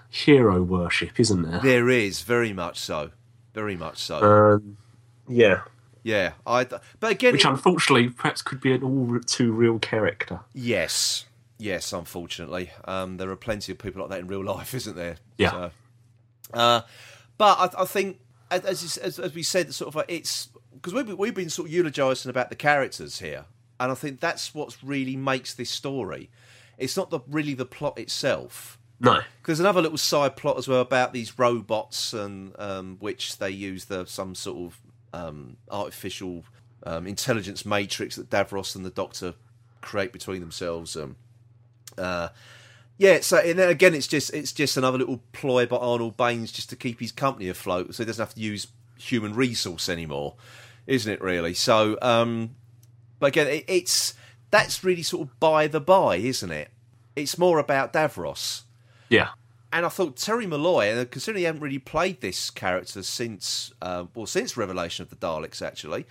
hero 0.10 0.62
worship, 0.64 1.20
isn't 1.20 1.42
there? 1.44 1.60
There 1.60 1.90
is 1.90 2.22
very 2.22 2.54
much 2.54 2.80
so, 2.80 3.12
very 3.54 3.76
much 3.76 3.98
so. 3.98 4.18
Um, 4.56 4.78
yeah. 5.28 5.62
yeah, 6.04 6.34
I. 6.48 6.64
But 6.64 7.12
again, 7.12 7.34
Which 7.34 7.46
it- 7.46 7.50
unfortunately 7.50 8.10
perhaps 8.10 8.42
could 8.42 8.62
be 8.62 8.72
an 8.74 8.84
all 8.84 9.20
too 9.26 9.52
real 9.52 9.78
character. 9.80 10.40
yes, 10.54 11.26
yes. 11.60 11.94
Unfortunately, 11.94 12.72
um, 12.86 13.18
there 13.18 13.30
are 13.30 13.36
plenty 13.36 13.72
of 13.72 13.78
people 13.78 14.02
like 14.02 14.10
that 14.10 14.20
in 14.20 14.28
real 14.28 14.44
life, 14.44 14.74
isn't 14.74 14.96
there? 14.96 15.18
Yeah. 15.38 15.52
So, 15.52 15.72
uh, 16.54 16.82
but 17.38 17.76
I, 17.78 17.84
I 17.84 17.86
think, 17.86 18.20
as, 18.50 18.98
as, 18.98 19.20
as, 19.20 19.36
we 19.36 19.44
said, 19.44 19.72
sort 19.74 19.90
of, 19.90 19.96
like, 19.96 20.12
it's 20.12 20.50
because 20.74 20.94
we've 20.94 21.06
been, 21.06 21.18
we've 21.18 21.36
been 21.36 21.50
sort 21.50 21.68
of 21.68 21.74
eulogising 21.74 22.30
about 22.30 22.50
the 22.50 22.56
characters 22.56 23.20
here, 23.20 23.46
and 23.80 23.92
I 23.92 23.96
think 23.96 24.20
that's 24.20 24.56
what 24.56 24.76
really 24.82 25.16
makes 25.16 25.54
this 25.54 25.70
story. 25.70 26.30
It's 26.80 26.98
not 26.98 27.12
the 27.12 27.20
really 27.28 27.54
the 27.54 27.66
plot 27.66 28.00
itself. 28.00 28.80
No. 29.00 29.22
There's 29.46 29.60
another 29.60 29.82
little 29.82 29.98
side 29.98 30.36
plot 30.36 30.58
as 30.58 30.68
well 30.68 30.82
about 30.82 31.14
these 31.14 31.40
robots 31.40 32.14
and 32.14 32.54
um, 32.60 32.98
which 33.00 33.38
they 33.38 33.50
use 33.50 33.86
the 33.86 34.06
some 34.06 34.36
sort 34.36 34.58
of 34.58 34.80
um, 35.14 35.58
artificial 35.72 36.44
um, 36.86 37.08
intelligence 37.08 37.66
matrix 37.66 38.16
that 38.16 38.30
Davros 38.30 38.76
and 38.76 38.86
the 38.86 38.90
Doctor 38.90 39.36
create 39.82 40.12
between 40.12 40.42
themselves. 40.42 40.96
Um, 40.96 41.16
uh, 42.00 42.30
yeah, 42.98 43.22
so 43.22 43.38
and 43.38 43.58
then 43.58 43.70
again, 43.70 43.94
it's 43.94 44.08
just 44.08 44.34
it's 44.34 44.52
just 44.52 44.76
another 44.76 44.98
little 44.98 45.22
ploy 45.32 45.66
by 45.66 45.78
Arnold 45.78 46.18
Baynes 46.18 46.52
just 46.52 46.70
to 46.70 46.76
keep 46.76 47.00
his 47.00 47.12
company 47.12 47.48
afloat, 47.48 47.96
so 47.96 48.04
he 48.04 48.06
doesn't 48.06 48.22
have 48.22 48.36
to 48.36 48.42
use 48.42 48.68
human 48.98 49.34
resource 49.34 49.88
anymore, 49.88 50.36
isn't 50.86 51.12
it? 51.12 51.22
Really. 51.22 51.54
So, 51.54 51.98
um, 52.02 52.56
but 53.20 53.28
again, 53.28 53.48
it, 53.48 53.66
it's 53.68 54.16
that's 54.52 54.84
really 54.84 55.04
sort 55.04 55.28
of 55.28 55.40
by 55.40 55.68
the 55.68 55.80
by, 55.80 56.18
isn't 56.18 56.52
it? 56.52 56.70
It's 57.16 57.38
more 57.38 57.60
about 57.60 57.94
Davros. 57.94 58.64
Yeah. 59.10 59.30
And 59.72 59.86
I 59.86 59.90
thought 59.90 60.18
Terry 60.18 60.48
Molloy, 60.48 60.88
and 60.88 61.12
considering 61.12 61.40
he 61.40 61.46
hadn't 61.46 61.62
really 61.62 61.80
played 61.80 62.22
this 62.22 62.50
character 62.50 63.04
since, 63.04 63.72
uh, 63.82 64.06
well, 64.16 64.26
since 64.26 64.58
Revelation 64.58 65.04
of 65.04 65.10
the 65.10 65.16
Daleks, 65.16 65.62
actually, 65.62 66.08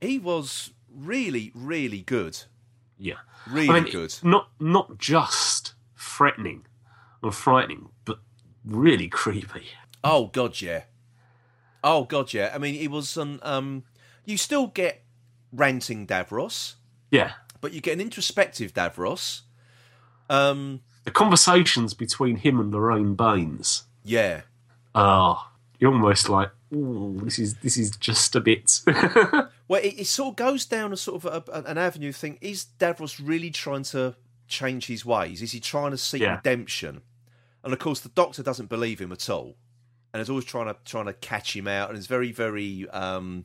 he 0.00 0.18
was 0.18 0.70
really, 0.94 1.50
really 1.54 2.02
good. 2.02 2.38
Yeah. 3.00 3.14
Really 3.48 3.68
I 3.70 3.80
mean, 3.80 3.90
good. 3.90 4.14
Not 4.22 4.50
not 4.60 4.98
just 4.98 5.72
threatening 5.96 6.66
or 7.22 7.32
frightening, 7.32 7.88
but 8.04 8.18
really 8.64 9.08
creepy. 9.20 9.66
Oh 10.04 10.26
God, 10.26 10.60
yeah. 10.60 10.84
Oh 11.82 12.04
God, 12.04 12.32
yeah. 12.34 12.52
I 12.54 12.58
mean, 12.58 12.74
it 12.74 12.90
was 12.90 13.16
an. 13.16 13.40
Um, 13.42 13.84
you 14.26 14.36
still 14.36 14.66
get 14.68 15.02
ranting 15.52 16.06
Davros, 16.06 16.74
Yeah. 17.10 17.32
but 17.60 17.72
you 17.72 17.80
get 17.80 17.94
an 17.94 18.00
introspective 18.00 18.72
Davros. 18.74 19.40
Um, 20.28 20.82
The 21.04 21.10
conversations 21.10 21.94
between 21.94 22.36
him 22.36 22.60
and 22.60 22.70
Lorraine 22.70 23.14
Baynes 23.14 23.84
yeah, 24.04 24.42
are 24.94 25.46
you're 25.78 25.92
almost 25.92 26.28
like, 26.28 26.50
ooh, 26.74 27.18
this 27.24 27.38
is 27.38 27.54
this 27.56 27.76
is 27.76 27.90
just 27.96 28.36
a 28.36 28.40
bit 28.40 28.80
Well, 29.70 29.80
it, 29.84 30.00
it 30.00 30.06
sort 30.08 30.30
of 30.32 30.36
goes 30.36 30.66
down 30.66 30.92
a 30.92 30.96
sort 30.96 31.24
of 31.24 31.48
a, 31.48 31.62
an 31.62 31.78
avenue 31.78 32.10
thing. 32.10 32.38
Is 32.40 32.66
Davros 32.80 33.20
really 33.24 33.50
trying 33.52 33.84
to 33.84 34.16
change 34.48 34.86
his 34.86 35.06
ways? 35.06 35.42
Is 35.42 35.52
he 35.52 35.60
trying 35.60 35.92
to 35.92 35.96
seek 35.96 36.22
Yeah. 36.22 36.34
redemption? 36.34 37.02
And 37.62 37.72
of 37.72 37.78
course, 37.78 38.00
the 38.00 38.08
Doctor 38.08 38.42
doesn't 38.42 38.68
believe 38.68 38.98
him 39.00 39.12
at 39.12 39.30
all, 39.30 39.54
and 40.12 40.20
is 40.20 40.28
always 40.28 40.44
trying 40.44 40.66
to 40.66 40.76
trying 40.84 41.06
to 41.06 41.12
catch 41.12 41.54
him 41.54 41.68
out, 41.68 41.88
and 41.88 41.96
is 41.96 42.08
very 42.08 42.32
very. 42.32 42.88
Um, 42.90 43.44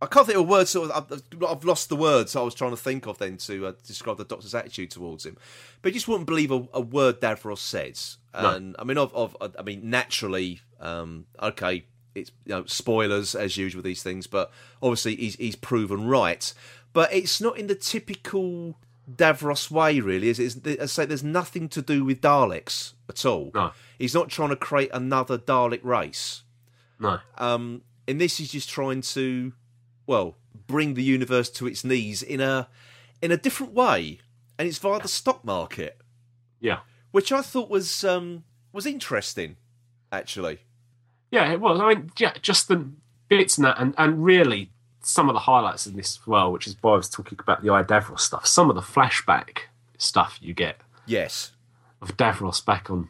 I 0.00 0.06
can't 0.06 0.24
think 0.24 0.38
of 0.38 0.46
a 0.46 0.48
word. 0.48 0.66
Sort 0.66 0.90
of, 0.90 1.12
I've, 1.12 1.44
I've 1.46 1.64
lost 1.64 1.90
the 1.90 1.96
words 1.96 2.34
I 2.34 2.40
was 2.40 2.54
trying 2.54 2.70
to 2.70 2.78
think 2.78 3.06
of 3.06 3.18
then 3.18 3.36
to 3.36 3.66
uh, 3.66 3.72
describe 3.86 4.16
the 4.16 4.24
Doctor's 4.24 4.54
attitude 4.54 4.90
towards 4.90 5.26
him. 5.26 5.36
But 5.82 5.90
he 5.90 5.94
just 5.98 6.08
wouldn't 6.08 6.26
believe 6.26 6.50
a, 6.50 6.66
a 6.72 6.80
word 6.80 7.20
Davros 7.20 7.58
says. 7.58 8.16
No. 8.32 8.54
And 8.54 8.76
I 8.78 8.84
mean, 8.84 8.96
of, 8.96 9.14
of 9.14 9.36
I 9.58 9.62
mean, 9.62 9.90
naturally, 9.90 10.62
um, 10.80 11.26
okay, 11.42 11.84
it's 12.14 12.30
you 12.44 12.54
know 12.54 12.64
spoilers 12.66 13.34
as 13.34 13.56
usual 13.56 13.78
with 13.78 13.84
these 13.86 14.02
things, 14.02 14.26
but 14.26 14.50
obviously 14.82 15.16
he's 15.16 15.36
he's 15.36 15.56
proven 15.56 16.06
right. 16.06 16.52
But 16.92 17.12
it's 17.12 17.40
not 17.40 17.58
in 17.58 17.66
the 17.66 17.74
typical 17.74 18.76
Davros 19.10 19.70
way, 19.70 20.00
really. 20.00 20.28
Is 20.28 20.38
it? 20.38 20.80
I 20.80 20.86
say, 20.86 21.04
there's 21.06 21.22
nothing 21.24 21.68
to 21.70 21.82
do 21.82 22.04
with 22.04 22.20
Daleks 22.20 22.92
at 23.08 23.24
all. 23.24 23.50
No. 23.54 23.72
He's 23.98 24.14
not 24.14 24.28
trying 24.30 24.50
to 24.50 24.56
create 24.56 24.90
another 24.92 25.38
Dalek 25.38 25.84
race. 25.84 26.42
no. 26.98 27.18
Um, 27.36 27.82
in 28.06 28.16
this, 28.18 28.38
he's 28.38 28.50
just 28.52 28.70
trying 28.70 29.02
to, 29.02 29.52
well, 30.06 30.36
bring 30.66 30.94
the 30.94 31.02
universe 31.02 31.50
to 31.50 31.66
its 31.66 31.84
knees 31.84 32.22
in 32.22 32.40
a 32.40 32.68
in 33.20 33.30
a 33.32 33.36
different 33.36 33.74
way, 33.74 34.20
and 34.58 34.66
it's 34.66 34.78
via 34.78 34.98
the 35.00 35.08
stock 35.08 35.44
market, 35.44 36.00
Yeah. 36.60 36.80
which 37.10 37.32
I 37.32 37.42
thought 37.42 37.68
was 37.68 38.02
um, 38.04 38.44
was 38.72 38.86
interesting, 38.86 39.56
actually. 40.10 40.60
Yeah, 41.30 41.50
it 41.52 41.60
was. 41.60 41.80
I 41.80 41.88
mean, 41.94 42.10
yeah, 42.18 42.32
just 42.40 42.68
the 42.68 42.88
bits 43.28 43.58
in 43.58 43.64
that, 43.64 43.78
and, 43.78 43.94
and 43.98 44.24
really 44.24 44.70
some 45.02 45.28
of 45.28 45.34
the 45.34 45.40
highlights 45.40 45.86
in 45.86 45.96
this 45.96 46.16
as 46.18 46.26
well, 46.26 46.50
which 46.52 46.66
is 46.66 46.76
why 46.80 46.92
I 46.92 46.96
was 46.96 47.08
talking 47.08 47.38
about 47.40 47.62
the 47.62 47.70
I 47.70 47.82
Davros 47.82 48.20
stuff. 48.20 48.46
Some 48.46 48.68
of 48.70 48.76
the 48.76 48.82
flashback 48.82 49.60
stuff 49.98 50.38
you 50.40 50.54
get 50.54 50.76
Yes, 51.06 51.52
of 52.02 52.16
Davros 52.16 52.64
back 52.64 52.90
on 52.90 53.08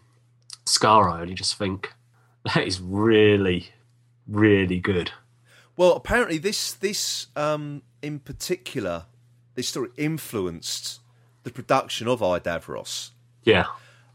Skaro, 0.65 1.21
and 1.21 1.29
you 1.31 1.37
just 1.37 1.57
think 1.57 1.93
that 2.45 2.65
is 2.67 2.81
really, 2.81 3.69
really 4.27 4.79
good. 4.79 5.13
Well, 5.77 5.95
apparently 5.95 6.39
this 6.39 6.73
this 6.73 7.29
um, 7.37 7.83
in 8.03 8.19
particular, 8.21 9.07
this 9.55 9.69
story 9.69 9.91
influenced 9.97 11.01
the 11.43 11.51
production 11.51 12.09
of 12.09 12.23
I 12.23 12.39
Davros. 12.39 13.11
Yeah, 13.45 13.66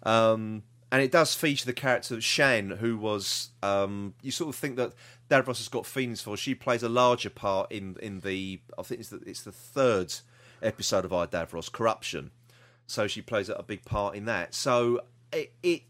Um, 0.04 0.64
and 0.94 1.02
it 1.02 1.12
does 1.12 1.34
feature 1.34 1.66
the 1.66 1.74
character 1.74 2.14
of 2.14 2.24
Shan, 2.24 2.70
who 2.70 2.98
was 2.98 3.50
um, 3.64 4.14
you 4.22 4.30
sort 4.32 4.50
of 4.50 4.56
think 4.56 4.76
that 4.78 4.94
Davros 5.28 5.58
has 5.58 5.68
got 5.68 5.88
feelings 5.88 6.22
for. 6.22 6.38
She 6.38 6.54
plays 6.54 6.84
a 6.84 6.90
larger 6.90 7.32
part 7.32 7.72
in 7.72 7.98
in 8.00 8.20
the 8.20 8.62
I 8.78 8.84
think 8.84 9.00
it's 9.02 9.10
the 9.10 9.20
it's 9.26 9.42
the 9.42 9.52
third 9.52 10.14
episode 10.62 11.04
of 11.04 11.12
I 11.12 11.26
Davros, 11.26 11.72
Corruption. 11.72 12.30
So 12.86 13.08
she 13.08 13.22
plays 13.24 13.50
a 13.50 13.64
big 13.64 13.84
part 13.86 14.16
in 14.16 14.26
that. 14.26 14.54
So 14.54 15.02
it, 15.32 15.52
it 15.64 15.82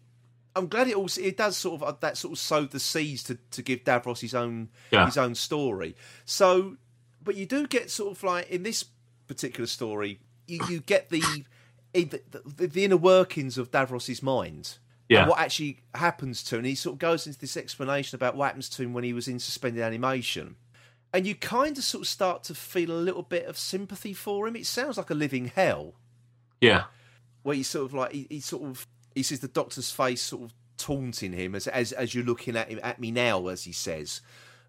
I'm 0.56 0.68
glad 0.68 0.88
it 0.88 0.96
also 0.96 1.20
it 1.22 1.36
does 1.36 1.58
sort 1.58 1.82
of 1.82 1.84
uh, 1.88 1.98
that 2.00 2.16
sort 2.18 2.32
of 2.32 2.40
sowed 2.40 2.72
the 2.72 2.80
seeds 2.80 3.24
to, 3.24 3.38
to 3.52 3.62
give 3.62 3.84
Davros 3.84 4.22
his 4.22 4.34
own 4.34 4.70
Yeah. 4.90 5.06
his 5.06 5.18
own 5.18 5.36
story. 5.36 5.96
So 6.24 6.78
but 7.22 7.36
you 7.36 7.46
do 7.46 7.68
get 7.68 7.92
sort 7.92 8.16
of 8.16 8.24
like 8.24 8.50
in 8.50 8.64
this 8.64 8.86
particular 9.28 9.68
story, 9.68 10.20
you, 10.48 10.60
you 10.70 10.80
get 10.82 11.10
the, 11.10 11.22
the, 11.94 12.22
the 12.56 12.68
the 12.68 12.86
inner 12.86 12.96
workings 12.98 13.58
of 13.58 13.70
Davros's 13.70 14.24
mind. 14.24 14.78
Yeah. 15.14 15.28
What 15.28 15.40
actually 15.40 15.80
happens 15.96 16.44
to 16.46 16.56
him. 16.56 16.60
And 16.60 16.68
he 16.68 16.76
sort 16.76 16.96
of 16.96 17.00
goes 17.00 17.26
into 17.28 17.40
this 17.40 17.56
explanation 17.58 18.16
about 18.16 18.36
what 18.36 18.46
happens 18.48 18.70
to 18.70 18.84
him 18.84 18.94
when 18.94 19.04
he 19.04 19.14
was 19.14 19.28
in 19.28 19.40
suspended 19.40 19.82
animation. 19.84 20.56
And 21.14 21.28
you 21.28 21.36
kind 21.36 21.78
of 21.78 21.84
sort 21.84 22.02
of 22.04 22.08
start 22.08 22.44
to 22.46 22.56
feel 22.56 22.92
a 22.92 22.94
little 22.98 23.22
bit 23.24 23.46
of 23.46 23.58
sympathy 23.58 24.14
for 24.14 24.48
him. 24.48 24.56
It 24.56 24.66
sounds 24.66 24.98
like 24.98 25.10
a 25.12 25.14
living 25.16 25.52
hell 25.54 25.94
Yeah. 26.60 26.86
where 27.44 27.56
he 27.56 27.64
sort 27.64 27.86
of 27.86 27.94
like 27.94 28.12
he, 28.12 28.28
he 28.30 28.40
sort 28.40 28.64
of 28.64 28.88
he 29.16 29.22
sees 29.22 29.40
the 29.42 29.48
doctor's 29.48 29.92
face 29.92 30.22
sort 30.24 30.44
of 30.44 30.54
taunting 30.78 31.34
him 31.34 31.54
as 31.54 31.68
as 31.68 31.92
as 31.92 32.16
you're 32.16 32.24
looking 32.26 32.56
at 32.56 32.68
him 32.70 32.80
at 32.82 33.00
me 33.00 33.12
now, 33.12 33.48
as 33.48 33.64
he 33.64 33.72
says, 33.72 34.22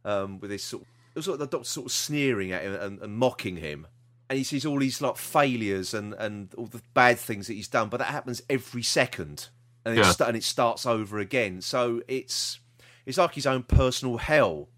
um, 0.04 0.38
with 0.38 0.50
this 0.50 0.62
sort 0.64 0.82
of, 0.82 0.88
it 1.14 1.18
was 1.18 1.28
of 1.28 1.38
the 1.38 1.46
doctor 1.46 1.66
sort 1.66 1.86
of 1.86 1.92
sneering 1.92 2.52
at 2.52 2.62
him 2.62 2.74
and, 2.74 3.00
and 3.00 3.16
mocking 3.16 3.56
him, 3.56 3.86
and 4.28 4.36
he 4.36 4.44
sees 4.44 4.66
all 4.66 4.78
these 4.78 5.00
like 5.00 5.16
failures 5.16 5.94
and 5.94 6.12
and 6.14 6.52
all 6.58 6.66
the 6.66 6.82
bad 6.92 7.18
things 7.18 7.46
that 7.46 7.54
he's 7.54 7.68
done, 7.68 7.88
but 7.88 7.96
that 7.98 8.08
happens 8.08 8.42
every 8.50 8.82
second, 8.82 9.48
and 9.84 9.94
it 9.96 10.02
Yeah. 10.02 10.10
sta- 10.10 10.26
and 10.26 10.36
it 10.36 10.44
starts 10.44 10.86
over 10.86 11.18
again. 11.18 11.60
So 11.60 12.02
it's 12.08 12.60
it's 13.06 13.18
like 13.18 13.34
his 13.34 13.46
own 13.46 13.62
personal 13.64 14.16
hell. 14.18 14.68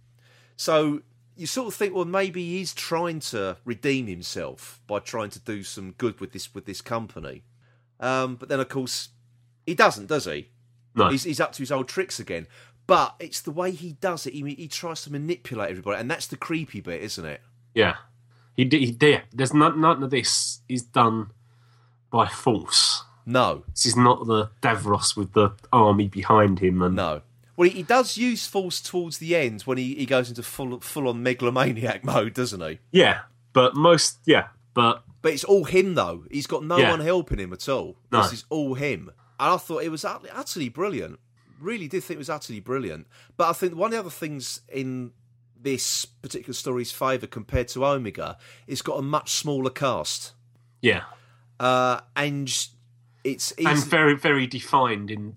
So 0.56 1.02
you 1.36 1.46
sort 1.46 1.68
of 1.68 1.74
think, 1.74 1.94
well, 1.94 2.04
maybe 2.06 2.42
he's 2.56 2.72
trying 2.72 3.20
to 3.20 3.58
redeem 3.64 4.06
himself 4.06 4.80
by 4.86 4.98
trying 5.00 5.30
to 5.30 5.38
do 5.38 5.62
some 5.62 5.92
good 5.92 6.18
with 6.20 6.32
this 6.32 6.54
with 6.54 6.64
this 6.66 6.80
company. 6.80 7.44
Um, 8.00 8.36
but 8.36 8.48
then, 8.48 8.60
of 8.60 8.68
course, 8.68 9.10
he 9.66 9.74
doesn't, 9.74 10.06
does 10.06 10.24
he? 10.26 10.48
No. 10.94 11.08
He's, 11.08 11.24
he's 11.24 11.40
up 11.40 11.52
to 11.52 11.58
his 11.58 11.70
old 11.72 11.88
tricks 11.88 12.18
again. 12.18 12.46
But 12.86 13.16
it's 13.18 13.40
the 13.40 13.50
way 13.50 13.72
he 13.72 13.92
does 14.00 14.26
it. 14.26 14.32
He, 14.32 14.48
he 14.54 14.68
tries 14.68 15.02
to 15.02 15.12
manipulate 15.12 15.70
everybody, 15.70 15.98
and 16.00 16.10
that's 16.10 16.26
the 16.28 16.36
creepy 16.36 16.80
bit, 16.80 17.02
isn't 17.02 17.24
it? 17.24 17.40
Yeah. 17.74 17.96
He 18.56 18.64
did. 18.64 18.80
He 18.80 18.92
did. 18.92 19.22
There's 19.32 19.52
none, 19.52 19.80
none 19.80 20.02
of 20.02 20.10
this 20.10 20.60
is 20.68 20.82
done 20.82 21.30
by 22.10 22.28
force. 22.28 23.02
No, 23.26 23.64
This 23.72 23.86
is 23.86 23.96
not 23.96 24.26
the 24.26 24.50
Davros 24.62 25.16
with 25.16 25.32
the 25.32 25.50
army 25.72 26.06
behind 26.06 26.60
him. 26.60 26.80
And 26.80 26.94
no. 26.96 27.22
Well, 27.56 27.68
he, 27.68 27.76
he 27.78 27.82
does 27.82 28.16
use 28.16 28.46
force 28.46 28.80
towards 28.80 29.18
the 29.18 29.34
end 29.34 29.62
when 29.62 29.78
he, 29.78 29.94
he 29.96 30.06
goes 30.06 30.28
into 30.28 30.42
full 30.44 30.78
full 30.80 31.08
on 31.08 31.22
megalomaniac 31.22 32.04
mode, 32.12 32.34
doesn't 32.34 32.60
he? 32.60 32.78
yeah, 32.92 33.20
but 33.52 33.74
most 33.74 34.18
yeah, 34.26 34.48
but 34.74 35.02
But 35.22 35.32
it's 35.32 35.42
all 35.44 35.64
him 35.64 35.94
though. 35.94 36.24
He's 36.30 36.46
got 36.46 36.62
no 36.64 36.76
Yeah. 36.78 36.90
one 36.90 37.00
helping 37.00 37.38
him 37.38 37.52
at 37.52 37.68
all. 37.68 37.96
No. 38.12 38.22
This 38.22 38.32
is 38.32 38.44
all 38.48 38.74
him. 38.74 39.10
And 39.40 39.52
I 39.54 39.56
thought 39.56 39.82
it 39.82 39.90
was 39.90 40.04
utterly, 40.04 40.30
utterly 40.30 40.68
brilliant. 40.68 41.18
Really 41.60 41.88
did 41.88 42.04
think 42.04 42.16
it 42.16 42.18
was 42.18 42.30
utterly 42.30 42.60
brilliant. 42.60 43.06
But 43.36 43.48
I 43.48 43.52
think 43.54 43.74
one 43.74 43.88
of 43.88 43.92
the 43.92 43.98
other 44.00 44.10
things 44.10 44.60
in 44.68 45.12
this 45.60 46.04
particular 46.04 46.54
story's 46.54 46.92
favour 46.92 47.26
compared 47.26 47.68
to 47.68 47.84
Omega, 47.84 48.36
it's 48.66 48.82
got 48.82 48.98
a 48.98 49.02
much 49.02 49.32
smaller 49.32 49.70
cast. 49.70 50.32
yeah, 50.80 51.04
Uh, 51.58 52.00
and 52.14 52.68
it's 53.32 53.52
and 53.52 53.78
very 53.84 54.14
very 54.16 54.46
defined 54.46 55.10
in 55.10 55.36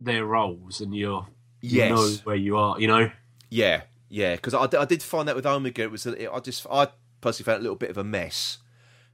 their 0.00 0.24
roles, 0.24 0.80
and 0.80 0.94
you're 0.94 1.26
you 1.60 1.78
Yes. 1.78 1.90
know 1.90 2.08
where 2.24 2.36
you 2.36 2.56
are. 2.56 2.78
You 2.80 2.86
know. 2.88 3.10
yeah, 3.50 3.82
yeah. 4.08 4.36
Because 4.36 4.54
I, 4.54 4.64
I 4.80 4.84
did 4.84 5.02
find 5.02 5.26
that 5.28 5.36
with 5.36 5.46
Omega, 5.46 5.82
it 5.82 5.90
was 5.90 6.06
I 6.06 6.40
just 6.40 6.66
I 6.70 6.88
personally 7.20 7.44
found 7.46 7.56
it 7.56 7.60
a 7.60 7.62
little 7.62 7.76
bit 7.76 7.90
of 7.90 7.98
a 7.98 8.04
mess. 8.04 8.58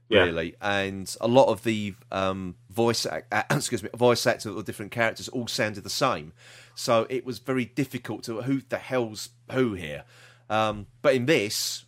Yeah. 0.09 0.23
really, 0.23 0.55
and 0.61 1.15
a 1.21 1.27
lot 1.29 1.45
of 1.45 1.63
the 1.63 1.93
um, 2.11 2.55
voice 2.69 3.05
act, 3.05 3.33
uh, 3.33 3.43
excuse 3.55 3.81
me, 3.81 3.87
voice 3.95 4.27
actors 4.27 4.47
of 4.47 4.55
the 4.55 4.63
different 4.63 4.91
characters 4.91 5.29
all 5.29 5.47
sounded 5.47 5.85
the 5.85 5.89
same, 5.89 6.33
so 6.75 7.07
it 7.09 7.25
was 7.25 7.39
very 7.39 7.63
difficult 7.63 8.23
to 8.23 8.41
who 8.41 8.59
the 8.67 8.77
hell's 8.77 9.29
who 9.53 9.73
here. 9.75 10.03
Um, 10.49 10.87
but 11.01 11.15
in 11.15 11.27
this, 11.27 11.85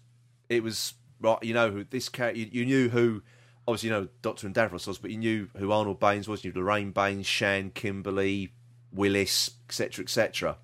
it 0.48 0.64
was 0.64 0.94
right. 1.20 1.38
You 1.44 1.54
know 1.54 1.70
who 1.72 1.84
this 1.84 2.08
character. 2.08 2.40
You, 2.40 2.48
you 2.50 2.66
knew 2.66 2.88
who. 2.90 3.24
Obviously, 3.68 3.90
you 3.90 3.96
know 3.96 4.08
Doctor 4.22 4.46
and 4.48 4.56
Davros 4.56 4.88
was, 4.88 4.98
but 4.98 5.12
you 5.12 5.18
knew 5.18 5.50
who 5.58 5.72
Arnold 5.72 6.00
Baynes 6.00 6.28
was. 6.28 6.44
You 6.44 6.52
knew 6.52 6.62
Lorraine 6.62 6.92
Baynes, 6.92 7.26
Shan, 7.26 7.72
Kimberly, 7.74 8.52
Willis, 8.92 9.52
etc., 9.70 10.04
etc. 10.04 10.58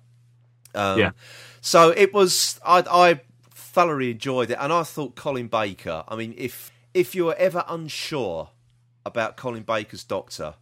Um, 0.74 0.98
Yeah. 0.98 1.10
So 1.60 1.90
it 1.96 2.12
was. 2.12 2.60
I, 2.64 2.84
I 2.90 3.20
thoroughly 3.52 4.10
enjoyed 4.10 4.50
it, 4.50 4.58
and 4.60 4.72
I 4.72 4.82
thought 4.82 5.14
Colin 5.16 5.48
Baker. 5.48 6.04
I 6.08 6.16
mean, 6.16 6.34
if 6.36 6.70
if 6.92 7.14
you're 7.14 7.34
ever 7.36 7.64
unsure 7.68 8.50
about 9.06 9.36
Colin 9.36 9.62
Baker's 9.62 10.04
Doctor, 10.04 10.54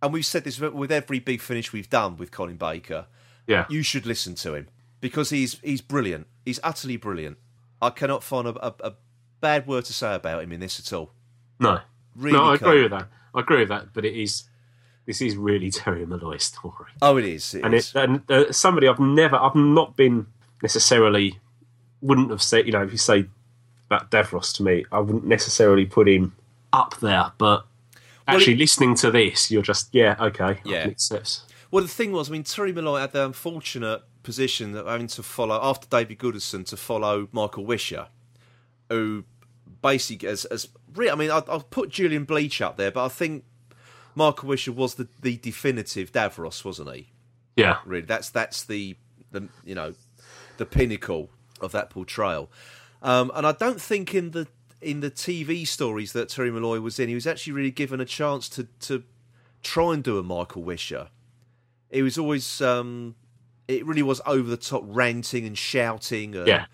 and 0.00 0.12
we've 0.12 0.24
said 0.26 0.44
this 0.44 0.58
with 0.58 0.90
every 0.92 1.18
big 1.18 1.40
finish 1.40 1.72
we've 1.72 1.90
done 1.90 2.16
with 2.16 2.30
Colin 2.30 2.56
Baker, 2.56 3.06
Yeah. 3.46 3.66
you 3.68 3.82
should 3.82 4.06
listen 4.06 4.34
to 4.36 4.54
him 4.54 4.68
because 5.00 5.30
he's 5.30 5.58
he's 5.60 5.80
brilliant. 5.82 6.26
He's 6.44 6.58
utterly 6.62 6.96
brilliant. 6.96 7.36
I 7.80 7.90
cannot 7.90 8.22
find 8.24 8.46
a, 8.48 8.66
a, 8.66 8.74
a 8.82 8.92
bad 9.40 9.66
word 9.66 9.84
to 9.86 9.92
say 9.92 10.14
about 10.14 10.42
him 10.42 10.52
in 10.52 10.60
this 10.60 10.78
at 10.80 10.92
all. 10.92 11.12
No. 11.62 11.80
Really 12.16 12.36
no, 12.36 12.44
I 12.44 12.56
can't. 12.56 12.62
agree 12.62 12.82
with 12.82 12.90
that. 12.92 13.08
I 13.34 13.40
agree 13.40 13.60
with 13.60 13.68
that. 13.70 13.92
But 13.94 14.04
it 14.04 14.14
is. 14.14 14.44
This 15.06 15.20
is 15.20 15.36
really 15.36 15.70
Terry 15.72 16.04
Molloy's 16.06 16.44
story. 16.44 16.92
Oh, 17.00 17.16
it 17.16 17.24
is. 17.24 17.54
It 17.54 17.64
and 17.64 17.74
is. 17.74 17.90
it, 17.90 17.96
and 17.96 18.30
uh, 18.30 18.52
somebody 18.52 18.88
I've 18.88 19.00
never, 19.00 19.36
I've 19.36 19.54
not 19.54 19.96
been 19.96 20.26
necessarily, 20.62 21.40
wouldn't 22.00 22.30
have 22.30 22.42
said, 22.42 22.66
you 22.66 22.72
know, 22.72 22.82
if 22.82 22.92
you 22.92 22.98
say 22.98 23.26
that 23.88 24.10
Davros 24.10 24.54
to 24.56 24.62
me, 24.62 24.84
I 24.92 25.00
wouldn't 25.00 25.24
necessarily 25.24 25.86
put 25.86 26.08
him 26.08 26.34
up 26.72 26.98
there, 27.00 27.32
but 27.36 27.66
actually 28.28 28.54
it- 28.54 28.58
listening 28.60 28.94
to 28.96 29.10
this, 29.10 29.50
you're 29.50 29.62
just, 29.62 29.88
yeah, 29.92 30.16
okay, 30.20 30.60
Yeah. 30.64 30.88
Well, 31.70 31.82
the 31.82 31.88
thing 31.88 32.12
was, 32.12 32.28
I 32.28 32.32
mean, 32.32 32.44
Terry 32.44 32.72
Molloy 32.72 33.00
had 33.00 33.12
the 33.12 33.24
unfortunate 33.24 34.02
position 34.22 34.76
of 34.76 34.86
having 34.86 35.08
to 35.08 35.22
follow 35.22 35.58
after 35.62 35.88
David 35.88 36.18
Gooderson 36.18 36.64
to 36.66 36.76
follow 36.76 37.28
Michael 37.32 37.64
Wisher, 37.64 38.06
who 38.88 39.24
basically 39.80 40.28
as 40.28 40.44
as 40.46 40.68
I 40.98 41.14
mean, 41.14 41.30
I, 41.30 41.42
I'll 41.48 41.60
put 41.60 41.90
Julian 41.90 42.24
Bleach 42.24 42.60
up 42.60 42.76
there, 42.76 42.90
but 42.90 43.04
I 43.04 43.08
think 43.08 43.44
Michael 44.14 44.48
Wisher 44.48 44.72
was 44.72 44.94
the, 44.94 45.08
the 45.20 45.36
definitive 45.36 46.12
Davros, 46.12 46.64
wasn't 46.64 46.94
he? 46.94 47.08
Yeah, 47.56 47.78
Really, 47.84 48.06
that's 48.06 48.30
that's 48.30 48.64
the 48.64 48.96
the 49.30 49.48
you 49.64 49.74
know 49.74 49.94
the 50.56 50.66
pinnacle 50.66 51.28
of 51.60 51.72
that 51.72 51.90
portrayal. 51.90 52.50
Um, 53.02 53.30
and 53.34 53.46
I 53.46 53.52
don't 53.52 53.80
think 53.80 54.14
in 54.14 54.30
the 54.30 54.46
in 54.80 55.00
the 55.00 55.10
TV 55.10 55.66
stories 55.66 56.12
that 56.12 56.28
Terry 56.28 56.50
Molloy 56.50 56.80
was 56.80 56.98
in, 56.98 57.08
he 57.08 57.14
was 57.14 57.26
actually 57.26 57.52
really 57.52 57.70
given 57.70 58.00
a 58.00 58.04
chance 58.04 58.48
to 58.50 58.68
to 58.80 59.04
try 59.62 59.94
and 59.94 60.02
do 60.02 60.18
a 60.18 60.22
Michael 60.22 60.62
Wisher. 60.62 61.08
It 61.90 62.02
was 62.02 62.16
always 62.16 62.60
um, 62.60 63.14
it 63.68 63.84
really 63.86 64.02
was 64.02 64.20
over 64.26 64.48
the 64.48 64.56
top 64.56 64.82
ranting 64.86 65.46
and 65.46 65.56
shouting. 65.56 66.34
And, 66.34 66.46
yeah, 66.46 66.66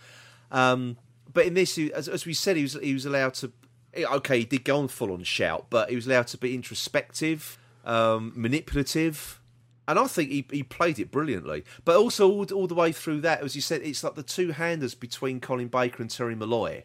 um, 0.51 0.97
but 1.33 1.47
in 1.47 1.55
this, 1.55 1.79
as, 1.79 2.09
as 2.09 2.27
we 2.27 2.35
said, 2.35 2.57
he 2.57 2.63
was 2.63 2.75
he 2.75 2.95
was 2.95 3.07
allowed 3.07 3.35
to. 3.35 3.53
Okay, 3.97 4.41
he 4.41 4.45
did 4.45 4.65
go 4.65 4.79
on 4.79 4.89
full 4.89 5.13
on 5.13 5.23
shout, 5.25 5.67
but 5.71 5.89
he 5.91 5.97
was 5.97 6.07
allowed 6.07 6.27
to 6.29 6.39
be 6.39 6.55
introspective, 6.55 7.59
um, 7.85 8.33
manipulative, 8.37 9.41
and 9.87 9.99
I 9.99 10.07
think 10.07 10.31
he, 10.31 10.47
he 10.51 10.63
played 10.63 10.99
it 10.99 11.11
brilliantly. 11.11 11.65
But 11.85 11.97
also 11.97 12.29
all, 12.31 12.45
all 12.53 12.67
the 12.67 12.75
way 12.75 12.93
through 12.93 13.23
that, 13.23 13.43
as 13.43 13.55
you 13.57 13.63
said, 13.63 13.81
it's 13.83 14.05
like 14.05 14.15
the 14.15 14.23
two 14.23 14.53
handers 14.53 14.95
between 14.95 15.41
Colin 15.41 15.69
Baker 15.69 16.03
and 16.03 16.11
Terry 16.11 16.35
Molloy. 16.35 16.85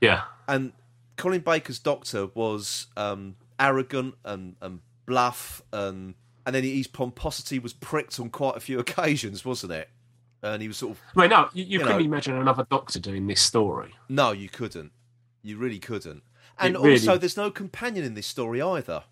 yeah, 0.00 0.22
And 0.48 0.72
Colin 1.16 1.42
Baker's 1.42 1.78
Doctor 1.78 2.26
was 2.34 2.86
um, 2.96 3.36
arrogant 3.60 4.14
and, 4.24 4.56
and 4.62 4.80
bluff, 5.06 5.62
and 5.72 6.14
and 6.46 6.54
then 6.54 6.64
his 6.64 6.86
pomposity 6.86 7.58
was 7.58 7.74
pricked 7.74 8.18
on 8.18 8.30
quite 8.30 8.56
a 8.56 8.60
few 8.60 8.78
occasions, 8.84 9.44
wasn't 9.44 9.72
it? 9.72 9.90
And 10.42 10.62
he 10.62 10.68
was 10.68 10.78
sort 10.78 10.92
of 10.92 11.16
mean, 11.16 11.28
no, 11.30 11.50
you, 11.52 11.64
you, 11.64 11.70
You 11.72 11.78
couldn't 11.80 11.98
know- 11.98 12.04
imagine 12.04 12.36
another 12.36 12.66
Doctor 12.70 12.98
doing 13.00 13.26
this 13.26 13.42
story. 13.42 13.94
No, 14.08 14.32
you 14.32 14.48
couldn't. 14.48 14.92
You 15.42 15.58
really 15.58 15.78
couldn't. 15.78 16.22
And 16.60 16.74
really- 16.76 16.92
also, 16.92 17.16
there's 17.16 17.36
no 17.36 17.50
companion 17.50 18.04
in 18.04 18.14
this 18.14 18.26
story 18.26 18.60
either. 18.62 19.04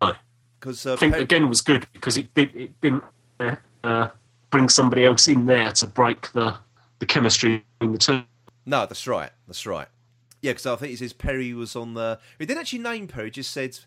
No. 0.00 0.14
Because 0.60 0.86
uh, 0.86 0.94
I 0.94 0.96
think 0.96 1.14
Pe- 1.14 1.20
again 1.22 1.48
was 1.48 1.60
good 1.60 1.86
because 1.92 2.16
it 2.16 2.32
did 2.34 2.54
it 2.56 2.80
didn't 2.80 3.04
uh, 3.40 3.56
uh, 3.82 4.08
bring 4.50 4.68
somebody 4.68 5.04
else 5.04 5.28
in 5.28 5.46
there 5.46 5.72
to 5.72 5.86
break 5.86 6.32
the 6.32 6.56
the 7.00 7.06
chemistry 7.06 7.64
in 7.80 7.92
the 7.92 7.98
two. 7.98 8.22
no, 8.64 8.86
that's 8.86 9.06
right. 9.06 9.30
That's 9.46 9.66
right. 9.66 9.88
Yeah, 10.40 10.52
because 10.52 10.66
I 10.66 10.76
think 10.76 10.92
it 10.94 10.98
says 10.98 11.12
Peri 11.12 11.52
was 11.54 11.74
on 11.76 11.94
the. 11.94 12.18
He 12.38 12.46
didn't 12.46 12.60
actually 12.60 12.78
name 12.80 13.08
Peri. 13.08 13.26
he 13.26 13.30
Just 13.30 13.50
said, 13.50 13.78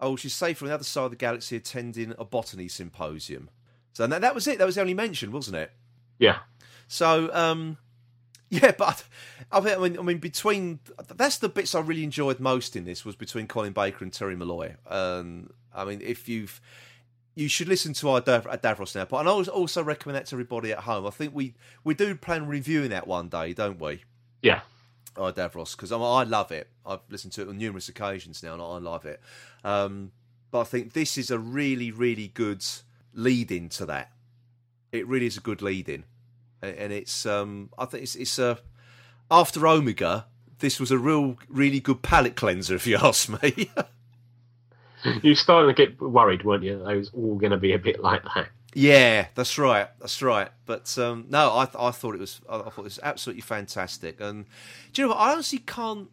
"Oh, 0.00 0.16
she's 0.16 0.34
safe 0.34 0.58
from 0.58 0.68
the 0.68 0.74
other 0.74 0.84
side 0.84 1.04
of 1.04 1.10
the 1.10 1.16
galaxy, 1.16 1.56
attending 1.56 2.14
a 2.18 2.24
botany 2.24 2.68
symposium." 2.68 3.50
So 3.94 4.06
that, 4.06 4.20
that 4.22 4.34
was 4.34 4.46
it. 4.46 4.58
That 4.58 4.64
was 4.66 4.76
the 4.76 4.80
only 4.82 4.94
mention, 4.94 5.32
wasn't 5.32 5.56
it? 5.56 5.70
Yeah, 6.18 6.38
So, 6.88 7.34
um, 7.34 7.76
yeah, 8.52 8.72
but 8.76 9.02
I 9.50 9.60
mean, 9.60 9.98
I 9.98 10.02
mean, 10.02 10.18
between 10.18 10.80
that's 11.08 11.38
the 11.38 11.48
bits 11.48 11.74
I 11.74 11.80
really 11.80 12.04
enjoyed 12.04 12.38
most 12.38 12.76
in 12.76 12.84
this 12.84 13.02
was 13.02 13.16
between 13.16 13.46
Colin 13.46 13.72
Baker 13.72 14.04
and 14.04 14.12
Terry 14.12 14.36
Molloy. 14.36 14.74
Um, 14.86 15.48
I 15.74 15.86
mean, 15.86 16.02
if 16.02 16.28
you've 16.28 16.60
you 17.34 17.48
should 17.48 17.66
listen 17.66 17.94
to 17.94 18.10
our 18.10 18.20
Dav- 18.20 18.44
Davros 18.44 18.94
now, 18.94 19.06
but 19.06 19.20
and 19.20 19.28
I 19.28 19.32
also 19.32 19.82
recommend 19.82 20.16
that 20.16 20.26
to 20.26 20.34
everybody 20.34 20.70
at 20.70 20.80
home. 20.80 21.06
I 21.06 21.10
think 21.10 21.34
we 21.34 21.54
we 21.82 21.94
do 21.94 22.14
plan 22.14 22.46
reviewing 22.46 22.90
that 22.90 23.06
one 23.06 23.30
day, 23.30 23.54
don't 23.54 23.80
we? 23.80 24.04
yeah, 24.42 24.60
I 25.16 25.30
Davros 25.30 25.74
because 25.74 25.90
I, 25.90 25.96
I 25.96 26.24
love 26.24 26.52
it. 26.52 26.68
I've 26.84 27.00
listened 27.08 27.32
to 27.34 27.42
it 27.42 27.48
on 27.48 27.56
numerous 27.56 27.88
occasions 27.88 28.42
now, 28.42 28.52
and 28.52 28.60
I 28.60 28.76
love 28.76 29.06
it. 29.06 29.18
Um, 29.64 30.12
but 30.50 30.60
I 30.60 30.64
think 30.64 30.92
this 30.92 31.16
is 31.16 31.30
a 31.30 31.38
really, 31.38 31.90
really 31.90 32.28
good 32.28 32.62
lead 33.14 33.50
in 33.50 33.70
to 33.70 33.86
that. 33.86 34.12
It 34.92 35.06
really 35.06 35.24
is 35.24 35.38
a 35.38 35.40
good 35.40 35.62
lead 35.62 35.88
in, 35.88 36.04
and, 36.62 36.92
it's 36.92 37.26
um, 37.26 37.70
I 37.78 37.84
think 37.84 38.04
it's 38.04 38.14
it's 38.14 38.38
a 38.38 38.58
after 39.30 39.66
Omega. 39.66 40.26
this 40.60 40.78
was 40.78 40.90
a 40.90 40.98
real, 40.98 41.36
really 41.48 41.80
good 41.80 42.02
palate 42.02 42.36
cleanser, 42.36 42.74
if 42.74 42.86
you 42.86 42.96
ask 43.02 43.28
me. 43.42 43.70
You 45.04 45.32
were 45.32 45.34
starting 45.34 45.74
to 45.74 45.86
get 45.86 46.00
worried, 46.00 46.44
weren't 46.44 46.62
you? 46.62 46.88
It 46.88 46.96
was 46.96 47.10
all 47.12 47.34
going 47.34 47.50
to 47.50 47.56
be 47.56 47.72
a 47.72 47.78
bit 47.78 48.00
like 48.00 48.22
that. 48.36 48.50
Yeah, 48.72 49.26
that's 49.34 49.58
right. 49.58 49.88
That's 49.98 50.22
right. 50.22 50.48
But 50.64 50.96
um, 50.96 51.26
no, 51.28 51.50
I, 51.50 51.62
I 51.76 51.90
thought 51.90 52.14
it 52.14 52.20
was. 52.20 52.40
I 52.48 52.58
thought 52.58 52.78
it 52.78 52.84
was 52.84 53.00
absolutely 53.02 53.42
fantastic. 53.42 54.20
And 54.20 54.46
do 54.92 55.02
you 55.02 55.08
know 55.08 55.14
what? 55.14 55.20
I 55.20 55.32
honestly 55.32 55.58
can't. 55.58 56.08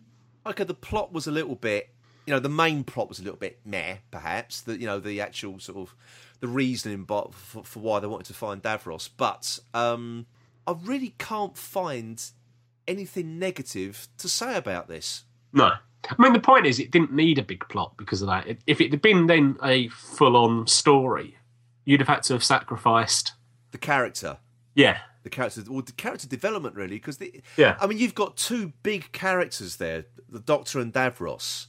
Okay, 0.45 0.63
the 0.63 0.73
plot 0.73 1.13
was 1.13 1.27
a 1.27 1.31
little 1.31 1.53
bit. 1.53 1.89
You 2.25 2.33
know, 2.33 2.39
the 2.39 2.49
main 2.49 2.83
plot 2.83 3.09
was 3.09 3.19
a 3.19 3.23
little 3.23 3.37
bit 3.37 3.59
meh, 3.63 3.97
perhaps. 4.09 4.61
The 4.61 4.79
you 4.79 4.87
know 4.87 4.99
the 4.99 5.21
actual 5.21 5.59
sort 5.59 5.77
of 5.77 5.95
the 6.39 6.47
reasoning 6.47 7.03
but 7.03 7.33
for, 7.33 7.63
for 7.63 7.79
why 7.79 7.99
they 7.99 8.07
wanted 8.07 8.25
to 8.27 8.33
find 8.33 8.61
Davros. 8.63 9.09
But 9.15 9.59
um, 9.73 10.25
I 10.69 10.75
really 10.83 11.15
can't 11.17 11.57
find 11.57 12.23
anything 12.87 13.39
negative 13.39 14.07
to 14.17 14.29
say 14.29 14.55
about 14.55 14.87
this. 14.87 15.23
No. 15.53 15.71
I 16.09 16.15
mean, 16.21 16.33
the 16.33 16.39
point 16.39 16.65
is, 16.65 16.79
it 16.79 16.91
didn't 16.91 17.11
need 17.11 17.37
a 17.37 17.43
big 17.43 17.67
plot 17.69 17.97
because 17.97 18.21
of 18.21 18.27
that. 18.29 18.47
If 18.67 18.79
it 18.79 18.91
had 18.91 19.01
been 19.01 19.27
then 19.27 19.57
a 19.63 19.89
full 19.89 20.37
on 20.37 20.65
story, 20.67 21.37
you'd 21.85 21.99
have 21.99 22.07
had 22.07 22.23
to 22.23 22.33
have 22.33 22.43
sacrificed. 22.43 23.33
The 23.71 23.77
character. 23.77 24.37
Yeah. 24.75 24.99
the 25.23 25.29
character 25.29 25.61
or 25.69 25.81
the 25.81 25.91
character 25.91 26.27
development 26.27 26.75
really 26.75 26.95
because 26.95 27.19
Yeah. 27.57 27.75
I 27.81 27.87
mean 27.87 27.97
you've 27.97 28.15
got 28.15 28.37
two 28.37 28.71
big 28.83 29.11
characters 29.11 29.75
there 29.75 30.05
the 30.29 30.39
Doctor 30.39 30.79
and 30.79 30.93
Davros 30.93 31.65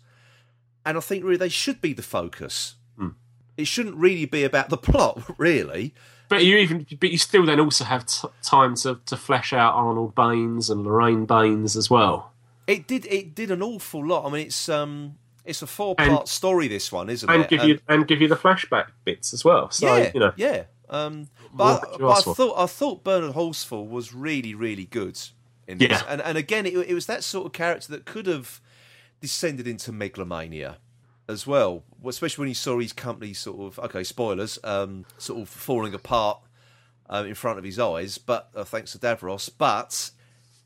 and 0.86 0.96
I 0.96 1.00
think 1.00 1.24
really 1.24 1.36
they 1.36 1.48
should 1.48 1.80
be 1.80 1.92
the 1.92 2.02
focus 2.02 2.76
Hmm. 2.96 3.08
it 3.56 3.66
shouldn't 3.66 3.96
really 3.96 4.26
be 4.26 4.44
about 4.44 4.68
the 4.68 4.76
plot 4.76 5.20
really 5.38 5.94
But 6.30 6.44
you 6.44 6.56
even, 6.56 6.86
but 6.98 7.10
you 7.10 7.18
still 7.18 7.44
then 7.44 7.60
also 7.60 7.84
have 7.84 8.06
t- 8.06 8.28
time 8.42 8.74
to, 8.76 8.98
to 9.04 9.16
flesh 9.18 9.52
out 9.52 9.74
Arnold 9.74 10.14
Baynes 10.14 10.70
and 10.70 10.84
Lorraine 10.84 11.26
Baynes 11.26 11.76
as 11.76 11.90
well. 11.90 12.32
it 12.66 12.86
did 12.86 13.04
it 13.06 13.34
did 13.34 13.50
an 13.50 13.62
awful 13.62 14.06
lot 14.06 14.26
I 14.26 14.30
mean 14.32 14.46
it's 14.46 14.68
um 14.68 15.16
it's 15.44 15.60
a 15.60 15.66
four 15.66 15.94
part 15.96 16.28
story 16.28 16.68
this 16.68 16.90
one 16.92 17.10
isn't 17.10 17.28
it? 17.28 17.32
and 17.34 17.42
it 17.42 17.50
give 17.50 17.64
you 17.64 17.78
and 17.88 18.06
give 18.08 18.20
you 18.22 18.28
the 18.28 18.36
flashback 18.36 18.86
bits 19.04 19.34
as 19.34 19.44
well. 19.44 19.70
So 19.70 19.94
yeah 19.94 20.10
you 20.14 20.20
know, 20.20 20.32
yeah 20.36 20.64
um 20.88 21.28
but, 21.52 21.80
could 21.80 22.00
but 22.00 22.18
I 22.18 22.20
thought 22.34 22.54
I 22.56 22.66
thought 22.66 23.02
Bernard 23.04 23.34
Horsfall 23.34 23.88
was 23.88 24.14
really 24.14 24.54
really 24.54 24.84
good 24.86 25.18
in 25.66 25.78
this 25.78 25.90
Yeah. 25.90 26.02
and 26.08 26.20
and 26.22 26.38
again 26.38 26.64
it, 26.64 26.74
it 26.74 26.94
was 26.94 27.06
that 27.06 27.24
sort 27.24 27.46
of 27.46 27.52
character 27.52 27.90
that 27.92 28.04
could 28.04 28.26
have 28.26 28.60
descended 29.20 29.66
into 29.66 29.90
megalomania 29.92 30.78
as 31.30 31.46
well, 31.46 31.84
especially 32.04 32.42
when 32.42 32.48
he 32.48 32.54
saw 32.54 32.78
his 32.78 32.92
company 32.92 33.32
sort 33.32 33.60
of 33.60 33.78
okay 33.86 34.04
spoilers 34.04 34.58
um, 34.64 35.04
sort 35.18 35.40
of 35.40 35.48
falling 35.48 35.94
apart 35.94 36.40
um, 37.08 37.26
in 37.26 37.34
front 37.34 37.58
of 37.58 37.64
his 37.64 37.78
eyes. 37.78 38.18
But 38.18 38.50
uh, 38.54 38.64
thanks 38.64 38.92
to 38.92 38.98
Davros, 38.98 39.48
but 39.56 40.10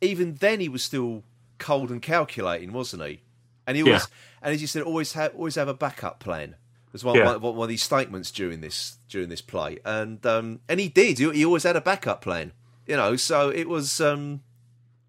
even 0.01 0.35
then 0.35 0.61
he 0.61 0.69
was 0.69 0.83
still 0.83 1.23
cold 1.59 1.91
and 1.91 2.03
calculating, 2.03 2.73
wasn't 2.73 3.03
he? 3.05 3.21
And 3.67 3.77
he 3.77 3.83
always 3.83 4.03
Yeah. 4.03 4.07
and 4.43 4.55
as 4.55 4.61
you 4.61 4.67
said, 4.67 4.83
always 4.83 5.13
have 5.13 5.35
always 5.35 5.55
have 5.55 5.69
a 5.69 5.75
backup 5.75 6.19
plan. 6.21 6.57
Was 6.93 7.03
one, 7.03 7.17
Yeah. 7.17 7.37
one, 7.37 7.57
one 7.57 7.65
of 7.65 7.69
these 7.69 7.83
statements 7.83 8.31
during 8.31 8.61
this 8.61 8.99
during 9.09 9.29
this 9.29 9.41
play, 9.43 9.79
and 9.85 10.25
um, 10.27 10.61
and 10.69 10.79
he 10.79 10.89
did. 10.89 11.19
He, 11.19 11.29
he 11.33 11.45
always 11.45 11.65
had 11.65 11.75
a 11.77 11.81
backup 11.81 12.21
plan, 12.23 12.53
you 12.87 12.97
know. 12.97 13.17
So 13.17 13.49
it 13.51 13.69
was. 13.69 14.01
Um, 14.01 14.43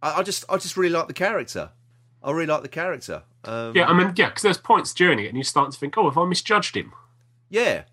I, 0.01 0.19
I 0.19 0.23
just 0.23 0.45
I 0.49 0.57
just 0.57 0.77
really 0.77 0.93
like 0.97 1.07
the 1.07 1.13
character. 1.13 1.69
I 2.23 2.31
really 2.31 2.47
like 2.47 2.63
the 2.63 2.69
character. 2.69 3.21
Um, 3.45 3.75
yeah. 3.75 3.85
I 3.87 3.93
mean, 3.93 4.13
yeah, 4.15 4.29
because 4.29 4.43
there's 4.43 4.57
points 4.57 4.93
during 4.93 5.19
it, 5.19 5.27
and 5.27 5.37
you 5.37 5.43
start 5.43 5.71
to 5.71 5.77
think, 5.79 5.97
oh, 5.97 6.05
have 6.09 6.17
I 6.17 6.25
misjudged 6.25 6.75
him? 6.75 6.93
Yeah. 7.49 7.83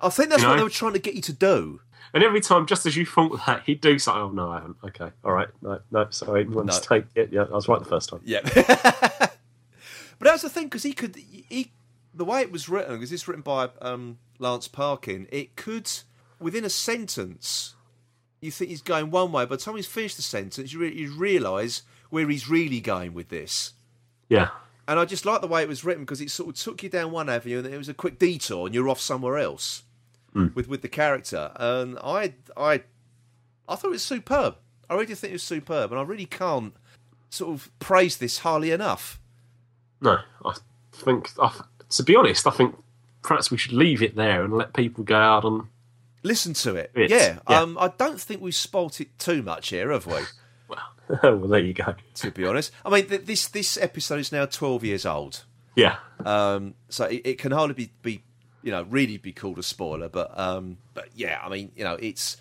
I 0.00 0.08
think 0.10 0.30
that's 0.30 0.42
You 0.42 0.48
what 0.48 0.54
know? 0.54 0.58
they 0.60 0.64
were 0.64 0.70
trying 0.70 0.92
to 0.94 0.98
get 0.98 1.14
you 1.14 1.22
to 1.22 1.32
do. 1.32 1.80
And 2.14 2.22
every 2.24 2.40
time, 2.40 2.66
just 2.66 2.86
as 2.86 2.96
you 2.96 3.04
thought 3.04 3.38
that, 3.46 3.64
he'd 3.66 3.80
do 3.80 3.98
something. 3.98 4.22
Oh 4.22 4.30
no, 4.30 4.50
I 4.50 4.54
haven't. 4.60 4.76
Okay, 4.82 5.10
all 5.24 5.32
right, 5.32 5.48
no, 5.60 5.80
no, 5.90 6.06
sorry, 6.10 6.44
one 6.44 6.54
No. 6.56 6.62
mistake. 6.64 7.04
Yeah, 7.14 7.24
yeah, 7.30 7.42
I 7.42 7.50
was 7.54 7.68
right 7.68 7.78
the 7.78 7.84
first 7.84 8.08
time. 8.08 8.20
Yeah. 8.24 8.40
but 8.54 9.30
that's 10.20 10.42
the 10.42 10.48
thing, 10.48 10.64
because 10.64 10.82
he 10.84 10.92
could. 10.92 11.16
He, 11.16 11.72
the 12.14 12.24
way 12.24 12.40
it 12.40 12.50
was 12.50 12.68
written, 12.68 12.94
because 12.94 13.12
it's 13.12 13.28
written 13.28 13.42
by 13.42 13.68
um, 13.82 14.18
Lance 14.38 14.68
Parkin, 14.68 15.26
it 15.30 15.54
could, 15.56 15.90
within 16.40 16.64
a 16.64 16.70
sentence, 16.70 17.74
you 18.40 18.50
think 18.50 18.70
he's 18.70 18.82
going 18.82 19.10
one 19.10 19.30
way, 19.30 19.44
by 19.44 19.56
the 19.56 19.62
time 19.62 19.76
he's 19.76 19.86
finished 19.86 20.16
the 20.16 20.22
sentence, 20.22 20.72
you, 20.72 20.80
re- 20.80 20.94
you 20.94 21.12
realise 21.14 21.82
where 22.10 22.28
he's 22.28 22.48
really 22.48 22.80
going 22.80 23.12
with 23.12 23.28
this. 23.28 23.72
Yeah, 24.28 24.48
And 24.88 24.98
I 24.98 25.04
just 25.04 25.24
like 25.26 25.40
the 25.42 25.46
way 25.46 25.62
it 25.62 25.68
was 25.68 25.84
written 25.84 26.02
because 26.04 26.20
it 26.20 26.30
sort 26.30 26.48
of 26.48 26.54
took 26.56 26.82
you 26.82 26.88
down 26.88 27.12
one 27.12 27.28
avenue 27.28 27.58
and 27.58 27.66
it 27.66 27.76
was 27.78 27.88
a 27.90 27.94
quick 27.94 28.18
detour 28.18 28.66
and 28.66 28.74
you're 28.74 28.88
off 28.88 29.00
somewhere 29.00 29.38
else 29.38 29.82
with 30.54 30.66
with 30.68 30.82
the 30.82 30.88
character. 30.88 31.52
And 31.56 31.98
I 32.02 32.34
I 32.56 32.82
I 33.68 33.76
thought 33.76 33.88
it 33.88 33.90
was 33.90 34.02
superb. 34.02 34.56
I 34.90 34.94
really 34.94 35.14
think 35.14 35.30
it 35.32 35.34
was 35.34 35.42
superb, 35.42 35.90
and 35.92 36.00
I 36.00 36.02
really 36.02 36.24
can't 36.26 36.72
sort 37.28 37.52
of 37.52 37.70
praise 37.78 38.16
this 38.16 38.38
highly 38.38 38.70
enough. 38.70 39.20
no, 40.00 40.18
I 40.44 40.54
think. 40.92 41.30
I, 41.40 41.52
to 41.90 42.02
be 42.02 42.16
honest, 42.16 42.46
I 42.46 42.50
think 42.50 42.74
perhaps 43.22 43.50
we 43.50 43.58
should 43.58 43.72
leave 43.72 44.02
it 44.02 44.16
there 44.16 44.42
and 44.44 44.54
let 44.54 44.72
people 44.72 45.04
go 45.04 45.16
out 45.16 45.44
and. 45.44 45.64
Listen 46.22 46.52
to 46.54 46.74
it, 46.76 46.90
It's- 46.94 47.10
yeah. 47.10 47.38
yeah. 47.48 47.60
Um, 47.60 47.76
I 47.78 47.88
don't 47.96 48.20
think 48.20 48.40
we've 48.40 48.54
spoilt 48.54 49.00
it 49.00 49.16
too 49.18 49.42
much 49.42 49.68
here, 49.68 49.90
have 49.92 50.06
we? 50.06 50.18
well, 51.22 51.38
there 51.48 51.60
you 51.60 51.74
go. 51.74 51.94
To 52.16 52.30
be 52.30 52.44
honest, 52.46 52.72
I 52.84 52.90
mean 52.90 53.06
th- 53.06 53.24
this 53.24 53.48
this 53.48 53.76
episode 53.76 54.20
is 54.20 54.32
now 54.32 54.46
twelve 54.46 54.84
years 54.84 55.06
old. 55.06 55.44
Yeah, 55.74 55.98
Um, 56.24 56.74
so 56.88 57.04
it, 57.04 57.22
it 57.24 57.38
can 57.38 57.52
hardly 57.52 57.74
be, 57.74 57.92
be, 58.02 58.24
you 58.64 58.72
know, 58.72 58.82
really 58.82 59.16
be 59.16 59.32
called 59.32 59.60
a 59.60 59.62
spoiler. 59.62 60.08
But 60.08 60.36
um, 60.36 60.78
but 60.92 61.08
yeah, 61.14 61.38
I 61.40 61.48
mean, 61.48 61.70
you 61.76 61.84
know, 61.84 61.94
it's 61.94 62.36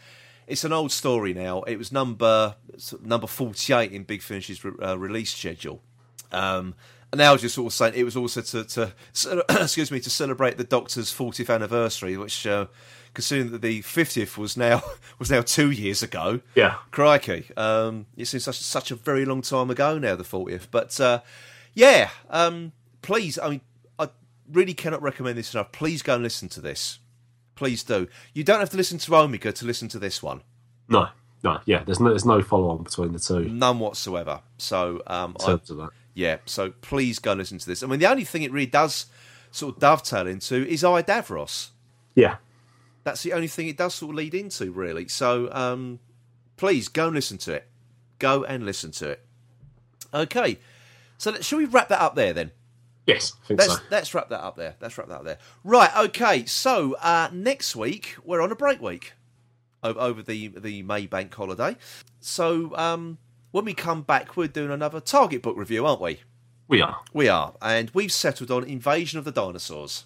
it's 0.47 0.63
an 0.63 0.73
old 0.73 0.91
story 0.91 1.35
now. 1.35 1.61
It 1.61 1.77
was 1.77 1.91
number 1.91 2.55
number 3.03 3.27
forty 3.27 3.73
eight 3.73 3.91
in 3.91 4.03
Big 4.03 4.23
Finish's 4.23 4.63
re- 4.63 4.71
uh, 4.81 4.97
release 4.97 5.33
schedule. 5.33 5.81
Um, 6.31 6.73
and 7.11 7.19
now 7.19 7.29
I 7.29 7.31
was 7.33 7.41
just 7.41 7.55
sort 7.55 7.67
of 7.67 7.73
saying 7.73 7.93
it 7.95 8.03
was 8.03 8.17
also 8.17 8.41
to, 8.41 8.63
to 8.65 8.93
excuse 9.61 9.91
me 9.91 9.99
to 10.01 10.09
celebrate 10.09 10.57
the 10.57 10.63
Doctor's 10.63 11.13
40th 11.13 11.53
anniversary, 11.53 12.17
which 12.17 12.45
uh, 12.45 12.67
considering 13.13 13.51
that 13.51 13.61
the 13.61 13.81
50th 13.81 14.37
was 14.37 14.57
now 14.57 14.83
was 15.19 15.31
now 15.31 15.41
two 15.41 15.71
years 15.71 16.03
ago. 16.03 16.41
Yeah. 16.55 16.75
crikey, 16.91 17.45
um, 17.55 18.07
it 18.17 18.25
seems 18.25 18.43
such 18.43 18.59
such 18.59 18.91
a 18.91 18.95
very 18.95 19.25
long 19.25 19.41
time 19.41 19.69
ago 19.69 19.97
now, 19.97 20.15
the 20.15 20.23
40th. 20.23 20.67
But 20.69 20.99
uh, 20.99 21.21
yeah, 21.73 22.09
um, 22.29 22.73
please, 23.01 23.39
I 23.39 23.49
mean, 23.49 23.61
I 23.97 24.09
really 24.51 24.73
cannot 24.73 25.01
recommend 25.01 25.37
this 25.37 25.53
enough. 25.53 25.71
Please 25.71 26.01
go 26.01 26.15
and 26.15 26.23
listen 26.23 26.49
to 26.49 26.61
this. 26.61 26.99
Please 27.55 27.83
do. 27.83 28.07
You 28.33 28.43
don't 28.43 28.59
have 28.59 28.69
to 28.71 28.77
listen 28.77 28.97
to 28.99 29.15
Omega 29.15 29.51
to 29.53 29.65
listen 29.65 29.87
to 29.89 29.99
this 29.99 30.21
one. 30.21 30.41
no, 30.89 31.09
no, 31.43 31.59
yeah. 31.65 31.83
There's 31.83 31.99
no, 31.99 32.09
there's 32.09 32.25
no 32.25 32.41
follow 32.41 32.69
on 32.69 32.83
between 32.83 33.13
the 33.13 33.19
two. 33.19 33.45
None 33.45 33.79
whatsoever. 33.79 34.41
So 34.57 35.01
um, 35.07 35.37
I, 35.39 35.45
terms 35.45 35.69
of 35.69 35.77
that. 35.77 35.89
Yeah, 36.17 36.37
so 36.45 36.71
please 36.81 37.19
go 37.19 37.31
and 37.33 37.39
listen 37.39 37.59
to 37.59 37.65
this. 37.67 37.83
I 37.83 37.85
mean, 37.87 37.99
the 37.99 38.09
only 38.09 38.23
thing 38.23 38.41
it 38.41 38.51
really 38.51 38.65
does 38.65 39.05
sort 39.51 39.75
of 39.75 39.79
dovetail 39.79 40.25
into 40.25 40.67
is 40.67 40.83
I 40.83 41.03
Davros. 41.03 41.69
Yeah, 42.15 42.37
That's 43.03 43.21
the 43.21 43.33
only 43.33 43.47
thing 43.47 43.67
it 43.67 43.77
does 43.77 43.93
sort 43.93 44.09
of 44.09 44.15
lead 44.15 44.33
into, 44.33 44.71
really. 44.71 45.07
So 45.07 45.53
um, 45.53 45.99
please 46.57 46.87
go 46.87 47.05
and 47.05 47.15
listen 47.15 47.37
to 47.39 47.53
it. 47.53 47.67
Go 48.17 48.43
and 48.43 48.65
listen 48.65 48.89
to 48.93 49.09
it. 49.11 49.25
Okay, 50.11 50.57
so 51.19 51.29
let- 51.31 51.45
shall 51.45 51.59
we 51.59 51.65
wrap 51.65 51.89
that 51.89 52.01
up 52.01 52.15
there 52.15 52.33
then? 52.33 52.51
yes, 53.05 53.33
I 53.43 53.47
think 53.47 53.59
Let's 53.59 53.73
so. 53.75 53.79
let's 53.91 54.13
wrap 54.15 54.29
that 54.29 54.41
up 54.41 54.55
there. 54.57 54.75
Let's 54.81 54.97
wrap 54.97 55.07
that 55.09 55.19
up 55.19 55.23
there. 55.25 55.37
Right. 55.63 55.95
Okay. 55.97 56.45
So 56.45 56.95
uh, 56.95 57.29
next 57.31 57.75
week 57.75 58.15
we're 58.23 58.41
on 58.41 58.51
a 58.51 58.55
break 58.55 58.81
week 58.81 59.13
over, 59.83 59.99
over 59.99 60.23
the 60.23 60.47
the 60.47 60.81
May 60.81 61.05
Bank 61.05 61.33
holiday. 61.33 61.77
So 62.19 62.75
um, 62.75 63.19
when 63.51 63.65
we 63.65 63.73
come 63.73 64.01
back, 64.01 64.35
we're 64.37 64.47
doing 64.47 64.71
another 64.71 64.99
Target 64.99 65.41
book 65.41 65.57
review, 65.57 65.85
aren't 65.85 66.01
we? 66.01 66.21
We 66.67 66.81
are. 66.81 66.97
We 67.13 67.29
are, 67.29 67.53
and 67.61 67.89
we've 67.91 68.11
settled 68.11 68.51
on 68.51 68.63
Invasion 68.65 69.17
of 69.19 69.25
the 69.25 69.31
Dinosaurs, 69.31 70.05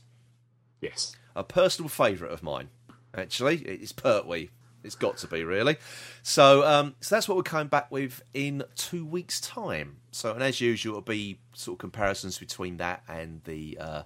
Yes. 0.79 1.15
a 1.35 1.43
personal 1.43 1.89
favourite 1.89 2.31
of 2.33 2.43
mine. 2.43 2.69
Actually, 3.15 3.57
it's 3.59 3.91
Pertwee. 3.91 4.49
It's 4.83 4.95
got 4.95 5.17
to 5.17 5.27
be 5.27 5.43
really. 5.43 5.77
So, 6.23 6.65
um, 6.65 6.95
so 7.01 7.15
that's 7.15 7.27
what 7.27 7.37
we're 7.37 7.43
coming 7.43 7.67
back 7.67 7.91
with 7.91 8.23
in 8.33 8.63
two 8.75 9.05
weeks' 9.05 9.39
time. 9.39 9.97
So, 10.11 10.33
and 10.33 10.41
as 10.41 10.59
usual, 10.59 10.93
it'll 10.93 11.01
be 11.01 11.39
sort 11.53 11.75
of 11.75 11.79
comparisons 11.79 12.39
between 12.39 12.77
that 12.77 13.03
and 13.07 13.43
the 13.43 13.77
uh, 13.79 14.03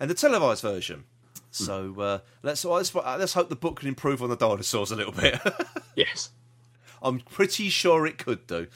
and 0.00 0.08
the 0.10 0.14
televised 0.14 0.62
version. 0.62 1.04
So 1.50 1.94
uh, 2.00 2.18
let's, 2.42 2.64
let's 2.64 2.94
let's 2.94 3.34
hope 3.34 3.48
the 3.48 3.54
book 3.56 3.80
can 3.80 3.88
improve 3.88 4.22
on 4.22 4.28
the 4.30 4.36
dinosaurs 4.36 4.90
a 4.90 4.96
little 4.96 5.12
bit. 5.12 5.38
Yes. 5.96 6.30
I'm 7.04 7.20
pretty 7.20 7.68
sure 7.68 8.06
it 8.06 8.18
could 8.18 8.46
do. 8.46 8.66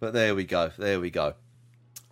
But 0.00 0.12
there 0.12 0.34
we 0.34 0.44
go. 0.44 0.72
There 0.76 0.98
we 0.98 1.10
go. 1.10 1.34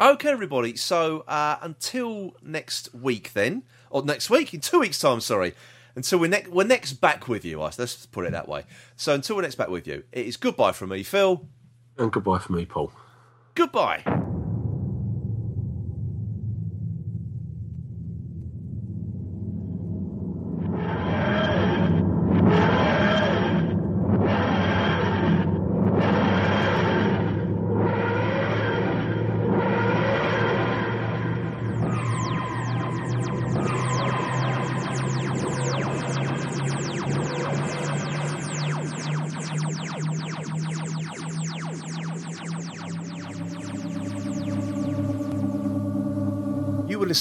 Okay, 0.00 0.28
everybody. 0.28 0.76
So 0.76 1.24
uh, 1.26 1.56
until 1.62 2.34
next 2.42 2.94
week, 2.94 3.32
then, 3.32 3.62
or 3.90 4.04
next 4.04 4.28
week 4.30 4.52
in 4.54 4.60
two 4.60 4.80
weeks' 4.80 4.98
time. 4.98 5.20
Sorry. 5.20 5.54
Until 5.96 6.18
we're 6.18 6.30
next, 6.30 6.50
we're 6.50 6.64
next 6.64 6.94
back 6.94 7.28
with 7.28 7.44
you. 7.44 7.60
Let's 7.60 8.06
put 8.06 8.26
it 8.26 8.32
that 8.32 8.48
way. 8.48 8.64
So 8.96 9.14
until 9.14 9.36
we're 9.36 9.42
next 9.42 9.54
back 9.54 9.68
with 9.68 9.86
you, 9.86 10.02
it 10.12 10.26
is 10.26 10.36
goodbye 10.36 10.72
from 10.72 10.90
me, 10.90 11.02
Phil. 11.02 11.46
And 11.96 12.12
goodbye 12.12 12.38
from 12.38 12.56
me, 12.56 12.66
Paul. 12.66 12.92
Goodbye. 13.54 14.02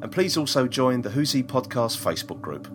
And 0.00 0.10
please 0.10 0.38
also 0.38 0.66
join 0.66 1.02
the 1.02 1.10
Who's 1.10 1.32
He 1.32 1.42
podcast 1.42 1.98
Facebook 1.98 2.40
group. 2.40 2.68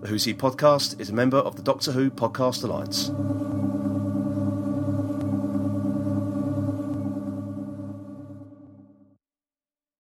The 0.00 0.08
Who's 0.08 0.24
He 0.24 0.34
podcast 0.34 0.98
is 0.98 1.08
a 1.08 1.14
member 1.14 1.38
of 1.38 1.54
the 1.54 1.62
Doctor 1.62 1.92
Who 1.92 2.10
Podcast 2.10 2.64
Alliance. 2.64 3.12